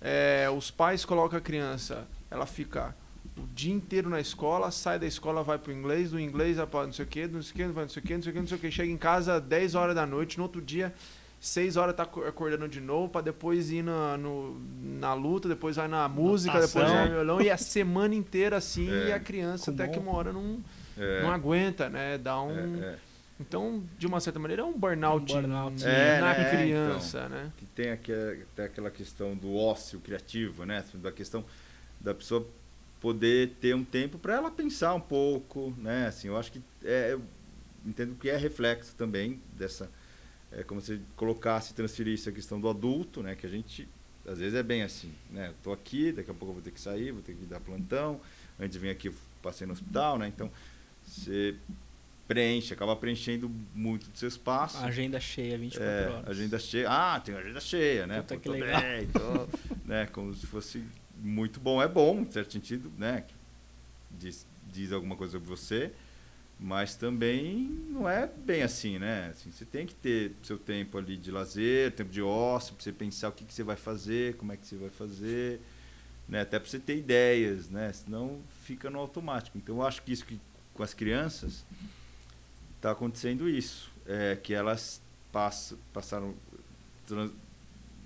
é, 0.00 0.48
os 0.56 0.70
pais 0.70 1.04
colocam 1.04 1.38
a 1.38 1.40
criança, 1.42 2.06
ela 2.30 2.46
fica 2.46 2.94
o 3.36 3.46
dia 3.54 3.72
inteiro 3.72 4.10
na 4.10 4.20
escola, 4.20 4.70
sai 4.70 4.98
da 4.98 5.06
escola, 5.06 5.42
vai 5.42 5.58
pro 5.58 5.72
inglês, 5.72 6.10
do 6.10 6.20
inglês 6.20 6.56
vai 6.56 6.66
pra 6.66 6.84
não 6.86 6.92
sei 6.92 7.04
o 7.04 7.08
que, 7.08 7.26
não 7.26 7.42
sei 7.42 7.52
o 7.52 7.54
que, 7.54 7.66
vai 7.72 7.84
não 7.84 7.88
sei 7.90 8.02
o 8.02 8.06
que, 8.06 8.14
não 8.14 8.22
sei 8.22 8.30
o 8.30 8.34
que, 8.34 8.40
não 8.40 8.46
sei 8.48 8.56
o 8.56 8.60
que, 8.60 8.70
chega 8.70 8.92
em 8.92 8.96
casa 8.96 9.40
10 9.40 9.74
horas 9.74 9.94
da 9.94 10.04
noite, 10.06 10.36
no 10.36 10.42
outro 10.44 10.60
dia, 10.60 10.92
6 11.40 11.76
horas 11.76 11.94
tá 11.96 12.02
aco- 12.04 12.24
acordando 12.24 12.68
de 12.68 12.80
novo, 12.80 13.08
pra 13.08 13.20
depois 13.20 13.70
ir 13.70 13.82
na, 13.82 14.16
no, 14.18 14.60
na 15.00 15.14
luta, 15.14 15.48
depois 15.48 15.76
vai 15.76 15.88
na 15.88 16.08
música, 16.08 16.60
depois 16.60 16.74
Natação. 16.74 16.94
vai 16.96 17.04
no 17.08 17.14
violão, 17.14 17.40
e 17.40 17.50
a 17.50 17.56
semana 17.56 18.14
inteira 18.14 18.56
assim, 18.58 18.90
É. 18.90 19.08
e 19.08 19.12
a 19.12 19.18
criança 19.20 19.70
até 19.70 19.88
que 19.88 19.98
uma 19.98 20.12
hora 20.12 20.32
não, 20.32 20.60
É, 20.98 21.22
não 21.22 21.30
aguenta, 21.32 21.88
né? 21.88 22.18
Dá 22.18 22.40
um. 22.42 22.50
é, 22.82 22.86
é. 22.86 22.98
Então, 23.46 23.82
de 23.98 24.06
uma 24.06 24.20
certa 24.20 24.38
maneira, 24.38 24.62
é 24.62 24.64
um 24.64 24.78
burnout, 24.78 25.32
Um 25.32 25.40
burnout. 25.40 25.84
É, 25.84 26.20
na 26.20 26.34
né? 26.34 26.50
criança, 26.50 27.28
né? 27.28 27.52
que 27.56 27.66
tem 27.66 27.90
aquela, 27.90 28.36
tem 28.54 28.64
aquela 28.64 28.90
questão 28.90 29.34
do 29.34 29.54
ócio 29.54 30.00
criativo, 30.00 30.64
né? 30.64 30.84
Da 30.94 31.10
questão 31.10 31.44
da 32.00 32.14
pessoa 32.14 32.46
poder 33.00 33.56
ter 33.60 33.74
um 33.74 33.84
tempo 33.84 34.16
para 34.16 34.34
ela 34.36 34.50
pensar 34.50 34.94
um 34.94 35.00
pouco, 35.00 35.74
né? 35.76 36.06
Assim, 36.06 36.28
eu 36.28 36.36
acho 36.36 36.52
que 36.52 36.62
é, 36.84 37.12
eu 37.12 37.22
entendo 37.84 38.14
que 38.14 38.30
é 38.30 38.36
reflexo 38.36 38.94
também 38.94 39.40
dessa 39.58 39.90
é 40.52 40.62
como 40.62 40.80
se 40.80 41.00
colocasse, 41.16 41.72
transferisse 41.74 42.28
a 42.28 42.32
questão 42.32 42.60
do 42.60 42.68
adulto, 42.68 43.22
né? 43.22 43.34
Que 43.34 43.46
a 43.46 43.48
gente 43.48 43.88
às 44.26 44.38
vezes 44.38 44.54
é 44.54 44.62
bem 44.62 44.82
assim, 44.82 45.12
né? 45.30 45.48
Eu 45.48 45.54
tô 45.62 45.72
aqui, 45.72 46.12
daqui 46.12 46.30
a 46.30 46.34
pouco 46.34 46.50
eu 46.50 46.54
vou 46.54 46.62
ter 46.62 46.70
que 46.70 46.80
sair, 46.80 47.10
vou 47.10 47.22
ter 47.22 47.34
que 47.34 47.44
dar 47.46 47.58
plantão. 47.58 48.20
Antes 48.60 48.72
de 48.72 48.78
vir 48.78 48.90
aqui 48.90 49.08
eu 49.08 49.14
passei 49.42 49.66
no 49.66 49.72
hospital, 49.72 50.18
né? 50.18 50.28
Então 50.28 50.50
você 51.04 51.56
preenche, 52.32 52.72
acaba 52.72 52.96
preenchendo 52.96 53.50
muito 53.74 54.06
seu 54.18 54.28
espaço. 54.28 54.78
Agenda 54.78 55.20
cheia, 55.20 55.58
24 55.58 55.88
É, 55.90 56.08
horas. 56.08 56.28
agenda 56.28 56.58
cheia. 56.58 56.88
Ah, 56.88 57.20
tem 57.20 57.34
agenda 57.34 57.60
cheia, 57.60 58.06
né? 58.06 58.20
Puta 58.22 58.34
Pô, 58.34 58.40
que 58.40 58.48
tô 58.48 58.52
legal. 58.52 58.80
bem, 58.80 59.06
tô, 59.12 59.48
né? 59.84 60.06
Como 60.06 60.32
se 60.34 60.46
fosse 60.46 60.82
muito 61.18 61.60
bom. 61.60 61.82
É 61.82 61.86
bom, 61.88 62.20
em 62.20 62.30
certo 62.30 62.52
sentido, 62.52 62.90
né? 62.96 63.24
Diz, 64.10 64.46
diz 64.72 64.92
alguma 64.92 65.14
coisa 65.16 65.32
sobre 65.32 65.48
você, 65.48 65.92
mas 66.58 66.94
também 66.94 67.68
não 67.90 68.08
é 68.08 68.26
bem 68.26 68.62
assim, 68.62 68.98
né? 68.98 69.28
Assim, 69.30 69.50
você 69.50 69.64
tem 69.64 69.86
que 69.86 69.94
ter 69.94 70.32
seu 70.42 70.58
tempo 70.58 70.96
ali 70.96 71.16
de 71.16 71.30
lazer, 71.30 71.92
tempo 71.92 72.10
de 72.10 72.22
ócio, 72.22 72.74
para 72.74 72.82
você 72.84 72.92
pensar 72.92 73.28
o 73.28 73.32
que, 73.32 73.44
que 73.44 73.52
você 73.52 73.62
vai 73.62 73.76
fazer, 73.76 74.36
como 74.36 74.52
é 74.52 74.56
que 74.56 74.66
você 74.66 74.76
vai 74.76 74.90
fazer, 74.90 75.60
né? 76.28 76.40
Até 76.42 76.58
para 76.58 76.68
você 76.70 76.78
ter 76.78 76.96
ideias, 76.96 77.68
né? 77.68 77.92
Senão 77.92 78.40
fica 78.64 78.88
no 78.88 78.98
automático. 78.98 79.58
Então 79.58 79.76
eu 79.76 79.86
acho 79.86 80.02
que 80.02 80.12
isso 80.12 80.24
que 80.24 80.38
com 80.72 80.82
as 80.82 80.94
crianças 80.94 81.66
está 82.82 82.90
acontecendo 82.90 83.48
isso, 83.48 83.90
é 84.06 84.34
que 84.34 84.52
elas 84.52 85.00
passam, 85.30 85.78
passaram 85.92 86.34
trans- 87.06 87.30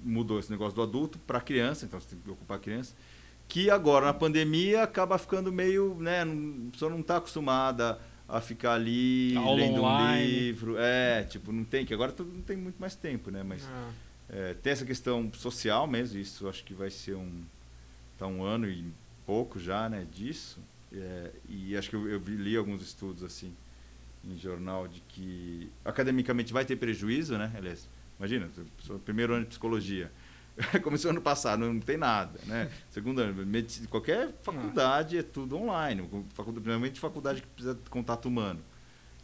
mudou 0.04 0.38
esse 0.38 0.50
negócio 0.50 0.74
do 0.76 0.82
adulto 0.82 1.18
para 1.20 1.38
a 1.38 1.40
criança, 1.40 1.86
então 1.86 1.98
você 1.98 2.10
tem 2.10 2.18
que 2.18 2.30
ocupar 2.30 2.58
a 2.58 2.60
criança, 2.60 2.94
que 3.48 3.70
agora 3.70 4.04
na 4.06 4.12
pandemia 4.14 4.82
acaba 4.82 5.16
ficando 5.16 5.50
meio, 5.50 5.94
né, 5.98 6.24
não- 6.26 6.68
a 6.68 6.70
pessoa 6.72 6.90
não 6.90 7.00
está 7.00 7.16
acostumada 7.16 7.98
a 8.28 8.38
ficar 8.40 8.74
ali 8.74 9.34
Aula 9.36 9.56
lendo 9.56 9.80
online. 9.82 10.22
um 10.22 10.26
livro, 10.28 10.74
é, 10.78 11.22
tipo, 11.24 11.50
não 11.52 11.64
tem, 11.64 11.86
que 11.86 11.94
agora 11.94 12.14
não 12.18 12.42
tem 12.42 12.56
muito 12.56 12.76
mais 12.78 12.94
tempo, 12.94 13.30
né, 13.30 13.42
mas 13.42 13.64
Ah. 13.66 13.90
é, 14.28 14.54
tem 14.54 14.72
essa 14.74 14.84
questão 14.84 15.32
social 15.32 15.86
mesmo, 15.86 16.18
isso 16.20 16.46
acho 16.48 16.62
que 16.64 16.74
vai 16.74 16.90
ser 16.90 17.14
um. 17.14 17.42
Tá 18.18 18.26
um 18.26 18.42
ano 18.42 18.68
e 18.68 18.84
pouco 19.24 19.58
já, 19.58 19.88
né, 19.88 20.06
disso. 20.12 20.58
É, 20.92 21.30
e 21.48 21.76
acho 21.76 21.90
que 21.90 21.96
eu, 21.96 22.08
eu 22.08 22.18
li 22.26 22.56
alguns 22.56 22.80
estudos 22.82 23.22
assim 23.22 23.52
em 24.26 24.36
jornal 24.36 24.88
de 24.88 25.00
que 25.02 25.70
academicamente 25.84 26.52
vai 26.52 26.64
ter 26.64 26.76
prejuízo, 26.76 27.36
né? 27.38 27.52
Aliás, 27.56 27.88
imagina, 28.18 28.48
primeiro 29.04 29.34
ano 29.34 29.44
de 29.44 29.50
psicologia. 29.50 30.10
Começou 30.82 31.10
ano 31.10 31.20
passado, 31.20 31.60
não 31.60 31.78
tem 31.78 31.96
nada, 31.96 32.40
né? 32.46 32.70
Segundo 32.90 33.20
ano, 33.20 33.46
medicina, 33.46 33.86
qualquer 33.88 34.32
faculdade 34.42 35.18
é 35.18 35.22
tudo 35.22 35.56
online, 35.56 36.02
faculdade, 36.32 36.60
principalmente 36.62 37.00
faculdade 37.00 37.42
que 37.42 37.48
precisa 37.48 37.74
de 37.74 37.90
contato 37.90 38.26
humano, 38.26 38.60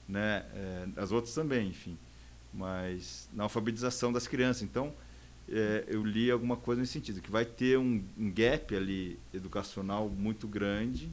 né? 0.07 0.45
É, 0.55 0.89
as 0.97 1.11
outras 1.11 1.35
também, 1.35 1.69
enfim 1.69 1.99
mas 2.53 3.29
na 3.33 3.45
alfabetização 3.45 4.13
das 4.13 4.27
crianças. 4.27 4.63
Então, 4.63 4.93
é, 5.49 5.85
eu 5.89 6.05
li 6.05 6.31
alguma 6.31 6.57
coisa 6.57 6.81
nesse 6.81 6.93
sentido, 6.93 7.21
que 7.21 7.31
vai 7.31 7.45
ter 7.45 7.79
um, 7.79 8.05
um 8.17 8.31
gap 8.31 8.75
ali 8.77 9.19
educacional 9.33 10.09
muito 10.09 10.47
grande 10.47 11.11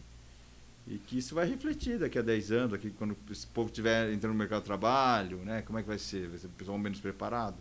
e 0.90 0.98
que 0.98 1.20
isso 1.20 1.36
vai 1.36 1.48
refletir 1.48 2.00
daqui 2.00 2.18
a 2.18 2.22
10 2.22 2.52
anos, 2.52 2.72
daqui 2.72 2.90
quando 2.90 3.16
esse 3.32 3.46
povo 3.48 3.68
estiver 3.70 4.12
entrando 4.12 4.34
no 4.34 4.40
mercado 4.40 4.62
de 4.62 4.66
trabalho, 4.66 5.38
né? 5.46 5.62
Como 5.62 5.78
é 5.78 5.82
que 5.84 5.88
vai 5.88 6.00
ser? 6.00 6.28
Vai 6.28 6.40
ser 6.40 6.48
o 6.48 6.50
pessoal 6.52 6.78
menos 6.78 7.00
preparado? 7.00 7.56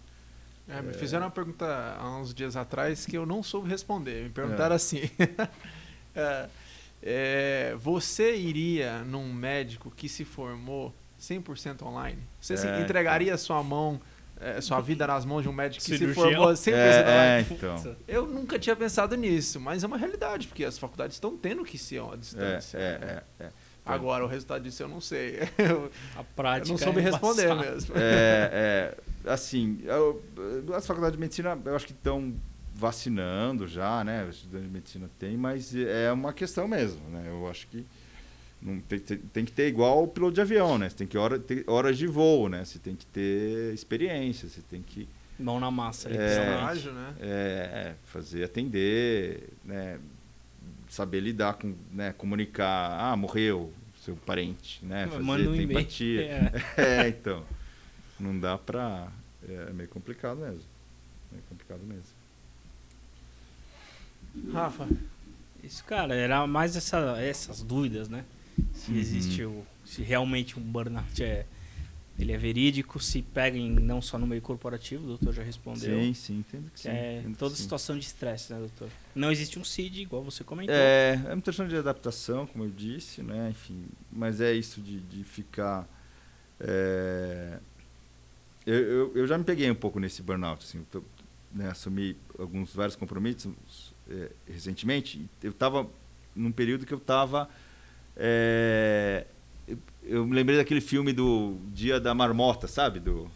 É, 0.66 0.82
me 0.82 0.92
fizeram 0.92 1.24
uma 1.26 1.30
pergunta 1.30 1.66
há 1.98 2.18
uns 2.18 2.32
dias 2.34 2.56
atrás 2.56 3.06
que 3.06 3.16
eu 3.16 3.24
não 3.26 3.42
soube 3.42 3.68
responder. 3.68 4.24
Me 4.24 4.30
perguntaram 4.30 4.72
É. 4.74 4.76
assim: 4.76 5.00
é, 6.14 6.48
é, 7.02 7.74
Você 7.78 8.36
iria 8.36 9.02
num 9.04 9.32
médico 9.32 9.90
que 9.90 10.08
se 10.08 10.24
formou 10.24 10.94
100% 11.20 11.82
online? 11.82 12.18
Você 12.40 12.56
se 12.56 12.66
É, 12.66 12.80
entregaria 12.82 13.36
sua 13.38 13.62
mão, 13.62 14.00
é, 14.40 14.60
sua 14.60 14.80
vida 14.80 15.06
nas 15.06 15.24
mãos 15.24 15.42
de 15.42 15.48
um 15.48 15.52
médico 15.52 15.82
que 15.84 15.90
se 15.90 15.98
Cirurgião. 15.98 16.24
formou 16.30 16.48
100% 16.52 16.72
É, 16.72 17.00
online? 17.02 17.46
é, 17.50 17.52
então. 17.52 17.96
Eu 18.06 18.26
nunca 18.26 18.58
tinha 18.58 18.74
pensado 18.76 19.16
nisso, 19.16 19.58
mas 19.60 19.82
é 19.84 19.86
uma 19.86 19.96
realidade, 19.96 20.46
porque 20.48 20.64
as 20.64 20.78
faculdades 20.78 21.16
estão 21.16 21.36
tendo 21.36 21.64
que 21.64 21.76
ser 21.78 22.00
É, 22.02 22.16
distância. 22.16 22.78
é, 22.78 22.98
né? 22.98 23.22
é, 23.40 23.44
é. 23.44 23.50
Agora, 23.84 24.22
o 24.22 24.28
resultado 24.28 24.62
disso 24.62 24.82
eu 24.82 24.88
não 24.88 25.00
sei. 25.00 25.38
Eu, 25.56 25.90
A 26.16 26.22
prática 26.22 26.68
eu 26.68 26.72
não 26.72 26.78
soube 26.78 26.98
é 27.00 27.02
responder 27.02 27.54
mesmo. 27.54 27.94
É, 27.96 28.94
é, 29.24 29.30
assim, 29.32 29.80
eu- 29.84 30.22
as 30.74 30.86
faculdades 30.86 31.16
de 31.16 31.20
medicina, 31.20 31.58
eu 31.64 31.74
acho 31.74 31.86
que 31.86 31.92
estão 31.92 32.34
vacinando 32.74 33.66
já, 33.66 34.04
né? 34.04 34.24
Os 34.28 34.36
estudantes 34.36 34.66
de 34.68 34.72
medicina 34.72 35.10
tem, 35.18 35.36
mas 35.36 35.74
é 35.74 36.12
uma 36.12 36.32
questão 36.32 36.68
mesmo, 36.68 37.00
né? 37.10 37.24
Eu 37.26 37.48
acho 37.48 37.66
que 37.68 37.84
não 38.60 38.80
tem, 38.80 38.98
tem, 38.98 39.18
tem 39.18 39.44
que 39.44 39.52
ter 39.52 39.68
igual 39.68 40.02
o 40.04 40.08
piloto 40.08 40.34
de 40.34 40.40
avião, 40.40 40.76
né? 40.78 40.88
Você 40.88 40.96
tem 40.96 41.06
que 41.06 41.16
hora, 41.16 41.38
ter 41.38 41.64
horas 41.68 41.96
de 41.96 42.06
voo, 42.06 42.48
né? 42.48 42.64
Você 42.64 42.78
tem 42.78 42.94
que 42.96 43.06
ter 43.06 43.72
experiência, 43.74 44.48
você 44.48 44.60
tem 44.62 44.82
que 44.82 45.08
Mão 45.38 45.60
na 45.60 45.70
massa, 45.70 46.08
É. 46.08 46.12
literalmente. 46.12 46.58
Estágio, 46.58 46.92
né? 46.92 47.14
é, 47.20 47.94
fazer 48.04 48.42
atender, 48.44 49.48
né? 49.64 50.00
saber 50.88 51.20
lidar 51.20 51.54
com, 51.54 51.74
né, 51.92 52.12
comunicar, 52.14 52.98
ah, 52.98 53.14
morreu 53.16 53.72
seu 54.02 54.16
parente, 54.16 54.84
né? 54.84 55.06
Fazer, 55.06 55.22
Manda 55.22 55.48
um 55.50 55.52
ter 55.54 55.62
e-mail. 55.62 55.80
empatia. 55.80 56.22
É. 56.22 56.52
É, 57.04 57.08
então. 57.08 57.44
Não 58.18 58.36
dá 58.38 58.58
pra. 58.58 59.08
É 59.48 59.70
meio 59.72 59.88
complicado 59.88 60.38
mesmo. 60.40 60.62
Meio 61.30 61.44
complicado 61.48 61.80
mesmo. 61.84 62.18
Rafa, 64.52 64.88
Isso, 65.62 65.84
cara, 65.84 66.14
era 66.14 66.46
mais 66.46 66.74
essa, 66.76 67.16
essas 67.20 67.62
dúvidas, 67.62 68.08
né? 68.08 68.24
Se 68.74 68.90
Uhum. 68.92 68.98
existe 68.98 69.42
o. 69.44 69.64
Se 69.84 70.02
realmente 70.02 70.58
um 70.58 70.62
burnout 70.62 71.22
é. 71.22 71.46
Ele 72.18 72.32
é 72.32 72.36
verídico, 72.36 72.98
se 72.98 73.22
pega 73.22 73.56
em, 73.56 73.70
não 73.70 74.02
só 74.02 74.18
no 74.18 74.26
meio 74.26 74.42
corporativo, 74.42 75.04
o 75.04 75.06
doutor 75.06 75.32
já 75.32 75.42
respondeu. 75.44 76.00
Sim, 76.00 76.14
sim, 76.14 76.38
entendo 76.40 76.64
que 76.64 76.70
Que 76.72 76.80
sim. 76.80 76.88
é 76.88 77.18
entendo 77.20 77.32
que 77.34 77.38
toda 77.38 77.54
sim. 77.54 77.62
situação 77.62 77.96
de 77.96 78.04
estresse, 78.04 78.52
né, 78.52 78.58
doutor? 78.58 78.88
Não 79.14 79.30
existe 79.30 79.56
um 79.56 79.62
CID, 79.62 80.00
igual 80.02 80.24
você 80.24 80.42
comentou. 80.42 80.74
É, 80.74 81.14
é 81.28 81.32
uma 81.32 81.40
questão 81.40 81.68
de 81.68 81.76
adaptação, 81.76 82.44
como 82.44 82.64
eu 82.64 82.70
disse, 82.70 83.22
né? 83.22 83.50
Enfim, 83.50 83.84
mas 84.10 84.40
é 84.40 84.52
isso 84.52 84.80
de, 84.80 84.98
de 84.98 85.22
ficar. 85.22 85.88
é, 86.58 87.58
eu, 88.66 88.74
eu, 88.74 89.12
eu 89.18 89.26
já 89.26 89.38
me 89.38 89.44
peguei 89.44 89.70
um 89.70 89.74
pouco 89.76 90.00
nesse 90.00 90.20
burnout, 90.20 90.64
assim, 90.64 90.84
tô, 90.90 91.02
né, 91.54 91.70
assumi 91.70 92.16
alguns 92.38 92.74
vários 92.74 92.96
compromissos 92.96 93.52
é, 94.10 94.30
recentemente. 94.46 95.24
Eu 95.40 95.52
estava 95.52 95.88
num 96.34 96.50
período 96.52 96.84
que 96.84 96.92
eu 96.92 96.98
estava 96.98 97.48
eu, 99.66 99.78
eu 100.04 100.26
me 100.26 100.34
lembrei 100.34 100.58
daquele 100.58 100.80
filme 100.80 101.12
do 101.12 101.56
Dia 101.68 102.00
da 102.00 102.14
Marmota, 102.14 102.66
sabe? 102.66 102.98
Do, 102.98 103.30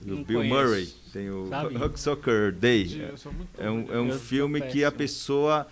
do 0.00 0.24
Bill 0.24 0.40
conheço. 0.40 0.54
Murray. 0.54 0.86
Tem 1.12 1.30
o 1.30 1.50
Soccer 1.96 2.52
Day. 2.52 3.08
eu 3.10 3.16
sou 3.16 3.32
muito 3.32 3.48
É 3.60 3.70
um, 3.70 3.92
é 3.92 4.00
um 4.00 4.12
filme 4.12 4.60
que 4.60 4.84
a 4.84 4.92
pessoa 4.92 5.66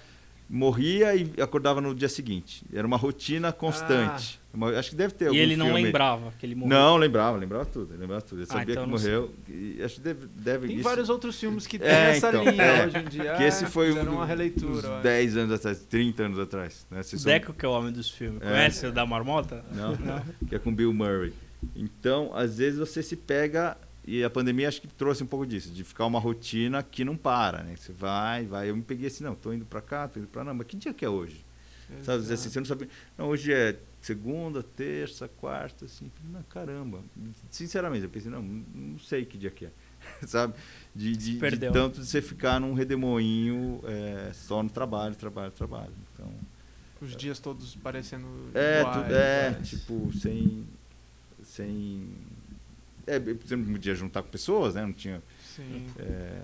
morria 0.49 1.15
e 1.15 1.33
acordava 1.41 1.81
no 1.81 1.95
dia 1.95 2.09
seguinte. 2.09 2.65
Era 2.73 2.87
uma 2.87 2.97
rotina 2.97 3.53
constante. 3.53 4.41
Uma- 4.55 4.71
acho 4.71 4.91
que 4.91 4.97
deve 4.97 5.13
ter 5.13 5.27
algum 5.27 5.37
E 5.37 5.41
ele 5.41 5.55
não 5.57 5.67
filme- 5.67 5.83
lembrava 5.83 6.33
que 6.39 6.47
ele 6.47 6.55
morreu. 6.55 6.71
Não, 6.79 6.97
lembrava, 6.97 7.37
lembrava 7.37 7.67
tudo. 7.67 7.95
Lembrava 7.99 8.23
tudo. 8.23 8.39
Ele 8.41 8.47
Ah, 8.49 8.53
sabia 8.55 8.73
então 8.73 8.85
que 8.85 8.91
não 8.91 8.99
sei. 8.99 9.13
morreu. 9.13 9.35
E 9.49 9.83
acho 9.83 9.95
que 9.97 10.01
deve. 10.01 10.27
deve 10.35 10.67
Tem 10.69 10.77
isso- 10.77 10.85
vários 10.85 11.09
outros 11.11 11.39
filmes 11.39 11.67
que 11.67 11.79
tem 11.79 11.89
É, 11.89 12.11
essa 12.11 12.29
então, 12.29 12.43
linha 12.45 12.63
é. 12.63 12.87
hoje 12.87 12.97
em 12.99 13.05
dia. 13.05 13.35
que 13.35 13.43
esse 13.43 13.67
foi 13.67 13.93
um 13.93 14.13
uma 14.15 14.25
releitura. 14.25 14.95
acho. 14.95 15.03
10 15.03 15.37
anos 15.37 15.53
atrás, 15.53 15.81
30 15.81 16.23
anos 16.23 16.39
atrás. 16.39 16.87
Né? 16.91 17.01
O 17.01 17.05
Vocês 17.05 17.21
são- 17.21 17.31
Deco, 17.33 17.53
que 17.53 17.67
é 17.67 17.69
o 17.69 17.73
homem 17.73 17.93
dos 17.93 18.09
filmes. 18.09 18.41
É. 18.41 18.47
Conhece 18.47 18.87
o 18.87 18.93
da 18.93 19.05
marmota? 19.05 19.63
Não, 19.75 19.95
que 20.49 20.55
é 20.55 20.59
com 20.59 20.75
Bill 20.75 20.93
Murray. 20.95 21.33
Então, 21.75 22.31
às 22.35 22.57
vezes 22.59 22.79
você 22.79 23.03
se 23.03 23.17
pega 23.17 23.77
e 24.07 24.23
a 24.23 24.31
pandemia 24.31 24.69
acho 24.69 24.81
que 24.81 24.87
trouxe 24.89 25.23
um 25.23 25.27
pouco 25.27 25.47
disso, 25.47 25.71
de 25.71 25.83
ficar 25.83 26.07
uma 26.07 26.21
rotina 26.21 26.83
que 26.83 27.05
não 27.05 27.17
para, 27.17 27.63
né? 27.63 27.75
Você 27.77 27.93
vai, 27.93 28.47
vai. 28.47 28.71
Eu 28.71 28.77
me 28.77 28.83
peguei 28.83 29.09
assim, 29.09 29.25
não, 29.25 29.35
tô 29.35 29.53
indo 29.53 29.65
para 29.65 29.81
cá, 29.81 30.07
tô 30.07 30.21
indo 30.21 30.29
para 30.29 30.43
lá, 30.43 30.55
mas 30.55 30.67
que 30.67 30.77
dia 30.77 30.95
que 30.95 31.05
é 31.05 31.09
hoje? 31.09 31.45
Sabe, 32.03 32.19
Exato. 32.19 32.35
assim, 32.35 32.51
você 32.51 32.59
não 32.59 32.67
sabe. 32.67 32.89
Não, 33.17 33.29
hoje 33.29 33.53
é 33.53 33.77
segunda, 34.01 34.63
terça, 34.63 35.29
quarta, 35.29 35.85
assim. 35.85 36.11
Não, 36.33 36.43
caramba. 36.45 37.01
Sinceramente, 37.51 38.05
eu 38.05 38.11
pensei, 38.11 38.31
não, 38.31 38.43
não 38.43 38.99
sei 38.99 39.25
que 39.25 39.39
dia 39.39 39.51
que 39.51 39.67
é. 39.67 39.71
sabe? 40.27 40.55
De, 40.95 41.17
de, 41.17 41.39
de 41.39 41.59
tanto 41.71 42.01
de 42.01 42.07
você 42.07 42.23
ficar 42.23 42.61
num 42.61 42.75
redemoinho 42.75 43.81
é, 43.85 44.33
só 44.33 44.63
no 44.63 44.71
trabalho, 44.71 45.15
trabalho, 45.15 45.53
trabalho. 45.53 45.93
Então, 46.13 46.33
Os 47.01 47.17
dias 47.17 47.39
todos 47.39 47.75
parecendo 47.77 48.27
é, 48.55 48.81
iguais, 48.81 48.97
tudo, 48.97 49.15
é, 49.15 49.49
iguais. 49.51 49.69
tipo, 49.69 50.13
sem. 50.19 50.67
Sem. 51.43 52.09
É, 53.07 53.19
você 53.19 53.55
não 53.57 53.65
podia 53.73 53.95
juntar 53.95 54.23
com 54.23 54.29
pessoas, 54.31 54.75
né? 54.75 54.83
Não 54.83 54.93
tinha. 54.93 55.23
Sim. 55.55 55.87
é, 55.99 56.41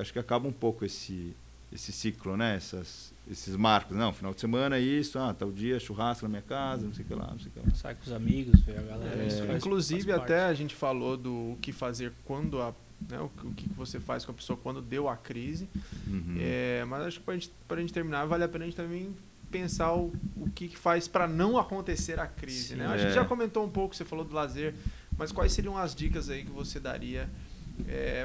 acho 0.00 0.12
que 0.12 0.18
acaba 0.18 0.46
um 0.48 0.52
pouco 0.52 0.84
esse, 0.84 1.34
esse 1.72 1.92
ciclo, 1.92 2.36
né? 2.36 2.56
Essas, 2.56 3.12
esses 3.30 3.56
marcos. 3.56 3.96
Não, 3.96 4.12
final 4.12 4.32
de 4.32 4.40
semana 4.40 4.76
é 4.76 4.80
isso, 4.80 5.18
ah, 5.18 5.34
tal 5.34 5.50
dia, 5.50 5.78
churrasco 5.80 6.24
na 6.24 6.28
minha 6.28 6.42
casa, 6.42 6.86
não 6.86 6.94
sei 6.94 7.04
o 7.04 7.08
que 7.08 7.14
lá, 7.14 7.28
não 7.30 7.38
sei 7.38 7.48
o 7.48 7.50
que 7.50 7.58
lá. 7.68 7.74
Sai 7.74 7.94
com 7.94 8.02
os 8.02 8.12
amigos, 8.12 8.60
vê 8.62 8.76
a 8.76 8.82
galera. 8.82 9.22
É, 9.22 9.26
isso 9.26 9.44
faz- 9.44 9.56
Inclusive, 9.58 10.10
faz 10.10 10.22
até 10.22 10.44
a 10.44 10.54
gente 10.54 10.74
falou 10.74 11.16
do 11.16 11.56
que 11.60 11.72
fazer 11.72 12.12
quando 12.24 12.60
a. 12.62 12.72
Né, 13.08 13.20
o, 13.20 13.28
que- 13.28 13.46
o 13.46 13.50
que 13.52 13.68
você 13.74 14.00
faz 14.00 14.24
com 14.24 14.32
a 14.32 14.34
pessoa 14.34 14.58
quando 14.60 14.82
deu 14.82 15.08
a 15.08 15.16
crise. 15.16 15.68
Uhum. 16.08 16.34
É, 16.40 16.84
mas 16.88 17.02
acho 17.06 17.18
que 17.20 17.24
para 17.24 17.34
gente, 17.34 17.52
a 17.68 17.76
gente 17.76 17.92
terminar, 17.92 18.24
vale 18.26 18.42
a 18.42 18.48
pena 18.48 18.64
a 18.64 18.66
gente 18.66 18.76
também 18.76 19.14
pensar 19.52 19.94
o, 19.94 20.12
o 20.36 20.50
que, 20.50 20.66
que 20.68 20.76
faz 20.76 21.06
para 21.06 21.28
não 21.28 21.56
acontecer 21.56 22.18
a 22.18 22.26
crise. 22.26 22.68
Sim. 22.70 22.74
Né? 22.76 22.86
A 22.88 22.96
É. 22.96 22.98
gente 22.98 23.14
já 23.14 23.24
comentou 23.24 23.64
um 23.64 23.68
pouco, 23.70 23.94
você 23.94 24.04
falou 24.04 24.24
do 24.24 24.34
lazer, 24.34 24.74
mas 25.18 25.32
quais 25.32 25.52
seriam 25.52 25.76
as 25.76 25.94
dicas 25.94 26.30
aí 26.30 26.44
que 26.44 26.50
você 26.50 26.78
daria 26.80 27.28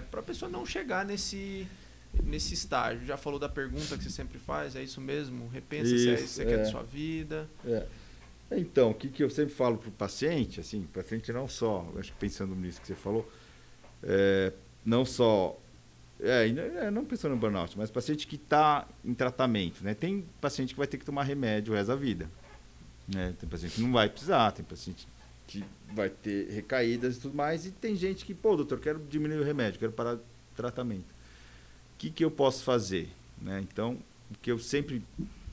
para 0.09 0.19
a 0.19 0.23
pessoa 0.23 0.49
não 0.49 0.65
chegar 0.65 1.03
nesse, 1.05 1.67
nesse 2.23 2.53
estágio? 2.53 3.05
Já 3.05 3.17
falou 3.17 3.39
da 3.39 3.49
pergunta 3.49 3.97
que 3.97 4.03
você 4.03 4.09
sempre 4.09 4.37
faz, 4.39 4.75
é 4.75 4.83
isso 4.83 5.01
mesmo? 5.01 5.49
Repensa 5.49 5.89
se 5.97 6.09
é 6.09 6.13
isso 6.13 6.23
que 6.23 6.29
você 6.29 6.45
quer 6.45 6.51
Isso, 6.51 6.61
da 6.63 6.67
é. 6.67 6.71
sua 6.71 6.83
vida. 6.83 7.49
É. 7.65 7.85
Então, 8.55 8.91
o 8.91 8.93
que, 8.93 9.09
que 9.09 9.23
eu 9.23 9.29
sempre 9.31 9.53
falo 9.53 9.77
para 9.77 9.89
o 9.89 9.91
paciente, 9.91 10.59
assim, 10.59 10.83
paciente 10.93 11.31
não 11.33 11.47
só, 11.47 11.91
acho 11.97 12.11
que 12.11 12.19
pensando 12.19 12.53
nisso 12.55 12.79
que 12.79 12.85
você 12.87 12.93
falou, 12.93 13.27
é, 14.03 14.53
não 14.85 15.03
só, 15.05 15.57
é, 16.19 16.47
não- 16.51 16.63
é, 16.63 16.91
não 16.91 17.03
pensando 17.03 17.31
no 17.31 17.37
burnout, 17.37 17.75
mas 17.77 17.89
paciente 17.89 18.27
que 18.27 18.35
está 18.35 18.87
em 19.03 19.13
tratamento, 19.15 19.83
né? 19.83 19.95
Tem 19.95 20.23
paciente 20.39 20.73
que 20.73 20.77
vai 20.77 20.85
ter 20.85 20.97
que 20.99 21.05
tomar 21.05 21.23
remédio 21.23 21.73
o 21.73 21.75
resto 21.75 21.87
da 21.87 21.95
vida, 21.95 22.29
né? 23.07 23.33
Tem 23.39 23.49
paciente 23.49 23.75
que 23.75 23.81
não 23.81 23.91
vai 23.91 24.07
precisar, 24.07 24.51
tem 24.51 24.63
paciente 24.63 25.07
que 25.47 25.63
vai 25.93 26.09
ter 26.09 26.49
recaídas 26.49 27.17
e 27.17 27.19
tudo 27.19 27.35
mais, 27.35 27.65
e 27.65 27.71
tem 27.71 27.95
gente 27.95 28.25
que, 28.25 28.33
pô, 28.33 28.55
doutor, 28.55 28.79
quero 28.79 28.99
diminuir 29.09 29.39
o 29.39 29.43
remédio, 29.43 29.79
quero 29.79 29.91
parar 29.91 30.15
o 30.15 30.21
tratamento. 30.55 31.11
O 31.11 31.97
que, 31.97 32.09
que 32.09 32.23
eu 32.25 32.31
posso 32.31 32.63
fazer? 32.63 33.09
Né? 33.41 33.59
Então, 33.61 33.97
o 34.31 34.35
que 34.41 34.51
eu 34.51 34.57
sempre 34.59 35.03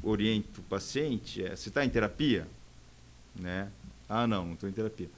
oriento 0.02 0.60
o 0.60 0.64
paciente 0.64 1.44
é, 1.44 1.54
você 1.54 1.68
está 1.68 1.84
em 1.84 1.90
terapia? 1.90 2.46
Né? 3.34 3.70
Ah, 4.08 4.26
não, 4.26 4.46
não 4.46 4.54
estou 4.54 4.68
em 4.68 4.72
terapia. 4.72 5.10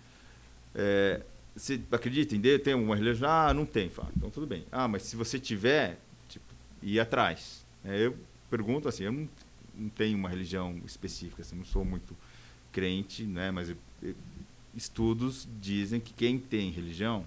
É, 0.75 1.23
você 1.55 1.81
acredita 1.91 2.35
em 2.35 2.41
Deus? 2.41 2.63
Tem 2.63 2.73
alguma 2.73 2.97
religião? 2.97 3.31
Ah, 3.31 3.55
não 3.55 3.65
tem. 3.67 3.89
Fala, 3.89 4.11
então 4.17 4.31
tudo 4.31 4.47
bem. 4.47 4.65
Ah, 4.73 4.89
mas 4.89 5.03
se 5.03 5.17
você 5.17 5.39
tiver, 5.39 5.99
tipo, 6.29 6.45
ir 6.83 6.99
atrás. 6.99 7.65
É, 7.85 8.07
eu 8.07 8.17
pergunto 8.51 8.89
assim, 8.89 9.05
eu 9.05 9.13
não, 9.13 9.29
não 9.75 9.89
tenho 9.91 10.17
uma 10.19 10.29
religião 10.29 10.81
específica, 10.85 11.43
assim, 11.43 11.57
não 11.57 11.65
sou 11.65 11.85
muito 11.85 12.17
crente, 12.71 13.25
né? 13.25 13.51
mas 13.51 13.69
eu- 13.69 13.77
eu- 14.03 14.15
estudos 14.75 15.49
dizem 15.61 16.01
que 16.01 16.13
quem 16.13 16.39
tem 16.39 16.71
religião, 16.71 17.27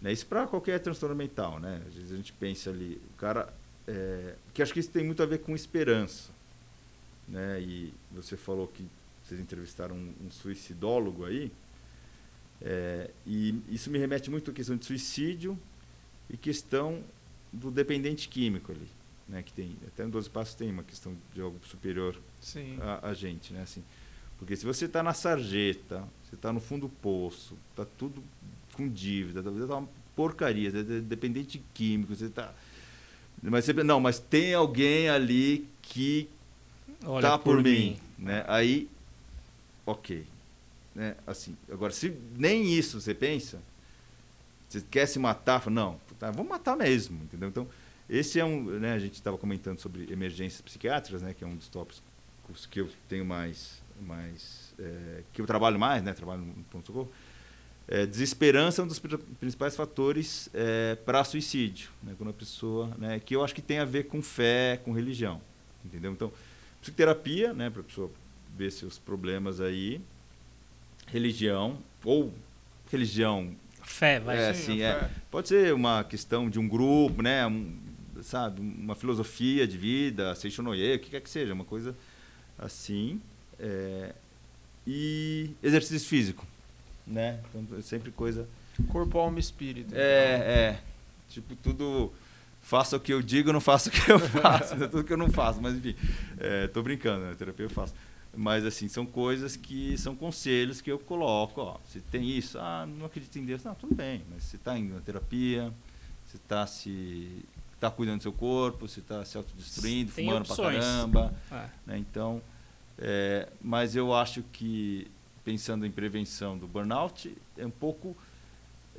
né? 0.00 0.12
isso 0.12 0.26
para 0.26 0.46
qualquer 0.46 0.78
transtorno 0.80 1.14
mental, 1.14 1.58
né? 1.58 1.82
às 1.88 1.94
vezes 1.94 2.12
a 2.12 2.16
gente 2.16 2.32
pensa 2.32 2.70
ali, 2.70 3.00
o 3.14 3.16
cara, 3.16 3.52
é, 3.86 4.34
que 4.52 4.62
acho 4.62 4.72
que 4.72 4.80
isso 4.80 4.90
tem 4.90 5.04
muito 5.04 5.22
a 5.22 5.26
ver 5.26 5.38
com 5.38 5.54
esperança. 5.54 6.30
Né? 7.28 7.60
E 7.60 7.94
você 8.10 8.36
falou 8.36 8.66
que 8.66 8.86
vocês 9.22 9.40
entrevistaram 9.40 9.94
um, 9.94 10.14
um 10.26 10.30
suicidólogo 10.30 11.24
aí, 11.24 11.52
é, 12.60 13.10
e 13.26 13.62
isso 13.70 13.90
me 13.90 13.98
remete 13.98 14.30
muito 14.30 14.50
à 14.50 14.54
questão 14.54 14.76
de 14.76 14.84
suicídio 14.84 15.58
e 16.28 16.36
questão 16.36 17.02
do 17.52 17.70
dependente 17.70 18.28
químico 18.28 18.70
ali, 18.70 18.88
né? 19.26 19.42
Que 19.42 19.52
tem 19.52 19.76
até 19.86 20.04
no 20.04 20.10
12 20.10 20.28
passos 20.28 20.54
tem 20.54 20.70
uma 20.70 20.82
questão 20.82 21.16
de 21.34 21.40
algo 21.40 21.58
superior 21.66 22.16
Sim. 22.40 22.78
a, 22.80 23.08
a 23.08 23.14
gente, 23.14 23.52
né? 23.52 23.62
Assim, 23.62 23.82
porque 24.40 24.56
se 24.56 24.66
você 24.66 24.86
está 24.86 25.02
na 25.02 25.14
sarjeta, 25.14 26.02
você 26.24 26.34
está 26.34 26.52
no 26.52 26.58
fundo 26.58 26.88
do 26.88 26.88
poço, 26.88 27.56
está 27.70 27.84
tudo 27.96 28.24
com 28.72 28.88
dívida, 28.88 29.42
tá 29.42 29.50
tá 29.50 29.76
uma 29.76 29.88
porcaria, 30.16 30.70
você 30.70 30.78
é 30.78 31.00
dependente 31.00 31.62
químico, 31.72 32.16
você 32.16 32.24
está 32.24 32.52
mas 33.42 33.64
você, 33.64 33.72
não, 33.72 34.00
mas 34.00 34.18
tem 34.18 34.52
alguém 34.52 35.08
ali 35.08 35.66
que 35.80 36.28
Olha 37.04 37.22
tá 37.22 37.38
por, 37.38 37.62
mim, 37.62 37.98
né? 38.18 38.44
Aí, 38.46 38.88
ok, 39.86 40.26
né? 40.94 41.16
Assim, 41.26 41.56
agora 41.70 41.92
se 41.92 42.14
nem 42.36 42.66
isso 42.66 43.00
você 43.00 43.14
pensa, 43.14 43.58
você 44.68 44.82
quer 44.90 45.06
se 45.06 45.18
matar, 45.18 45.60
fala, 45.60 45.74
não, 45.74 46.00
tá, 46.18 46.30
vou 46.30 46.44
matar 46.44 46.76
mesmo, 46.76 47.22
entendeu? 47.24 47.48
Então 47.48 47.66
esse 48.08 48.38
é 48.40 48.44
um, 48.44 48.64
né? 48.78 48.92
A 48.92 48.98
gente 48.98 49.14
estava 49.14 49.38
comentando 49.38 49.78
sobre 49.78 50.12
emergências 50.12 50.60
psiquiátricas, 50.60 51.22
né? 51.22 51.32
Que 51.32 51.44
é 51.44 51.46
um 51.46 51.56
dos 51.56 51.68
tópicos 51.68 52.02
que 52.70 52.80
eu 52.80 52.90
tenho 53.08 53.24
mais, 53.24 53.80
mais 54.00 54.74
é, 54.78 55.22
que 55.32 55.40
eu 55.40 55.46
trabalho 55.46 55.78
mais, 55.78 56.02
né? 56.02 56.12
Trabalho 56.12 56.42
no 56.42 56.54
ponto 56.64 56.86
socorro. 56.86 57.10
É, 57.88 58.06
desesperança 58.06 58.80
é 58.80 58.84
um 58.84 58.88
dos 58.88 58.98
pri- 59.00 59.18
principais 59.18 59.74
fatores 59.74 60.48
é, 60.54 60.94
para 61.04 61.24
suicídio, 61.24 61.90
né? 62.02 62.14
Quando 62.16 62.30
a 62.30 62.32
pessoa, 62.32 62.94
né? 62.98 63.20
Que 63.20 63.34
eu 63.34 63.44
acho 63.44 63.54
que 63.54 63.62
tem 63.62 63.78
a 63.80 63.84
ver 63.84 64.04
com 64.04 64.22
fé, 64.22 64.80
com 64.84 64.92
religião, 64.92 65.40
entendeu? 65.84 66.12
Então 66.12 66.32
psicoterapia, 66.80 67.52
né, 67.52 67.68
para 67.68 67.80
a 67.82 67.84
pessoa 67.84 68.10
ver 68.56 68.70
seus 68.72 68.98
problemas 68.98 69.60
aí, 69.60 70.00
religião 71.06 71.78
ou 72.04 72.32
religião, 72.90 73.54
Fé, 73.82 74.20
vai. 74.20 74.36
É, 74.38 74.54
Sim, 74.54 74.82
é. 74.82 74.98
fé. 75.00 75.10
pode 75.30 75.48
ser 75.48 75.74
uma 75.74 76.04
questão 76.04 76.48
de 76.48 76.58
um 76.58 76.68
grupo, 76.68 77.22
né, 77.22 77.46
um, 77.46 77.76
sabe, 78.22 78.60
uma 78.60 78.94
filosofia 78.94 79.66
de 79.66 79.76
vida, 79.76 80.34
Seixonoye, 80.34 80.94
o 80.94 80.98
que 81.00 81.10
quer 81.10 81.20
que 81.20 81.28
seja, 81.30 81.52
uma 81.52 81.64
coisa 81.64 81.96
assim, 82.58 83.20
é, 83.60 84.14
e 84.86 85.50
exercício 85.62 86.08
físico, 86.08 86.46
né, 87.06 87.40
então 87.54 87.78
é 87.78 87.82
sempre 87.82 88.10
coisa 88.10 88.48
Corpo, 88.88 89.18
alma 89.18 89.38
e 89.38 89.40
espírito. 89.40 89.94
é, 89.94 89.98
é. 90.00 90.80
Tipo, 91.28 91.54
tudo. 91.56 92.12
faça 92.62 92.96
o 92.96 93.00
que 93.00 93.12
eu 93.12 93.20
digo, 93.22 93.52
não 93.52 93.60
faça 93.60 93.88
o 93.88 93.92
que 93.92 94.10
eu 94.10 94.18
faço. 94.18 94.74
é 94.74 94.88
tudo 94.88 95.04
que 95.04 95.12
eu 95.12 95.16
não 95.16 95.30
faço, 95.30 95.60
mas 95.60 95.74
enfim, 95.76 95.94
estou 96.64 96.82
brincando, 96.82 97.26
né? 97.26 97.34
terapia 97.34 97.66
eu 97.66 97.70
faço. 97.70 97.94
Mas 98.34 98.64
assim, 98.64 98.88
são 98.88 99.04
coisas 99.04 99.56
que 99.56 99.98
são 99.98 100.14
conselhos 100.14 100.80
que 100.80 100.90
eu 100.90 100.98
coloco, 100.98 101.60
ó, 101.60 101.76
se 101.88 102.00
tem 102.00 102.30
isso, 102.30 102.58
ah, 102.58 102.86
não 102.86 103.06
acredito 103.06 103.36
em 103.38 103.44
Deus, 103.44 103.64
não, 103.64 103.74
tudo 103.74 103.92
bem, 103.94 104.22
mas 104.30 104.44
você 104.44 104.56
está 104.56 104.78
indo 104.78 104.94
na 104.94 105.00
terapia, 105.00 105.72
você 106.24 106.36
está 106.36 106.64
se 106.64 107.44
tá 107.80 107.90
cuidando 107.90 108.18
do 108.18 108.22
seu 108.22 108.32
corpo, 108.32 108.86
você 108.86 109.00
está 109.00 109.24
se 109.24 109.36
autodestruindo, 109.36 110.12
tem 110.12 110.26
fumando 110.26 110.42
opções. 110.42 110.76
pra 110.76 110.84
caramba, 110.84 111.34
é. 111.50 111.66
né? 111.86 111.98
Então, 111.98 112.40
é, 113.00 113.48
mas 113.60 113.96
eu 113.96 114.14
acho 114.14 114.42
que 114.52 115.10
pensando 115.42 115.86
em 115.86 115.90
prevenção 115.90 116.58
do 116.58 116.66
burnout 116.68 117.34
é 117.56 117.66
um 117.66 117.70
pouco 117.70 118.14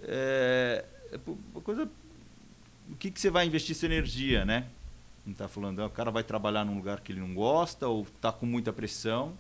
é, 0.02 0.84
é 1.12 1.20
uma 1.54 1.62
coisa 1.62 1.88
o 2.90 2.96
que, 2.96 3.12
que 3.12 3.22
você 3.22 3.30
vai 3.30 3.46
investir 3.46 3.76
sua 3.76 3.86
energia, 3.86 4.44
né? 4.44 4.68
Não 5.26 5.32
está 5.32 5.48
falando, 5.48 5.82
ah, 5.82 5.86
o 5.86 5.90
cara 5.90 6.12
vai 6.12 6.24
trabalhar 6.24 6.66
num 6.66 6.76
lugar 6.76 7.00
que 7.00 7.12
ele 7.12 7.22
não 7.22 7.34
gosta 7.34 7.88
ou 7.88 8.04
está 8.04 8.32
com 8.32 8.46
muita 8.46 8.74
pressão. 8.74 9.38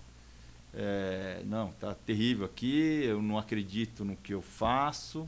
É, 0.74 1.42
não, 1.46 1.70
está 1.70 1.94
terrível 1.94 2.46
aqui, 2.46 3.04
eu 3.04 3.22
não 3.22 3.38
acredito 3.38 4.06
no 4.06 4.16
que 4.16 4.34
eu 4.34 4.42
faço. 4.42 5.28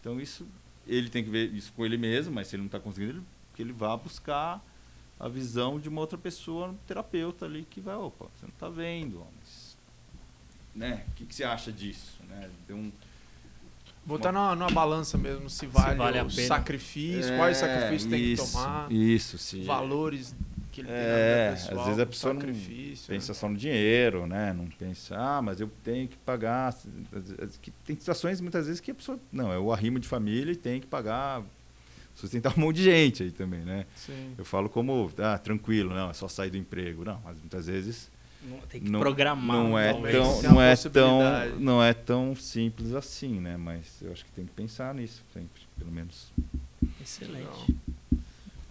Então 0.00 0.20
isso 0.20 0.46
ele 0.86 1.08
tem 1.08 1.22
que 1.22 1.30
ver 1.30 1.52
isso 1.54 1.72
com 1.74 1.84
ele 1.84 1.96
mesmo, 1.96 2.34
mas 2.34 2.48
se 2.48 2.56
ele 2.56 2.62
não 2.62 2.66
está 2.66 2.80
conseguindo, 2.80 3.12
ele, 3.12 3.22
que 3.54 3.62
ele 3.62 3.72
vá 3.72 3.96
buscar 3.96 4.62
a 5.18 5.28
visão 5.28 5.78
de 5.78 5.88
uma 5.88 6.00
outra 6.00 6.18
pessoa, 6.18 6.68
um 6.68 6.74
terapeuta 6.86 7.44
ali 7.44 7.66
que 7.68 7.80
vai, 7.80 7.94
opa, 7.94 8.26
você 8.26 8.46
não 8.46 8.52
está 8.52 8.68
vendo, 8.68 9.24
mas, 9.40 9.76
né? 10.74 11.04
O 11.08 11.12
que, 11.12 11.26
que 11.26 11.34
você 11.34 11.44
acha 11.44 11.72
disso, 11.72 12.20
né? 12.28 12.50
Deu 12.66 12.76
um 12.76 12.92
Botar 14.06 14.32
numa, 14.32 14.54
numa, 14.54 14.70
balança 14.70 15.16
mesmo 15.16 15.48
se 15.48 15.66
vale, 15.66 15.92
se 15.92 15.96
vale 15.96 16.20
o 16.20 16.30
sacrifício, 16.30 17.32
é, 17.32 17.38
quais 17.38 17.56
sacrifícios 17.56 18.10
tem 18.10 18.22
que 18.22 18.36
tomar. 18.36 18.92
Isso, 18.92 19.38
sim. 19.38 19.64
Valores 19.64 20.34
que 20.70 20.82
ele 20.82 20.88
tem 20.88 20.96
é, 20.96 21.50
na 21.50 21.54
vida 21.54 21.56
pessoal. 21.56 21.78
Às 21.78 21.86
vezes 21.86 22.00
a 22.00 22.06
pessoa 22.06 22.34
não 22.34 22.40
pensa 22.40 23.32
né? 23.32 23.34
só 23.34 23.48
no 23.48 23.56
dinheiro, 23.56 24.26
né? 24.26 24.52
Não 24.52 24.66
pensa, 24.66 25.16
ah, 25.16 25.40
mas 25.40 25.58
eu 25.58 25.70
tenho 25.82 26.06
que 26.06 26.16
pagar. 26.18 26.74
Tem 27.86 27.96
situações 27.96 28.42
muitas 28.42 28.66
vezes 28.66 28.80
que 28.80 28.90
a 28.90 28.94
pessoa. 28.94 29.18
Não, 29.32 29.50
é 29.50 29.58
o 29.58 29.72
arrimo 29.72 29.98
de 29.98 30.06
família 30.06 30.52
e 30.52 30.56
tem 30.56 30.80
que 30.80 30.86
pagar. 30.86 31.42
Sustentar 32.14 32.56
um 32.56 32.60
monte 32.60 32.76
de 32.76 32.84
gente 32.84 33.22
aí 33.24 33.30
também, 33.30 33.60
né? 33.60 33.86
Sim. 33.96 34.34
Eu 34.38 34.44
falo 34.44 34.68
como, 34.68 35.10
ah, 35.18 35.38
tranquilo, 35.38 35.94
não, 35.94 36.10
é 36.10 36.12
só 36.12 36.28
sair 36.28 36.50
do 36.50 36.56
emprego. 36.56 37.04
Não, 37.04 37.20
mas 37.24 37.38
muitas 37.38 37.66
vezes 37.66 38.10
tem 38.68 38.82
que 38.82 38.90
não, 38.90 39.00
programar. 39.00 39.56
Não 39.56 39.78
é, 39.78 39.92
tão, 39.92 40.42
não, 40.42 40.60
é 40.60 40.76
tão, 40.76 41.58
não 41.58 41.82
é 41.82 41.94
tão 41.94 42.36
simples 42.36 42.92
assim, 42.92 43.40
né? 43.40 43.56
Mas 43.56 44.00
eu 44.02 44.12
acho 44.12 44.24
que 44.24 44.30
tem 44.32 44.44
que 44.44 44.52
pensar 44.52 44.94
nisso 44.94 45.22
sempre, 45.32 45.62
pelo 45.78 45.90
menos. 45.90 46.32
Excelente. 47.00 47.74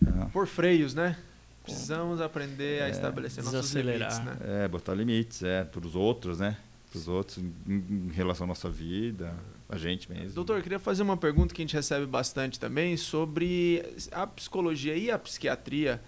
É. 0.06 0.26
Por 0.32 0.48
freios, 0.48 0.94
né? 0.94 1.18
Precisamos 1.64 2.20
aprender 2.20 2.82
é, 2.82 2.86
a 2.86 2.89
estabelecer 2.89 3.44
nossos 3.44 3.74
limites, 3.74 4.20
né? 4.20 4.38
É, 4.41 4.68
botar 4.68 4.94
limites, 4.94 5.41
é, 5.44 5.64
para 5.64 5.86
os 5.86 5.96
outros, 5.96 6.39
né? 6.39 6.58
Para 6.91 7.00
os 7.00 7.08
outros, 7.08 7.38
em, 7.38 7.54
em, 7.68 8.12
relação 8.14 8.44
à 8.44 8.48
nossa 8.48 8.70
vida, 8.70 9.34
a 9.74 9.78
gente 9.78 10.11
mesmo. 10.11 10.32
Doutor, 10.32 10.57
eu 10.57 10.63
queria 10.63 10.80
fazer 10.80 11.03
uma 11.03 11.17
pergunta 11.17 11.53
que 11.53 11.61
a 11.61 11.63
gente 11.63 11.76
recebe 11.76 12.05
bastante 12.05 12.59
também 12.59 12.95
sobre 12.97 13.84
a 14.11 14.26
psicologia 14.28 14.95
e 14.95 15.11
a 15.11 15.19
psiquiatria 15.19 16.01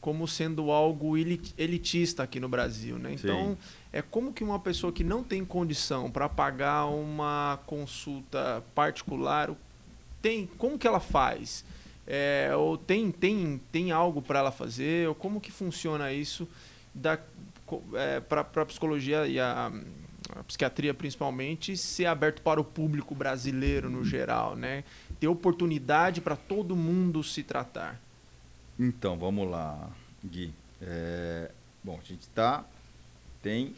como 0.00 0.28
sendo 0.28 0.70
algo 0.70 1.16
elitista 1.16 2.24
aqui 2.24 2.38
no 2.38 2.46
Brasil, 2.46 2.98
né? 2.98 3.14
Então, 3.14 3.52
Sim. 3.52 3.56
é 3.90 4.02
como 4.02 4.34
que 4.34 4.44
uma 4.44 4.58
pessoa 4.58 4.92
que 4.92 5.02
não 5.02 5.24
tem 5.24 5.42
condição 5.46 6.10
para 6.10 6.28
pagar 6.28 6.84
uma 6.84 7.58
consulta 7.64 8.62
particular 8.74 9.50
tem, 10.20 10.46
como 10.58 10.78
que 10.78 10.86
ela 10.86 11.00
faz? 11.00 11.64
É, 12.06 12.50
ou 12.54 12.76
tem 12.76 13.10
tem 13.10 13.58
tem 13.72 13.92
algo 13.92 14.20
para 14.20 14.40
ela 14.40 14.52
fazer? 14.52 15.08
Ou 15.08 15.14
como 15.14 15.40
que 15.40 15.50
funciona 15.50 16.12
isso 16.12 16.46
da 16.94 17.18
é, 17.94 18.20
para 18.20 18.42
a 18.42 18.66
psicologia 18.66 19.26
e 19.26 19.40
a, 19.40 19.72
a 20.30 20.42
psiquiatria 20.42 20.94
principalmente 20.94 21.76
ser 21.76 22.06
aberto 22.06 22.40
para 22.42 22.60
o 22.60 22.64
público 22.64 23.14
brasileiro 23.14 23.90
no 23.90 24.04
geral, 24.04 24.56
né? 24.56 24.84
Ter 25.20 25.28
oportunidade 25.28 26.20
para 26.20 26.36
todo 26.36 26.74
mundo 26.74 27.22
se 27.22 27.42
tratar. 27.42 28.00
Então, 28.78 29.16
vamos 29.18 29.50
lá, 29.50 29.90
Gui. 30.24 30.52
É, 30.80 31.50
bom, 31.82 31.98
a 32.02 32.06
gente 32.06 32.22
está. 32.22 32.64
Tem. 33.42 33.74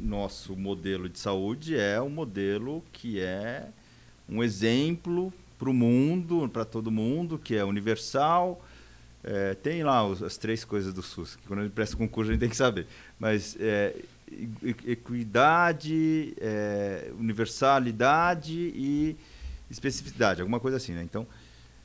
Nosso 0.00 0.56
modelo 0.56 1.08
de 1.08 1.18
saúde 1.18 1.78
é 1.78 2.00
um 2.00 2.10
modelo 2.10 2.84
que 2.92 3.20
é 3.20 3.68
um 4.28 4.42
exemplo 4.42 5.32
para 5.56 5.70
o 5.70 5.72
mundo, 5.72 6.48
para 6.52 6.64
todo 6.64 6.90
mundo, 6.90 7.38
que 7.38 7.54
é 7.54 7.64
universal. 7.64 8.64
É, 9.22 9.54
tem 9.54 9.82
lá 9.82 10.06
os, 10.06 10.22
as 10.22 10.36
três 10.36 10.64
coisas 10.64 10.92
do 10.92 11.02
SUS, 11.02 11.36
que 11.36 11.46
quando 11.46 11.60
a 11.60 11.62
gente 11.62 11.72
presta 11.72 11.96
concurso 11.96 12.30
a 12.30 12.34
gente 12.34 12.40
tem 12.40 12.50
que 12.50 12.56
saber. 12.56 12.86
Mas 13.18 13.56
é, 13.58 13.94
equidade, 14.86 16.34
é, 16.40 17.12
universalidade 17.18 18.72
e 18.74 19.16
especificidade, 19.70 20.40
alguma 20.40 20.60
coisa 20.60 20.76
assim, 20.76 20.92
né? 20.92 21.02
Então, 21.02 21.26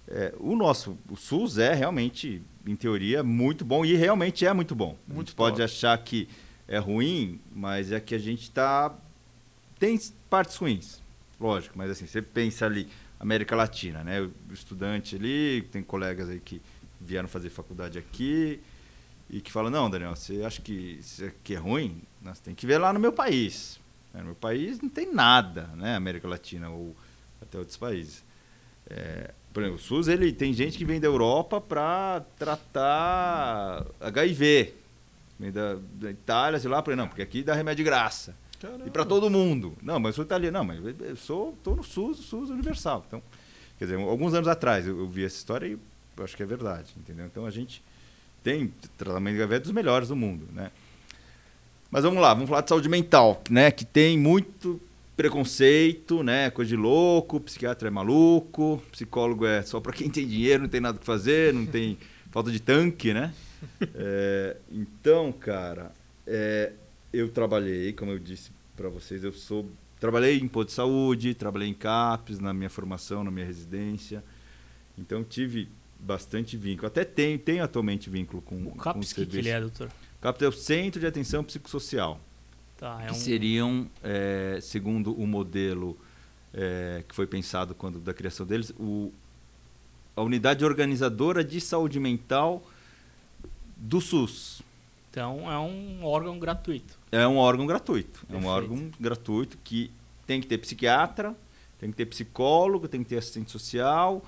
é, 0.07 0.33
o 0.39 0.55
nosso 0.55 0.97
o 1.09 1.15
SUS 1.15 1.57
é 1.57 1.73
realmente, 1.73 2.41
em 2.65 2.75
teoria, 2.75 3.23
muito 3.23 3.63
bom 3.63 3.85
e 3.85 3.95
realmente 3.95 4.45
é 4.45 4.53
muito 4.53 4.75
bom. 4.75 4.97
Muito 5.07 5.27
a 5.27 5.29
gente 5.29 5.35
pode 5.35 5.61
achar 5.61 5.97
que 5.97 6.27
é 6.67 6.77
ruim, 6.77 7.39
mas 7.55 7.91
é 7.91 7.99
que 7.99 8.15
a 8.15 8.19
gente 8.19 8.43
está. 8.43 8.93
Tem 9.77 9.99
partes 10.29 10.55
ruins, 10.55 11.01
lógico, 11.39 11.77
mas 11.77 11.91
assim, 11.91 12.05
você 12.05 12.21
pensa 12.21 12.65
ali, 12.65 12.87
América 13.19 13.55
Latina, 13.55 14.03
né? 14.03 14.21
O 14.21 14.53
estudante 14.53 15.15
ali, 15.15 15.67
tem 15.71 15.81
colegas 15.81 16.29
aí 16.29 16.39
que 16.39 16.61
vieram 16.99 17.27
fazer 17.27 17.49
faculdade 17.49 17.97
aqui 17.97 18.59
e 19.29 19.41
que 19.41 19.51
falam, 19.51 19.69
não, 19.69 19.89
Daniel, 19.89 20.15
você 20.15 20.41
acha 20.43 20.61
que 20.61 20.97
isso 20.99 21.23
aqui 21.23 21.53
é 21.53 21.57
ruim? 21.57 22.01
Nós 22.21 22.39
tem 22.39 22.55
que 22.55 22.65
ver 22.65 22.79
lá 22.79 22.91
no 22.91 22.99
meu 22.99 23.13
país. 23.13 23.79
No 24.13 24.23
meu 24.23 24.35
país 24.35 24.81
não 24.81 24.89
tem 24.89 25.13
nada, 25.13 25.69
né? 25.75 25.95
América 25.95 26.27
Latina 26.27 26.69
ou 26.69 26.95
até 27.41 27.57
outros 27.59 27.77
países. 27.77 28.23
É, 28.89 29.31
por 29.53 29.61
exemplo, 29.61 29.79
o 29.79 29.81
SUS 29.81 30.07
ele 30.07 30.33
tem 30.33 30.51
gente 30.51 30.77
que 30.77 30.83
vem 30.83 30.99
da 30.99 31.07
Europa 31.07 31.61
para 31.61 32.25
tratar 32.39 33.85
HIV. 34.01 34.73
Vem 35.39 35.51
da, 35.51 35.75
da 35.93 36.09
Itália, 36.09 36.59
sei 36.59 36.69
lá, 36.69 36.83
não, 36.95 37.07
porque 37.07 37.21
aqui 37.21 37.43
dá 37.43 37.53
remédio 37.53 37.83
de 37.83 37.89
graça. 37.89 38.35
Caramba. 38.59 38.87
E 38.87 38.89
para 38.89 39.05
todo 39.05 39.29
mundo. 39.29 39.77
Não, 39.81 39.99
mas 39.99 40.09
eu 40.09 40.15
sou 40.15 40.25
italiano. 40.25 40.57
Não, 40.57 40.65
mas 40.65 40.79
eu 40.83 41.15
sou 41.15 41.57
tô 41.63 41.75
no 41.75 41.83
SUS, 41.83 42.17
SUS 42.17 42.49
universal. 42.49 43.05
Então, 43.07 43.21
quer 43.77 43.85
dizer, 43.85 43.99
alguns 43.99 44.33
anos 44.33 44.47
atrás 44.47 44.87
eu, 44.87 44.97
eu 44.99 45.07
vi 45.07 45.23
essa 45.23 45.37
história 45.37 45.67
e 45.67 45.77
acho 46.21 46.35
que 46.35 46.43
é 46.43 46.45
verdade, 46.45 46.93
entendeu? 46.97 47.25
Então 47.25 47.45
a 47.45 47.51
gente 47.51 47.81
tem 48.43 48.73
tratamento 48.97 49.35
de 49.35 49.41
HIV 49.41 49.59
dos 49.59 49.71
melhores 49.71 50.09
do 50.09 50.15
mundo, 50.15 50.47
né? 50.53 50.71
Mas 51.91 52.03
vamos 52.03 52.21
lá, 52.21 52.33
vamos 52.33 52.49
falar 52.49 52.61
de 52.61 52.69
saúde 52.69 52.87
mental, 52.87 53.41
né? 53.49 53.71
Que 53.71 53.83
tem 53.83 54.17
muito 54.17 54.79
preconceito, 55.17 56.23
né? 56.23 56.49
Coisa 56.49 56.69
de 56.69 56.75
louco, 56.75 57.39
psiquiatra 57.39 57.87
é 57.87 57.91
maluco, 57.91 58.81
psicólogo 58.91 59.45
é 59.45 59.61
só 59.63 59.79
para 59.79 59.91
quem 59.91 60.09
tem 60.09 60.27
dinheiro, 60.27 60.63
não 60.63 60.69
tem 60.69 60.79
nada 60.79 60.97
que 60.97 61.05
fazer, 61.05 61.53
não 61.53 61.65
tem 61.65 61.97
falta 62.31 62.51
de 62.51 62.59
tanque, 62.59 63.13
né? 63.13 63.33
É, 63.95 64.55
então, 64.71 65.31
cara, 65.31 65.91
é, 66.25 66.71
eu 67.11 67.27
trabalhei, 67.29 67.91
como 67.91 68.11
eu 68.11 68.19
disse 68.19 68.51
para 68.77 68.87
vocês, 68.87 69.23
eu 69.23 69.33
sou 69.33 69.69
trabalhei 69.99 70.39
em 70.39 70.47
posto 70.47 70.69
de 70.69 70.75
saúde, 70.75 71.33
trabalhei 71.33 71.67
em 71.67 71.73
CAPES 71.73 72.39
na 72.39 72.53
minha 72.53 72.69
formação, 72.69 73.23
na 73.23 73.31
minha 73.31 73.45
residência. 73.45 74.23
Então 74.97 75.23
tive 75.23 75.67
bastante 75.99 76.55
vínculo. 76.55 76.87
Até 76.87 77.03
tenho, 77.03 77.37
tenho 77.37 77.63
atualmente 77.63 78.09
vínculo 78.09 78.41
com 78.41 78.55
o 78.55 78.75
CAPES. 78.75 79.11
O 79.11 79.15
que, 79.15 79.25
que 79.25 79.37
ele 79.37 79.49
é, 79.49 79.59
doutor? 79.59 79.91
CAPES 80.21 80.41
é 80.41 80.47
o 80.47 80.51
Centro 80.51 80.99
de 80.99 81.07
Atenção 81.07 81.43
Psicossocial. 81.43 82.19
Tá, 82.77 82.99
é 83.01 83.07
que 83.07 83.11
um... 83.11 83.15
seriam, 83.15 83.89
é, 84.01 84.59
segundo 84.61 85.13
o 85.13 85.27
modelo 85.27 85.97
é, 86.53 87.03
que 87.07 87.13
foi 87.13 87.27
pensado 87.27 87.75
quando 87.75 87.99
da 87.99 88.13
criação 88.13 88.45
deles, 88.45 88.73
o, 88.79 89.11
a 90.15 90.21
unidade 90.21 90.63
organizadora 90.63 91.43
de 91.43 91.59
saúde 91.59 91.99
mental 91.99 92.63
do 93.75 93.99
SUS. 93.99 94.61
Então 95.11 95.51
é 95.51 95.59
um 95.59 96.05
órgão 96.05 96.39
gratuito. 96.39 96.97
É 97.11 97.27
um 97.27 97.37
órgão 97.37 97.65
gratuito. 97.65 98.21
Perfeito. 98.21 98.33
É 98.33 98.37
um 98.37 98.49
órgão 98.49 98.91
gratuito 98.99 99.57
que 99.63 99.91
tem 100.25 100.39
que 100.39 100.47
ter 100.47 100.57
psiquiatra, 100.59 101.35
tem 101.79 101.91
que 101.91 101.97
ter 101.97 102.05
psicólogo, 102.05 102.87
tem 102.87 103.03
que 103.03 103.09
ter 103.09 103.17
assistente 103.17 103.51
social 103.51 104.23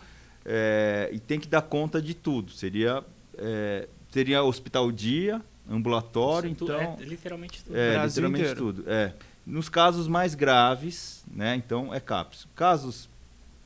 é, 0.46 1.10
e 1.12 1.20
tem 1.20 1.40
que 1.40 1.48
dar 1.48 1.62
conta 1.62 2.02
de 2.02 2.14
tudo. 2.14 2.52
Seria, 2.52 3.04
é, 3.38 3.88
seria 4.10 4.44
hospital 4.44 4.92
dia, 4.92 5.42
ambulatório, 5.70 6.52
Isso 6.52 6.64
então 6.64 6.80
é 6.80 6.96
literalmente 7.04 7.64
tudo. 7.64 7.78
É, 7.78 8.06
literalmente 8.06 8.44
inteiro. 8.44 8.60
tudo. 8.60 8.84
É. 8.88 9.14
Nos 9.46 9.70
casos 9.70 10.08
mais 10.08 10.36
graves, 10.36 11.24
né, 11.34 11.56
então 11.56 11.94
é 11.94 12.00
CAPS. 12.00 12.48
Casos 12.56 13.10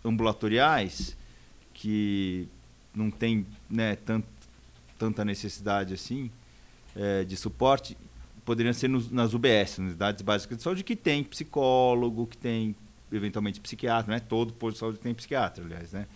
ambulatoriais 0.03 1.17
que 1.73 2.47
não 2.93 3.11
tem 3.11 3.45
né, 3.69 3.95
tant, 3.97 4.23
tanta 4.97 5.25
necessidade 5.25 5.93
assim 5.93 6.31
é, 6.95 7.23
de 7.23 7.35
suporte, 7.35 7.97
poderiam 8.45 8.73
ser 8.73 8.87
nos, 8.87 9.11
nas 9.11 9.33
UBS, 9.33 9.79
unidades 9.79 10.21
básicas 10.21 10.57
de 10.57 10.63
saúde, 10.63 10.83
que 10.83 10.95
tem 10.95 11.23
psicólogo, 11.23 12.25
que 12.27 12.37
tem 12.37 12.75
eventualmente 13.11 13.59
psiquiatra, 13.59 14.13
né? 14.13 14.19
Todo 14.19 14.53
posto 14.53 14.75
de 14.75 14.79
saúde 14.79 14.99
tem 14.99 15.13
psiquiatra, 15.13 15.63
aliás, 15.63 15.91
né? 15.91 16.07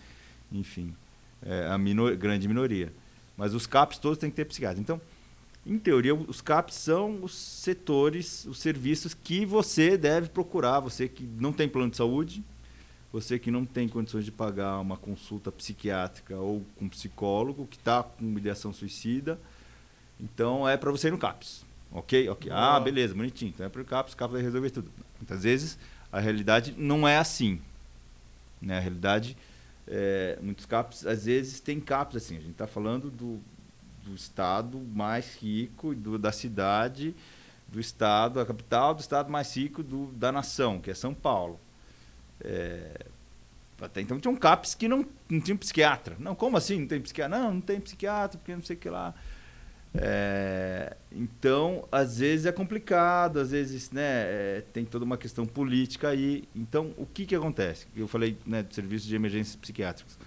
Enfim. 0.52 0.94
É 1.42 1.66
a 1.68 1.78
minor, 1.78 2.14
grande 2.16 2.46
minoria. 2.46 2.92
Mas 3.36 3.54
os 3.54 3.66
CAPs 3.66 3.98
todos 3.98 4.18
têm 4.18 4.30
que 4.30 4.36
ter 4.36 4.44
psiquiatra. 4.44 4.80
Então, 4.80 5.00
em 5.66 5.78
teoria, 5.78 6.14
os 6.14 6.40
CAPs 6.40 6.74
são 6.74 7.22
os 7.22 7.34
setores, 7.34 8.44
os 8.46 8.58
serviços 8.58 9.14
que 9.14 9.44
você 9.44 9.96
deve 9.96 10.28
procurar, 10.28 10.80
você 10.80 11.08
que 11.08 11.22
não 11.22 11.52
tem 11.52 11.68
plano 11.68 11.90
de 11.90 11.96
saúde, 11.96 12.42
você 13.12 13.38
que 13.38 13.50
não 13.50 13.64
tem 13.64 13.88
condições 13.88 14.24
de 14.24 14.30
pagar 14.30 14.78
uma 14.78 14.96
consulta 14.96 15.50
psiquiátrica 15.50 16.36
ou 16.36 16.64
com 16.76 16.84
um 16.84 16.88
psicólogo, 16.88 17.66
que 17.66 17.76
está 17.76 18.02
com 18.02 18.38
ideação 18.38 18.72
suicida. 18.72 19.38
Então, 20.18 20.68
é 20.68 20.76
para 20.76 20.90
você 20.90 21.08
ir 21.08 21.10
no 21.10 21.18
CAPS. 21.18 21.64
Ok? 21.92 22.28
ok. 22.28 22.50
Ah, 22.52 22.78
beleza, 22.78 23.14
bonitinho. 23.14 23.50
Então 23.52 23.66
é 23.66 23.68
para 23.68 23.82
o 23.82 23.84
CAPS, 23.84 24.14
o 24.14 24.16
CAPS 24.16 24.32
vai 24.32 24.42
resolver 24.42 24.70
tudo. 24.70 24.90
Muitas 25.18 25.42
vezes, 25.42 25.78
a 26.12 26.20
realidade 26.20 26.74
não 26.78 27.06
é 27.06 27.18
assim. 27.18 27.60
Né? 28.62 28.76
A 28.76 28.80
realidade, 28.80 29.36
é, 29.86 30.38
muitos 30.40 30.66
CAPs, 30.66 31.06
às 31.06 31.24
vezes, 31.24 31.60
tem 31.60 31.80
CAPs 31.80 32.16
assim. 32.16 32.36
A 32.36 32.40
gente 32.40 32.52
está 32.52 32.66
falando 32.66 33.10
do, 33.10 33.40
do 34.04 34.14
estado 34.14 34.78
mais 34.78 35.36
rico, 35.36 35.94
do, 35.94 36.18
da 36.18 36.32
cidade, 36.32 37.14
do 37.68 37.80
estado, 37.80 38.40
a 38.40 38.46
capital 38.46 38.94
do 38.94 39.00
estado 39.00 39.30
mais 39.30 39.56
rico 39.56 39.82
do, 39.82 40.06
da 40.12 40.32
nação, 40.32 40.80
que 40.80 40.90
é 40.90 40.94
São 40.94 41.14
Paulo. 41.14 41.58
É, 42.42 43.06
até 43.80 44.00
então 44.00 44.18
tinha 44.18 44.30
um 44.30 44.36
CAPS 44.36 44.74
que 44.74 44.88
não, 44.88 45.06
não 45.28 45.40
tinha 45.40 45.56
psiquiatra. 45.56 46.16
Não, 46.18 46.34
como 46.34 46.56
assim 46.56 46.80
não 46.80 46.86
tem 46.86 47.00
psiquiatra? 47.00 47.38
Não, 47.38 47.54
não 47.54 47.60
tem 47.60 47.80
psiquiatra, 47.80 48.38
porque 48.38 48.54
não 48.54 48.62
sei 48.62 48.76
o 48.76 48.78
que 48.78 48.90
lá. 48.90 49.14
É, 49.92 50.96
então, 51.10 51.86
às 51.90 52.18
vezes 52.18 52.46
é 52.46 52.52
complicado, 52.52 53.40
às 53.40 53.50
vezes 53.50 53.90
né, 53.90 54.02
é, 54.02 54.64
tem 54.72 54.84
toda 54.84 55.04
uma 55.04 55.16
questão 55.16 55.44
política 55.46 56.08
aí. 56.08 56.44
Então, 56.54 56.94
o 56.96 57.04
que, 57.04 57.26
que 57.26 57.34
acontece? 57.34 57.86
Eu 57.96 58.06
falei 58.06 58.36
né, 58.46 58.62
de 58.62 58.74
serviços 58.74 59.08
de 59.08 59.16
emergências 59.16 59.56
psiquiátricas. 59.56 60.18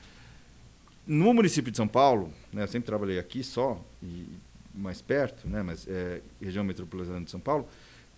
No 1.07 1.33
município 1.33 1.71
de 1.71 1.77
São 1.77 1.87
Paulo, 1.87 2.31
né, 2.51 2.63
eu 2.63 2.67
sempre 2.67 2.85
trabalhei 2.85 3.19
aqui 3.19 3.43
só, 3.43 3.79
e 4.01 4.25
mais 4.73 5.01
perto, 5.01 5.47
né, 5.47 5.61
mas 5.61 5.87
é, 5.87 6.21
região 6.41 6.63
metropolitana 6.63 7.23
de 7.23 7.31
São 7.31 7.39
Paulo, 7.39 7.67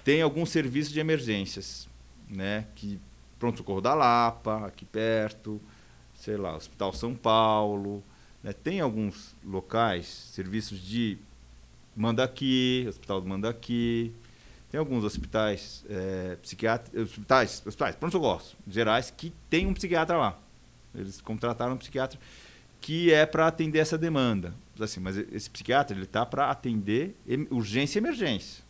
tem 0.03 0.21
alguns 0.21 0.49
serviços 0.49 0.93
de 0.93 0.99
emergências, 0.99 1.89
né, 2.29 2.65
que 2.75 2.99
pronto-socorro 3.39 3.81
da 3.81 3.93
Lapa, 3.93 4.65
aqui 4.65 4.85
perto, 4.85 5.59
sei 6.13 6.37
lá, 6.37 6.55
Hospital 6.55 6.93
São 6.93 7.15
Paulo, 7.15 8.03
né, 8.41 8.53
tem 8.53 8.79
alguns 8.79 9.35
locais, 9.43 10.05
serviços 10.05 10.79
de 10.79 11.17
Mandaqui, 11.95 12.85
Hospital 12.87 13.21
do 13.21 13.27
Mandaqui, 13.27 14.13
tem 14.69 14.79
alguns 14.79 15.03
hospitais 15.03 15.85
é, 15.89 16.35
psiquiátricos, 16.41 17.01
hospitais, 17.01 17.63
hospitais, 17.65 17.95
pronto-socorro, 17.95 18.41
gerais, 18.67 19.09
que 19.09 19.31
tem 19.49 19.65
um 19.65 19.73
psiquiatra 19.73 20.17
lá. 20.17 20.39
Eles 20.93 21.21
contrataram 21.21 21.75
um 21.75 21.77
psiquiatra 21.77 22.19
que 22.81 23.11
é 23.11 23.25
para 23.25 23.47
atender 23.47 23.79
essa 23.79 23.97
demanda. 23.97 24.53
Assim, 24.79 24.99
mas 24.99 25.17
esse 25.17 25.49
psiquiatra 25.49 25.95
ele 25.95 26.03
está 26.03 26.25
para 26.25 26.51
atender 26.51 27.15
urgência 27.49 27.97
e 27.97 28.01
emergência. 28.01 28.63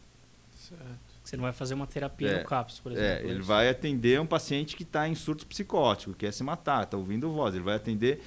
Certo. 0.56 1.06
Você 1.24 1.36
não 1.36 1.44
vai 1.44 1.54
fazer 1.54 1.74
uma 1.74 1.88
terapia 1.88 2.30
é, 2.30 2.40
no 2.40 2.46
CAPS, 2.46 2.80
por 2.80 2.92
exemplo. 2.92 3.10
É, 3.10 3.22
é 3.24 3.26
ele 3.26 3.42
vai 3.42 3.68
atender 3.68 4.22
um 4.22 4.28
paciente 4.28 4.76
que 4.76 4.84
está 4.84 5.08
em 5.10 5.16
surto 5.16 5.46
psicótico, 5.48 6.14
quer 6.14 6.32
se 6.32 6.44
matar, 6.44 6.84
está 6.84 6.96
ouvindo 6.96 7.32
voz. 7.32 7.56
Ele 7.56 7.64
vai 7.64 7.76
atender 7.76 8.22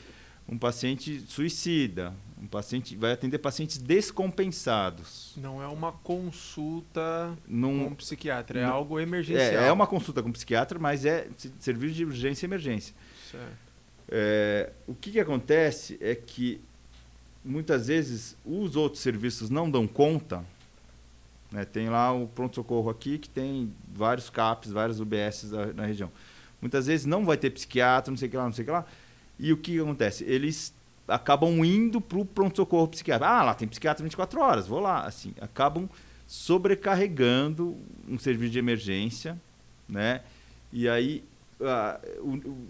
um 0.49 0.57
paciente 0.57 1.21
suicida, 1.29 2.15
um 2.41 2.47
paciente 2.47 2.97
vai 2.97 3.13
atender 3.13 3.39
pacientes 3.39 3.79
descompensados. 3.79 5.35
Não 5.37 5.63
é 5.63 5.67
uma 5.67 5.93
consulta 5.93 7.37
Num, 7.47 7.85
com 7.85 7.93
um 7.93 7.95
psiquiatra, 7.95 8.61
é 8.61 8.65
algo 8.65 8.99
emergencial. 8.99 9.63
É, 9.63 9.69
é 9.69 9.73
uma 9.73 9.87
consulta 9.87 10.23
com 10.23 10.31
um 10.31 10.33
psiquiatra, 10.33 10.79
mas 10.79 11.05
é 11.05 11.29
serviço 11.61 11.95
de 11.95 12.05
urgência 12.05 12.47
e 12.47 12.49
emergência. 12.49 12.95
Certo. 13.31 13.69
É, 14.11 14.73
o 14.87 14.95
que, 14.95 15.13
que 15.13 15.21
acontece 15.21 15.99
é 16.01 16.15
que 16.15 16.61
muitas 17.45 17.89
vezes 17.89 18.37
os 18.45 18.75
outros 18.75 19.03
serviços 19.03 19.51
não 19.51 19.71
dão 19.71 19.87
conta. 19.87 20.45
Né? 21.51 21.65
Tem 21.65 21.89
lá 21.89 22.13
o 22.13 22.27
pronto-socorro 22.27 22.89
aqui 22.91 23.19
que 23.19 23.29
tem 23.29 23.73
vários 23.95 24.31
CAPs, 24.31 24.71
vários 24.71 25.01
UBS 25.01 25.51
na, 25.51 25.67
na, 25.73 25.87
região. 25.87 26.11
Muitas 26.61 26.87
vezes 26.87 27.07
não 27.07 27.25
vai 27.25 27.37
ter 27.37 27.51
psiquiatra, 27.51 28.11
não 28.11 28.19
sei 28.19 28.29
o 28.29 28.31
que 28.31 28.37
lá, 28.37 28.45
não 28.45 28.53
sei 28.53 28.63
o 28.63 28.67
que 28.67 28.73
lá. 28.73 28.87
E 29.39 29.53
o 29.53 29.57
que, 29.57 29.79
acontece? 29.79 30.25
Eles 30.25 30.75
acabam 31.07 31.65
indo 31.65 32.01
para 32.01 32.19
o 32.19 32.25
pronto-socorro 32.25 32.89
psiquiátrico. 32.89 33.33
Ah, 33.33 33.43
lá 33.43 33.55
tem 33.55 33.69
psiquiatra 33.69 34.03
24 34.03 34.41
horas, 34.41 34.67
vou 34.67 34.81
lá. 34.81 35.05
Assim, 35.05 35.33
acabam 35.41 35.89
sobrecarregando 36.27 37.77
um 38.07 38.19
serviço 38.19 38.53
de 38.53 38.59
emergência, 38.59 39.41
né? 39.89 40.23
E 40.73 40.89
aí 40.89 41.25
ah, 41.61 41.99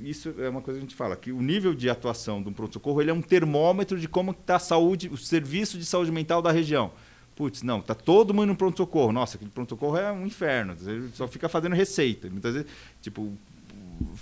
isso 0.01 0.35
é 0.39 0.49
uma 0.49 0.62
coisa 0.62 0.79
que 0.81 0.85
a 0.85 0.89
gente 0.89 0.97
fala, 0.97 1.16
que 1.16 1.31
o 1.31 1.43
nível 1.43 1.75
de 1.75 1.91
atuação 1.91 2.39
um 2.39 2.53
pronto-socorro 2.53 3.03
ele 3.03 3.11
é 3.11 3.14
um 3.14 3.21
termômetro 3.21 3.99
de 3.99 4.09
como 4.09 4.31
está 4.31 4.57
a 4.57 4.61
saúde, 4.61 5.09
o 5.09 5.16
serviço 5.16 5.79
de 5.79 5.85
saúde 5.85 6.11
mental 6.11 6.41
da 6.41 6.51
região. 6.51 6.91
Putz, 7.37 7.62
não, 7.62 7.81
tá 7.81 7.95
todo 7.95 8.35
mundo 8.35 8.49
no 8.49 8.57
pronto-socorro. 8.57 9.12
Nossa, 9.12 9.37
aquele 9.37 9.51
pronto-socorro 9.51 9.97
é 9.97 10.11
um 10.11 10.27
inferno. 10.27 10.75
Só 11.12 11.29
fica 11.29 11.49
fazendo 11.49 11.75
receita. 11.77 12.29
Muitas 12.29 12.55
vezes, 12.55 12.69
tipo, 13.01 13.33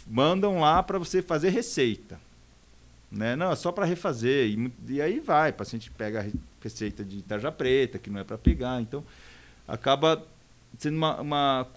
mandam 0.06 0.60
lá 0.60 0.82
para 0.82 0.98
você 0.98 1.22
fazer 1.22 1.48
receita. 1.48 2.20
Né? 3.10 3.36
Não, 3.36 3.52
é 3.52 3.56
só 3.56 3.70
para 3.70 3.84
refazer. 3.84 4.48
E, 4.48 4.72
e, 4.88 5.02
aí 5.02 5.20
vai, 5.20 5.50
o 5.50 5.54
paciente 5.54 5.90
pega 5.90 6.20
a 6.20 6.24
receita 6.62 7.04
de 7.04 7.22
tarja 7.22 7.52
preta, 7.52 7.98
que 7.98 8.10
não 8.10 8.20
é 8.20 8.24
para 8.24 8.36
pegar. 8.36 8.80
Então, 8.80 9.04
acaba 9.66 10.26
sendo 10.78 10.96
uma, 10.96 11.20
uma 11.20 11.68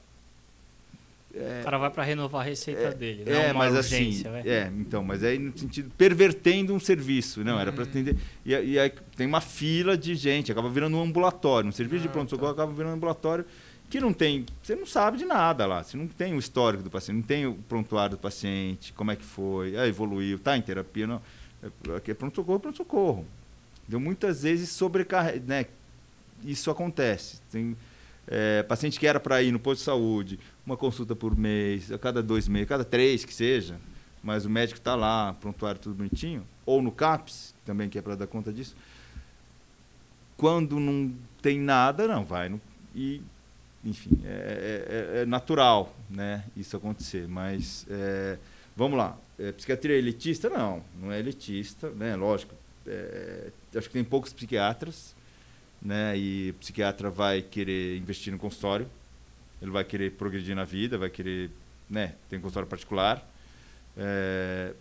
é, 1.33 1.59
o 1.61 1.63
cara 1.63 1.77
vai 1.77 1.89
para 1.91 2.03
renovar 2.03 2.41
a 2.41 2.43
receita 2.43 2.81
é, 2.81 2.93
dele, 2.93 3.23
não 3.25 3.33
é, 3.33 3.53
mas 3.53 3.75
assim, 3.75 4.07
urgência, 4.07 4.39
assim, 4.39 4.49
é, 4.49 4.71
então, 4.79 5.03
mas 5.03 5.23
aí 5.23 5.37
no 5.37 5.55
sentido 5.55 5.91
pervertendo 5.95 6.73
um 6.73 6.79
serviço, 6.79 7.43
não, 7.43 7.59
era 7.59 7.71
para 7.71 7.83
uhum. 7.83 7.89
atender. 7.89 8.17
E, 8.43 8.51
e, 8.51 8.79
aí 8.79 8.91
tem 9.15 9.27
uma 9.27 9.39
fila 9.39 9.95
de 9.95 10.15
gente, 10.15 10.51
acaba 10.51 10.69
virando 10.69 10.97
um 10.97 11.03
ambulatório, 11.03 11.69
um 11.69 11.71
serviço 11.71 12.03
ah, 12.03 12.07
de 12.07 12.13
pronto 12.13 12.31
socorro 12.31 12.53
tá. 12.53 12.63
acaba 12.63 12.75
virando 12.75 12.93
um 12.93 12.95
ambulatório 12.95 13.45
que 13.89 13.99
não 13.99 14.13
tem, 14.13 14.45
você 14.61 14.75
não 14.75 14.85
sabe 14.85 15.17
de 15.17 15.25
nada 15.25 15.65
lá, 15.65 15.83
você 15.83 15.97
não 15.97 16.07
tem 16.07 16.33
o 16.35 16.39
histórico 16.39 16.83
do 16.83 16.91
paciente, 16.91 17.17
não 17.17 17.23
tem 17.23 17.47
o 17.47 17.55
prontuário 17.55 18.15
do 18.15 18.19
paciente, 18.19 18.93
como 18.93 19.09
é 19.09 19.15
que 19.15 19.25
foi, 19.25 19.75
ah, 19.77 19.87
evoluiu, 19.87 20.37
está 20.37 20.55
em 20.55 20.61
terapia, 20.61 21.07
não. 21.07 21.21
É, 21.63 21.95
aqui 21.95 22.11
é 22.11 22.13
pronto 22.13 22.35
socorro, 22.35 22.59
pronto 22.59 22.77
socorro. 22.77 23.25
Deu 23.87 23.99
muitas 23.99 24.43
vezes 24.43 24.69
sobrecarrega, 24.69 25.43
né? 25.45 25.65
Isso 26.43 26.69
acontece. 26.69 27.41
Tem 27.51 27.75
é, 28.27 28.61
paciente 28.63 28.99
que 28.99 29.07
era 29.07 29.19
para 29.19 29.41
ir 29.41 29.51
no 29.51 29.59
posto 29.59 29.79
de 29.79 29.85
saúde, 29.85 30.39
uma 30.63 30.77
consulta 30.77 31.15
por 31.15 31.35
mês, 31.35 31.91
a 31.91 31.97
cada 31.97 32.21
dois 32.21 32.47
meses, 32.47 32.69
cada 32.69 32.85
três 32.85 33.25
que 33.25 33.33
seja, 33.33 33.79
mas 34.21 34.45
o 34.45 34.49
médico 34.49 34.77
está 34.77 34.95
lá, 34.95 35.33
prontuário 35.33 35.81
tudo 35.81 35.95
bonitinho, 35.95 36.45
ou 36.63 36.79
no 36.79 36.91
CAPS, 36.91 37.55
também 37.65 37.89
que 37.89 37.97
é 37.97 38.01
para 38.01 38.15
dar 38.15 38.27
conta 38.27 38.53
disso. 38.53 38.75
Quando 40.37 40.79
não 40.79 41.11
tem 41.41 41.59
nada, 41.59 42.07
não, 42.07 42.23
vai. 42.23 42.49
No, 42.49 42.61
e, 42.95 43.21
enfim, 43.83 44.19
é, 44.25 45.15
é, 45.17 45.21
é, 45.21 45.25
natural 45.25 45.95
né, 46.09 46.43
isso 46.55 46.75
acontecer. 46.75 47.27
Mas, 47.27 47.85
é, 47.89 48.37
vamos 48.75 48.97
lá, 48.97 49.17
é, 49.37 49.51
psiquiatria 49.51 49.95
elitista? 49.95 50.49
Não, 50.49 50.83
não 51.01 51.11
é 51.11 51.19
elitista, 51.19 51.89
né, 51.91 52.15
lógico. 52.15 52.53
É, 52.85 53.51
acho 53.75 53.87
que 53.87 53.93
tem 53.93 54.03
poucos 54.03 54.33
psiquiatras, 54.33 55.15
né, 55.81 56.17
e 56.17 56.51
o 56.51 56.53
psiquiatra 56.55 57.09
vai 57.09 57.41
querer 57.41 57.97
investir 57.97 58.33
no 58.33 58.39
consultório, 58.39 58.89
ele 59.61 59.71
vai 59.71 59.83
querer 59.83 60.11
progredir 60.11 60.55
na 60.55 60.63
vida, 60.63 60.97
vai 60.97 61.09
querer, 61.09 61.49
né, 61.89 62.15
ter 62.29 62.37
um 62.37 62.41
consultório 62.41 62.67
particular. 62.67 63.25
É, 63.97 64.73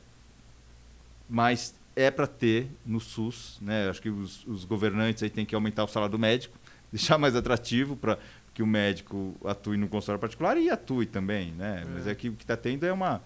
mas 1.28 1.74
é 1.94 2.10
para 2.10 2.26
ter 2.26 2.70
no 2.86 3.00
SUS, 3.00 3.58
né? 3.60 3.88
Acho 3.88 4.00
que 4.00 4.08
os, 4.08 4.46
os, 4.46 4.64
governantes 4.64 5.22
aí 5.22 5.28
têm 5.28 5.44
que 5.44 5.54
aumentar 5.54 5.82
o 5.82 5.88
salário 5.88 6.12
do 6.12 6.18
médico, 6.18 6.56
deixar 6.92 7.18
mais 7.18 7.34
atrativo 7.34 7.96
para 7.96 8.18
que 8.58 8.62
o 8.64 8.66
médico 8.66 9.36
atue 9.44 9.76
no 9.76 9.86
consultório 9.86 10.18
particular 10.18 10.56
e 10.56 10.68
atue 10.68 11.06
também, 11.06 11.52
né? 11.52 11.84
É. 11.84 11.88
Mas 11.94 12.06
é 12.08 12.14
que 12.16 12.28
o 12.28 12.32
que 12.32 12.42
está 12.42 12.56
tendo 12.56 12.84
é 12.84 12.92
uma 12.92 13.22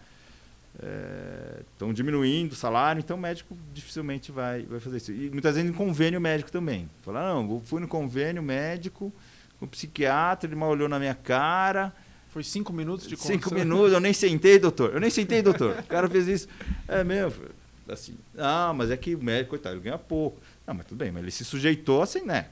estão 1.72 1.88
é, 1.88 1.92
diminuindo 1.94 2.52
o 2.52 2.54
salário, 2.54 3.00
então 3.00 3.16
o 3.16 3.20
médico 3.20 3.56
dificilmente 3.72 4.30
vai, 4.30 4.64
vai 4.64 4.78
fazer 4.78 4.98
isso. 4.98 5.10
E 5.10 5.30
muitas 5.30 5.54
vezes 5.54 5.70
em 5.70 5.72
convênio 5.72 6.20
médico 6.20 6.52
também. 6.52 6.86
Falar, 7.00 7.32
não, 7.32 7.50
eu 7.50 7.62
fui 7.64 7.80
no 7.80 7.88
convênio 7.88 8.42
médico, 8.42 9.10
o 9.58 9.66
psiquiatra, 9.66 10.46
ele 10.46 10.54
mal 10.54 10.68
olhou 10.68 10.86
na 10.86 10.98
minha 10.98 11.14
cara. 11.14 11.94
Foi 12.28 12.44
cinco 12.44 12.70
minutos 12.70 13.08
de 13.08 13.16
conversa. 13.16 13.32
Cinco 13.32 13.54
minutos, 13.54 13.94
eu 13.94 14.00
nem 14.00 14.12
sentei, 14.12 14.58
doutor. 14.58 14.92
Eu 14.92 15.00
nem 15.00 15.08
sentei, 15.08 15.40
doutor. 15.40 15.78
O 15.78 15.82
cara 15.84 16.10
fez 16.10 16.28
isso. 16.28 16.48
É 16.86 17.02
mesmo. 17.02 17.42
Assim, 17.88 18.18
ah, 18.36 18.74
mas 18.76 18.90
é 18.90 18.98
que 18.98 19.14
o 19.14 19.24
médico, 19.24 19.50
coitado, 19.50 19.76
ele 19.76 19.84
ganha 19.84 19.96
pouco. 19.96 20.38
Não, 20.66 20.74
mas 20.74 20.84
tudo 20.84 20.98
bem, 20.98 21.10
mas 21.10 21.22
ele 21.22 21.30
se 21.30 21.42
sujeitou 21.42 22.02
assim, 22.02 22.20
né? 22.20 22.48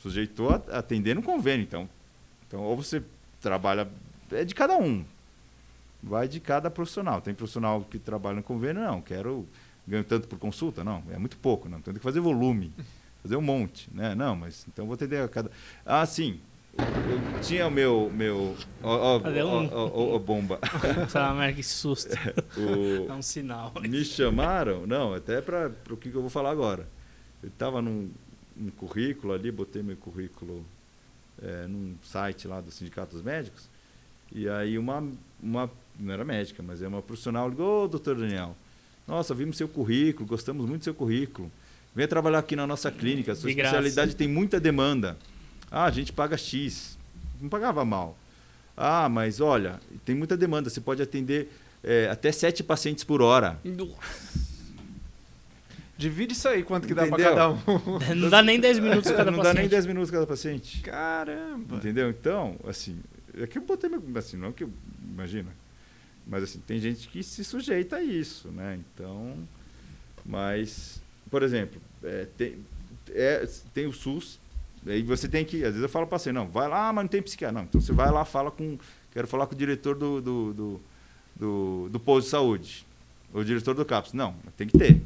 Sujeitou 0.00 0.50
a 0.50 0.78
atender 0.78 1.14
no 1.14 1.22
convênio, 1.22 1.62
então. 1.62 1.88
Então, 2.50 2.62
ou 2.62 2.76
você 2.76 3.00
trabalha. 3.40 3.88
É 4.32 4.44
de 4.44 4.56
cada 4.56 4.76
um. 4.76 5.04
Vai 6.02 6.26
de 6.26 6.40
cada 6.40 6.68
profissional. 6.68 7.20
Tem 7.20 7.32
profissional 7.32 7.82
que 7.88 7.96
trabalha 7.96 8.36
no 8.36 8.42
convênio, 8.42 8.82
não, 8.82 9.00
quero. 9.00 9.46
Ganho 9.86 10.02
tanto 10.02 10.26
por 10.26 10.36
consulta? 10.38 10.82
Não, 10.82 11.02
é 11.12 11.16
muito 11.18 11.36
pouco, 11.36 11.68
não. 11.68 11.78
Então 11.78 11.92
tem 11.94 11.98
que 11.98 12.04
fazer 12.04 12.18
volume. 12.18 12.72
fazer 13.22 13.36
um 13.36 13.40
monte, 13.40 13.88
né? 13.94 14.16
Não, 14.16 14.34
mas 14.34 14.66
então 14.66 14.84
vou 14.84 14.94
atender 14.94 15.22
a 15.22 15.28
cada. 15.28 15.48
Ah, 15.86 16.04
sim. 16.04 16.40
eu 16.76 17.40
tinha 17.40 17.68
o 17.68 17.70
meu. 17.70 18.10
meu 18.12 18.56
ó, 18.82 19.16
ó, 19.16 20.18
bomba. 20.18 20.58
Tá, 21.12 21.32
mas 21.32 21.54
que 21.54 21.62
susto. 21.62 22.16
O- 22.58 23.08
É 23.08 23.12
um 23.12 23.22
sinal. 23.22 23.72
me 23.80 24.04
chamaram, 24.04 24.88
não, 24.88 25.14
até 25.14 25.40
para 25.40 25.70
o 25.88 25.96
que 25.96 26.10
que 26.10 26.16
eu 26.16 26.20
vou 26.20 26.30
falar 26.30 26.50
agora. 26.50 26.88
Eu 27.42 27.48
estava 27.48 27.80
num, 27.80 28.10
num 28.56 28.70
currículo 28.70 29.32
ali, 29.32 29.52
botei 29.52 29.82
meu 29.82 29.96
currículo 29.96 30.64
é, 31.42 31.66
num 31.66 31.94
site 32.02 32.46
lá 32.46 32.60
do 32.60 32.70
Sindicato 32.70 33.14
dos 33.14 33.22
Médicos, 33.24 33.68
e 34.32 34.48
aí 34.48 34.78
uma, 34.78 35.02
uma 35.42 35.70
não 35.98 36.12
era 36.14 36.24
médica, 36.24 36.62
mas 36.62 36.82
é 36.82 36.88
uma 36.88 37.02
profissional, 37.02 37.48
ligou, 37.48 37.84
ô, 37.84 37.88
doutor 37.88 38.16
Daniel, 38.16 38.56
nossa, 39.06 39.34
vimos 39.34 39.56
seu 39.56 39.68
currículo, 39.68 40.26
gostamos 40.26 40.66
muito 40.66 40.82
do 40.82 40.84
seu 40.84 40.94
currículo, 40.94 41.50
venha 41.94 42.06
trabalhar 42.06 42.38
aqui 42.38 42.54
na 42.54 42.66
nossa 42.66 42.90
clínica, 42.90 43.34
sua 43.34 43.48
De 43.50 43.56
graça. 43.56 43.76
especialidade 43.76 44.16
tem 44.16 44.28
muita 44.28 44.60
demanda. 44.60 45.16
Ah, 45.70 45.84
a 45.84 45.90
gente 45.90 46.12
paga 46.12 46.36
X. 46.36 46.98
Não 47.40 47.48
pagava 47.48 47.84
mal. 47.84 48.16
Ah, 48.76 49.08
mas 49.08 49.40
olha, 49.40 49.80
tem 50.04 50.14
muita 50.14 50.36
demanda, 50.36 50.70
você 50.70 50.80
pode 50.80 51.02
atender 51.02 51.50
é, 51.82 52.08
até 52.10 52.32
sete 52.32 52.62
pacientes 52.62 53.04
por 53.04 53.20
hora. 53.22 53.58
Divide 56.00 56.32
isso 56.32 56.48
aí, 56.48 56.62
quanto 56.62 56.88
que 56.88 56.94
dá 56.94 57.06
pra 57.06 57.18
Entendeu? 57.18 57.30
cada 57.34 57.50
um. 57.50 57.58
Não 58.16 58.30
dá 58.30 58.42
nem 58.42 58.58
10 58.58 58.78
minutos 58.78 59.10
cada 59.12 59.30
não 59.30 59.36
dá 59.36 59.44
paciente. 59.44 59.60
nem 59.60 59.68
10 59.68 59.86
minutos 59.86 60.10
cada 60.10 60.26
paciente. 60.26 60.80
Caramba. 60.80 61.76
Entendeu? 61.76 62.08
Então, 62.08 62.56
assim, 62.66 62.98
é 63.36 63.46
que 63.46 63.58
eu 63.58 63.62
botei 63.62 63.90
meu, 63.90 64.02
assim, 64.16 64.38
não 64.38 64.50
que 64.50 64.64
eu, 64.64 64.70
imagina. 65.12 65.50
Mas 66.26 66.44
assim, 66.44 66.58
tem 66.66 66.78
gente 66.80 67.06
que 67.06 67.22
se 67.22 67.44
sujeita 67.44 67.96
a 67.96 68.02
isso, 68.02 68.48
né? 68.48 68.78
Então, 68.94 69.36
mas, 70.24 71.02
por 71.30 71.42
exemplo, 71.42 71.78
é, 72.02 72.26
tem, 72.34 72.56
é, 73.10 73.46
tem 73.74 73.86
o 73.86 73.92
SUS, 73.92 74.40
aí 74.86 75.02
você 75.02 75.28
tem 75.28 75.44
que, 75.44 75.56
às 75.58 75.72
vezes 75.72 75.82
eu 75.82 75.88
falo 75.88 76.06
para 76.06 76.18
você, 76.18 76.32
não, 76.32 76.48
vai 76.48 76.66
lá, 76.66 76.90
mas 76.94 77.04
não 77.04 77.08
tem 77.10 77.20
psiquiatra. 77.20 77.58
Não, 77.58 77.64
então 77.64 77.78
você 77.78 77.92
vai 77.92 78.10
lá, 78.10 78.24
fala 78.24 78.50
com, 78.50 78.78
quero 79.12 79.26
falar 79.26 79.46
com 79.46 79.54
o 79.54 79.58
diretor 79.58 79.94
do, 79.94 80.20
do, 80.22 80.54
do, 80.54 80.80
do, 81.36 81.88
do 81.90 82.00
posto 82.00 82.24
de 82.24 82.30
saúde, 82.30 82.86
ou 83.34 83.42
o 83.42 83.44
diretor 83.44 83.74
do 83.74 83.84
CAPS. 83.84 84.14
Não, 84.14 84.34
mas 84.42 84.54
tem 84.54 84.66
que 84.66 84.78
ter. 84.78 85.02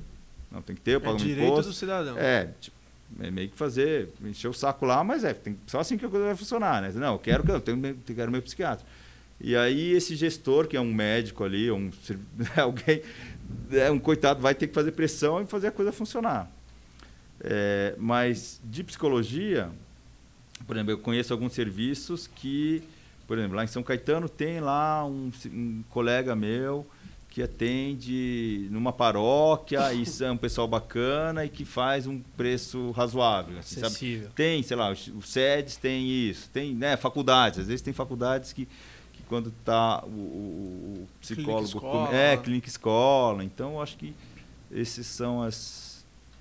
Não, 0.55 0.63
tem 0.63 0.77
que 0.77 0.83
ter, 0.83 0.93
eu 0.93 1.01
É 1.01 1.03
meu 1.03 1.17
direito 1.17 1.53
imposto. 1.53 1.73
do 1.73 1.75
cidadão. 1.75 2.17
É, 2.17 2.49
tipo, 2.61 2.77
é 3.21 3.31
meio 3.31 3.49
que 3.49 3.57
fazer, 3.57 4.11
encher 4.25 4.49
o 4.49 4.53
saco 4.53 4.87
lá, 4.87 5.03
mas 5.03 5.25
é, 5.25 5.35
tem, 5.35 5.59
só 5.67 5.81
assim 5.81 5.99
que 5.99 6.07
a 6.07 6.09
coisa 6.09 6.27
vai 6.27 6.37
funcionar, 6.37 6.81
né? 6.81 6.93
Não, 6.95 7.15
eu 7.15 7.19
quero 7.19 7.43
que 7.43 7.51
eu 7.51 7.61
tenho, 7.61 7.97
quero 8.07 8.31
meu 8.31 8.41
psiquiatra. 8.41 8.87
E 9.41 9.57
aí 9.57 9.93
esse 9.93 10.15
gestor, 10.15 10.69
que 10.69 10.77
é 10.77 10.81
um 10.81 10.95
médico 10.95 11.43
ali, 11.43 11.71
um, 11.71 11.91
alguém, 12.57 13.03
é 13.73 13.91
um 13.91 13.99
coitado, 13.99 14.41
vai 14.41 14.55
ter 14.55 14.69
que 14.69 14.75
fazer 14.75 14.93
pressão 14.93 15.43
e 15.43 15.47
fazer 15.47 15.69
a 15.69 15.73
coisa 15.73 15.91
funcionar. 15.91 16.51
É, 17.41 17.95
mas 17.99 18.61
de 18.65 18.85
psicologia, 18.85 19.71
por 20.67 20.77
exemplo, 20.77 20.93
eu 20.93 20.99
conheço 20.99 21.33
alguns 21.33 21.53
serviços 21.53 22.29
que, 22.29 22.83
por 23.27 23.37
exemplo, 23.37 23.57
lá 23.57 23.65
em 23.65 23.67
São 23.67 23.83
Caetano 23.83 24.29
tem 24.29 24.61
lá 24.61 25.05
um, 25.05 25.33
um 25.47 25.83
colega 25.91 26.37
meu 26.37 26.87
que 27.35 27.43
atende 27.43 28.69
numa 28.71 28.93
paróquia 28.93 29.93
e 29.93 30.05
é 30.23 30.31
um 30.31 30.37
pessoal 30.37 30.69
bacana 30.69 31.45
e 31.45 31.49
que 31.49 31.65
faz 31.65 32.07
um 32.07 32.21
preço 32.37 32.93
razoável. 32.93 33.59
assim, 33.59 33.75
sabe? 33.81 33.87
Acessível. 33.89 34.31
Tem, 34.37 34.63
sei 34.63 34.77
lá, 34.77 34.93
os, 34.93 35.09
os 35.09 35.29
SEDES 35.31 35.77
tem 35.77 36.09
isso, 36.09 36.49
tem 36.51 36.73
né, 36.73 36.97
faculdades, 36.97 37.59
às 37.59 37.67
vezes 37.67 37.83
tem 37.83 37.93
faculdades 37.93 38.53
que, 38.53 38.67
que 39.13 39.23
quando 39.29 39.49
está 39.49 40.05
o, 40.05 40.09
o- 40.11 41.09
psicólogo... 41.21 41.65
escola. 41.67 42.07
come- 42.07 42.17
É, 42.17 42.37
clínica 42.37 42.69
escola, 42.69 43.43
então 43.43 43.83
acho 43.83 43.97
que 43.97 44.15
esses 44.71 45.05
são 45.05 45.43
as 45.43 45.93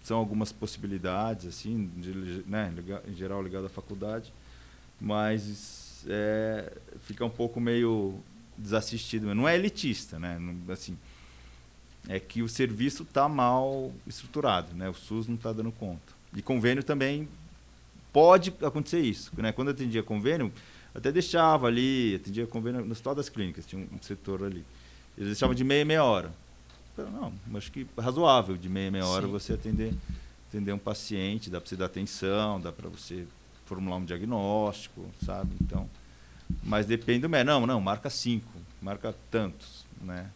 são 0.03 0.19
algumas 0.19 0.51
possibilidades, 0.51 1.47
assim, 1.47 1.89
de, 1.97 2.43
né, 2.45 2.71
em 3.07 3.15
geral 3.15 3.41
ligado 3.41 3.65
à 3.65 3.69
faculdade, 3.69 4.31
mas 5.01 6.05
é, 6.07 6.71
fica 7.01 7.25
um 7.25 7.29
pouco 7.29 7.59
meio 7.59 8.19
desassistido, 8.57 9.27
mas 9.27 9.35
não 9.35 9.47
é 9.47 9.55
elitista, 9.55 10.19
né? 10.19 10.39
Assim, 10.69 10.97
é 12.07 12.19
que 12.19 12.41
o 12.41 12.49
serviço 12.49 13.03
está 13.03 13.29
mal 13.29 13.91
estruturado, 14.05 14.75
né? 14.75 14.89
O 14.89 14.93
SUS 14.93 15.27
não 15.27 15.35
está 15.35 15.53
dando 15.53 15.71
conta. 15.71 16.13
E 16.35 16.41
convênio 16.41 16.83
também 16.83 17.27
pode 18.11 18.53
acontecer 18.61 18.99
isso, 18.99 19.31
né? 19.37 19.51
Quando 19.51 19.69
eu 19.69 19.73
atendia 19.73 20.03
convênio, 20.03 20.51
até 20.93 21.11
deixava 21.11 21.67
ali, 21.67 22.15
atendia 22.15 22.45
convênio 22.45 22.85
no 22.85 22.91
Hospital 22.91 23.15
das 23.15 23.29
Clínicas, 23.29 23.65
tinha 23.65 23.81
um, 23.81 24.01
setor 24.01 24.43
ali. 24.43 24.63
Eles 25.17 25.29
deixavam 25.29 25.55
de 25.55 25.63
meia 25.63 25.81
em 25.81 25.85
meia 25.85 26.03
hora. 26.03 26.31
Eu, 26.97 27.09
não, 27.09 27.33
acho 27.55 27.71
que 27.71 27.87
razoável 27.97 28.55
de 28.55 28.69
meia 28.69 28.87
em 28.87 28.91
meia 28.91 29.05
hora 29.05 29.25
Sim. 29.25 29.31
você 29.31 29.53
atender, 29.53 29.93
atender 30.47 30.73
um 30.73 30.77
paciente, 30.77 31.49
dá 31.49 31.59
para 31.59 31.69
você 31.69 31.75
dar 31.75 31.85
atenção, 31.85 32.59
dá 32.61 32.71
para 32.71 32.89
você 32.89 33.25
formular 33.65 33.97
um 33.97 34.05
diagnóstico, 34.05 35.05
sabe? 35.25 35.55
Então, 35.61 35.89
mas 36.63 36.85
depende 36.85 37.21
do 37.21 37.29
médico. 37.29 37.51
Não, 37.51 37.65
não, 37.65 37.81
marca 37.81 38.09
cinco, 38.09 38.51
marca 38.81 39.13
tantos, 39.31 39.85
né? 40.01 40.29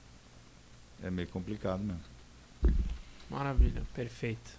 É 1.04 1.10
meio 1.10 1.28
complicado 1.28 1.80
mesmo. 1.80 2.02
Maravilha. 3.30 3.82
Perfeito. 3.94 4.52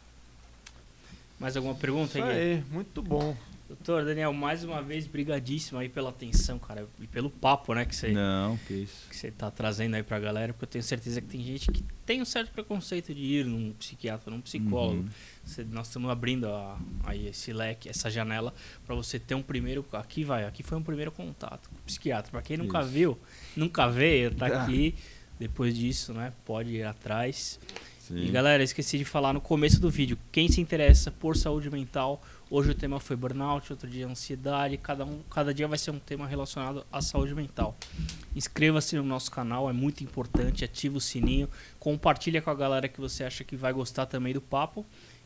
Mais 1.39 1.57
alguma 1.57 1.75
pergunta 1.75 2.19
Isso 2.19 2.23
aí? 2.29 2.55
aí, 2.55 2.65
muito 2.71 3.01
bom. 3.03 3.37
Doutor 3.69 4.03
Daniel, 4.07 4.33
mais 4.33 4.65
uma 4.65 4.81
vez, 4.81 5.07
brigadíssimo 5.07 5.79
aí 5.79 5.91
pela 5.91 6.09
atenção, 6.09 6.59
cara, 6.59 6.89
e 6.99 7.07
pelo 7.07 7.29
papo, 7.29 7.75
né, 7.75 7.85
que 7.85 7.95
você 7.95 8.09
Não, 8.13 8.57
que 8.67 8.73
isso. 8.73 9.07
que 9.11 9.15
você 9.15 9.31
tá 9.31 9.51
trazendo 9.51 9.95
aí 9.95 10.03
pra 10.03 10.19
galera, 10.19 10.55
porque 10.55 10.65
eu 10.65 10.69
tenho 10.71 10.83
certeza 10.83 11.21
que 11.21 11.27
tem 11.27 11.43
gente 11.45 11.71
que 11.71 11.85
tem 12.07 12.23
um 12.23 12.25
certo 12.25 12.51
preconceito 12.51 13.15
de 13.15 13.21
ir 13.21 13.45
num 13.45 13.73
psiquiatra, 13.75 14.31
num 14.31 14.41
psicólogo. 14.41 15.03
Uhum. 15.03 15.09
Você- 15.45 15.65
nós 15.65 15.89
estamos 15.89 16.09
abrindo 16.11 16.49
a- 16.49 16.79
aí 17.05 17.27
esse 17.29 17.53
leque, 17.53 17.91
essa 17.91 18.11
janela 18.11 18.55
pra 18.87 18.95
você 18.95 19.19
ter 19.19 19.35
um 19.35 19.43
primeiro, 19.43 19.85
aqui 19.93 20.25
vai, 20.25 20.47
aqui 20.47 20.63
foi 20.63 20.79
um 20.79 20.83
primeiro 20.83 21.13
contato 21.13 21.69
com 21.69 21.75
o 21.77 21.83
psiquiatra. 21.83 22.31
Pra 22.31 22.41
quem 22.41 22.57
nunca 22.57 22.81
Isso. 22.81 22.89
viu, 22.89 23.19
nunca 23.55 23.87
veio, 23.87 24.35
tá 24.35 24.47
Ah. 24.47 24.63
aqui. 24.63 24.95
Depois 25.39 25.77
disso, 25.77 26.15
né, 26.15 26.33
pode 26.47 26.71
ir 26.71 26.85
atrás. 26.85 27.61
Sim. 28.01 28.17
E 28.25 28.31
galera, 28.31 28.63
esqueci 28.63 28.97
de 28.97 29.05
falar 29.05 29.35
no 29.35 29.41
começo 29.43 29.79
do 29.79 29.91
vídeo. 29.91 30.19
Quem 30.33 30.49
se 30.49 30.59
interessa 30.63 31.11
por 31.11 31.37
saúde 31.37 31.71
mental, 31.71 32.23
hoje 32.51 32.71
o 32.71 32.75
tema 32.75 33.01
foi 33.01 33.17
burnout, 33.17 33.73
outro 33.73 33.89
dia 33.89 34.07
ansiedade, 34.07 34.77
cada, 34.77 35.05
um, 35.05 35.23
cada 35.31 35.55
dia 35.55 35.69
vai 35.69 35.79
ser 35.79 35.91
um 35.91 35.99
tema 35.99 36.27
relacionado 36.27 36.85
à 36.91 37.01
saúde 37.01 37.35
mental. 37.35 37.77
Inscreva-se 38.35 38.97
no 38.97 39.03
nosso 39.03 39.31
canal, 39.31 39.69
é 39.69 39.73
muito 39.73 40.03
importante, 40.03 40.65
ativa 40.65 40.97
o 40.97 41.01
sininho, 41.01 41.49
compartilha 41.79 42.43
com 42.43 42.51
a 42.51 42.55
galera 42.55 42.89
que 42.89 43.01
você 43.01 43.25
acha 43.25 43.45
que 43.45 43.57
vai 43.57 43.73
gostar 43.73 44.07
também 44.07 44.33
do 44.33 44.41
papo 44.41 44.85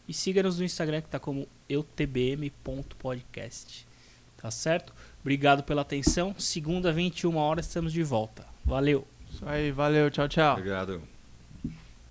e 0.09 0.15
siga-nos 0.15 0.59
no 0.59 0.65
Instagram 0.65 1.01
que 1.01 1.09
tá 1.09 1.19
como 1.19 1.49
eutbm.podcast. 1.69 3.87
Tá 4.37 4.51
certo? 4.51 4.93
Obrigado 5.21 5.63
pela 5.63 5.83
atenção. 5.83 6.35
Segunda, 6.37 6.93
21 6.93 7.37
horas, 7.37 7.67
estamos 7.67 7.93
de 7.93 8.03
volta. 8.03 8.45
Valeu! 8.65 9.07
Isso 9.31 9.47
aí, 9.47 9.71
valeu, 9.71 10.11
tchau, 10.11 10.27
tchau. 10.29 10.55
Obrigado. 10.55 11.12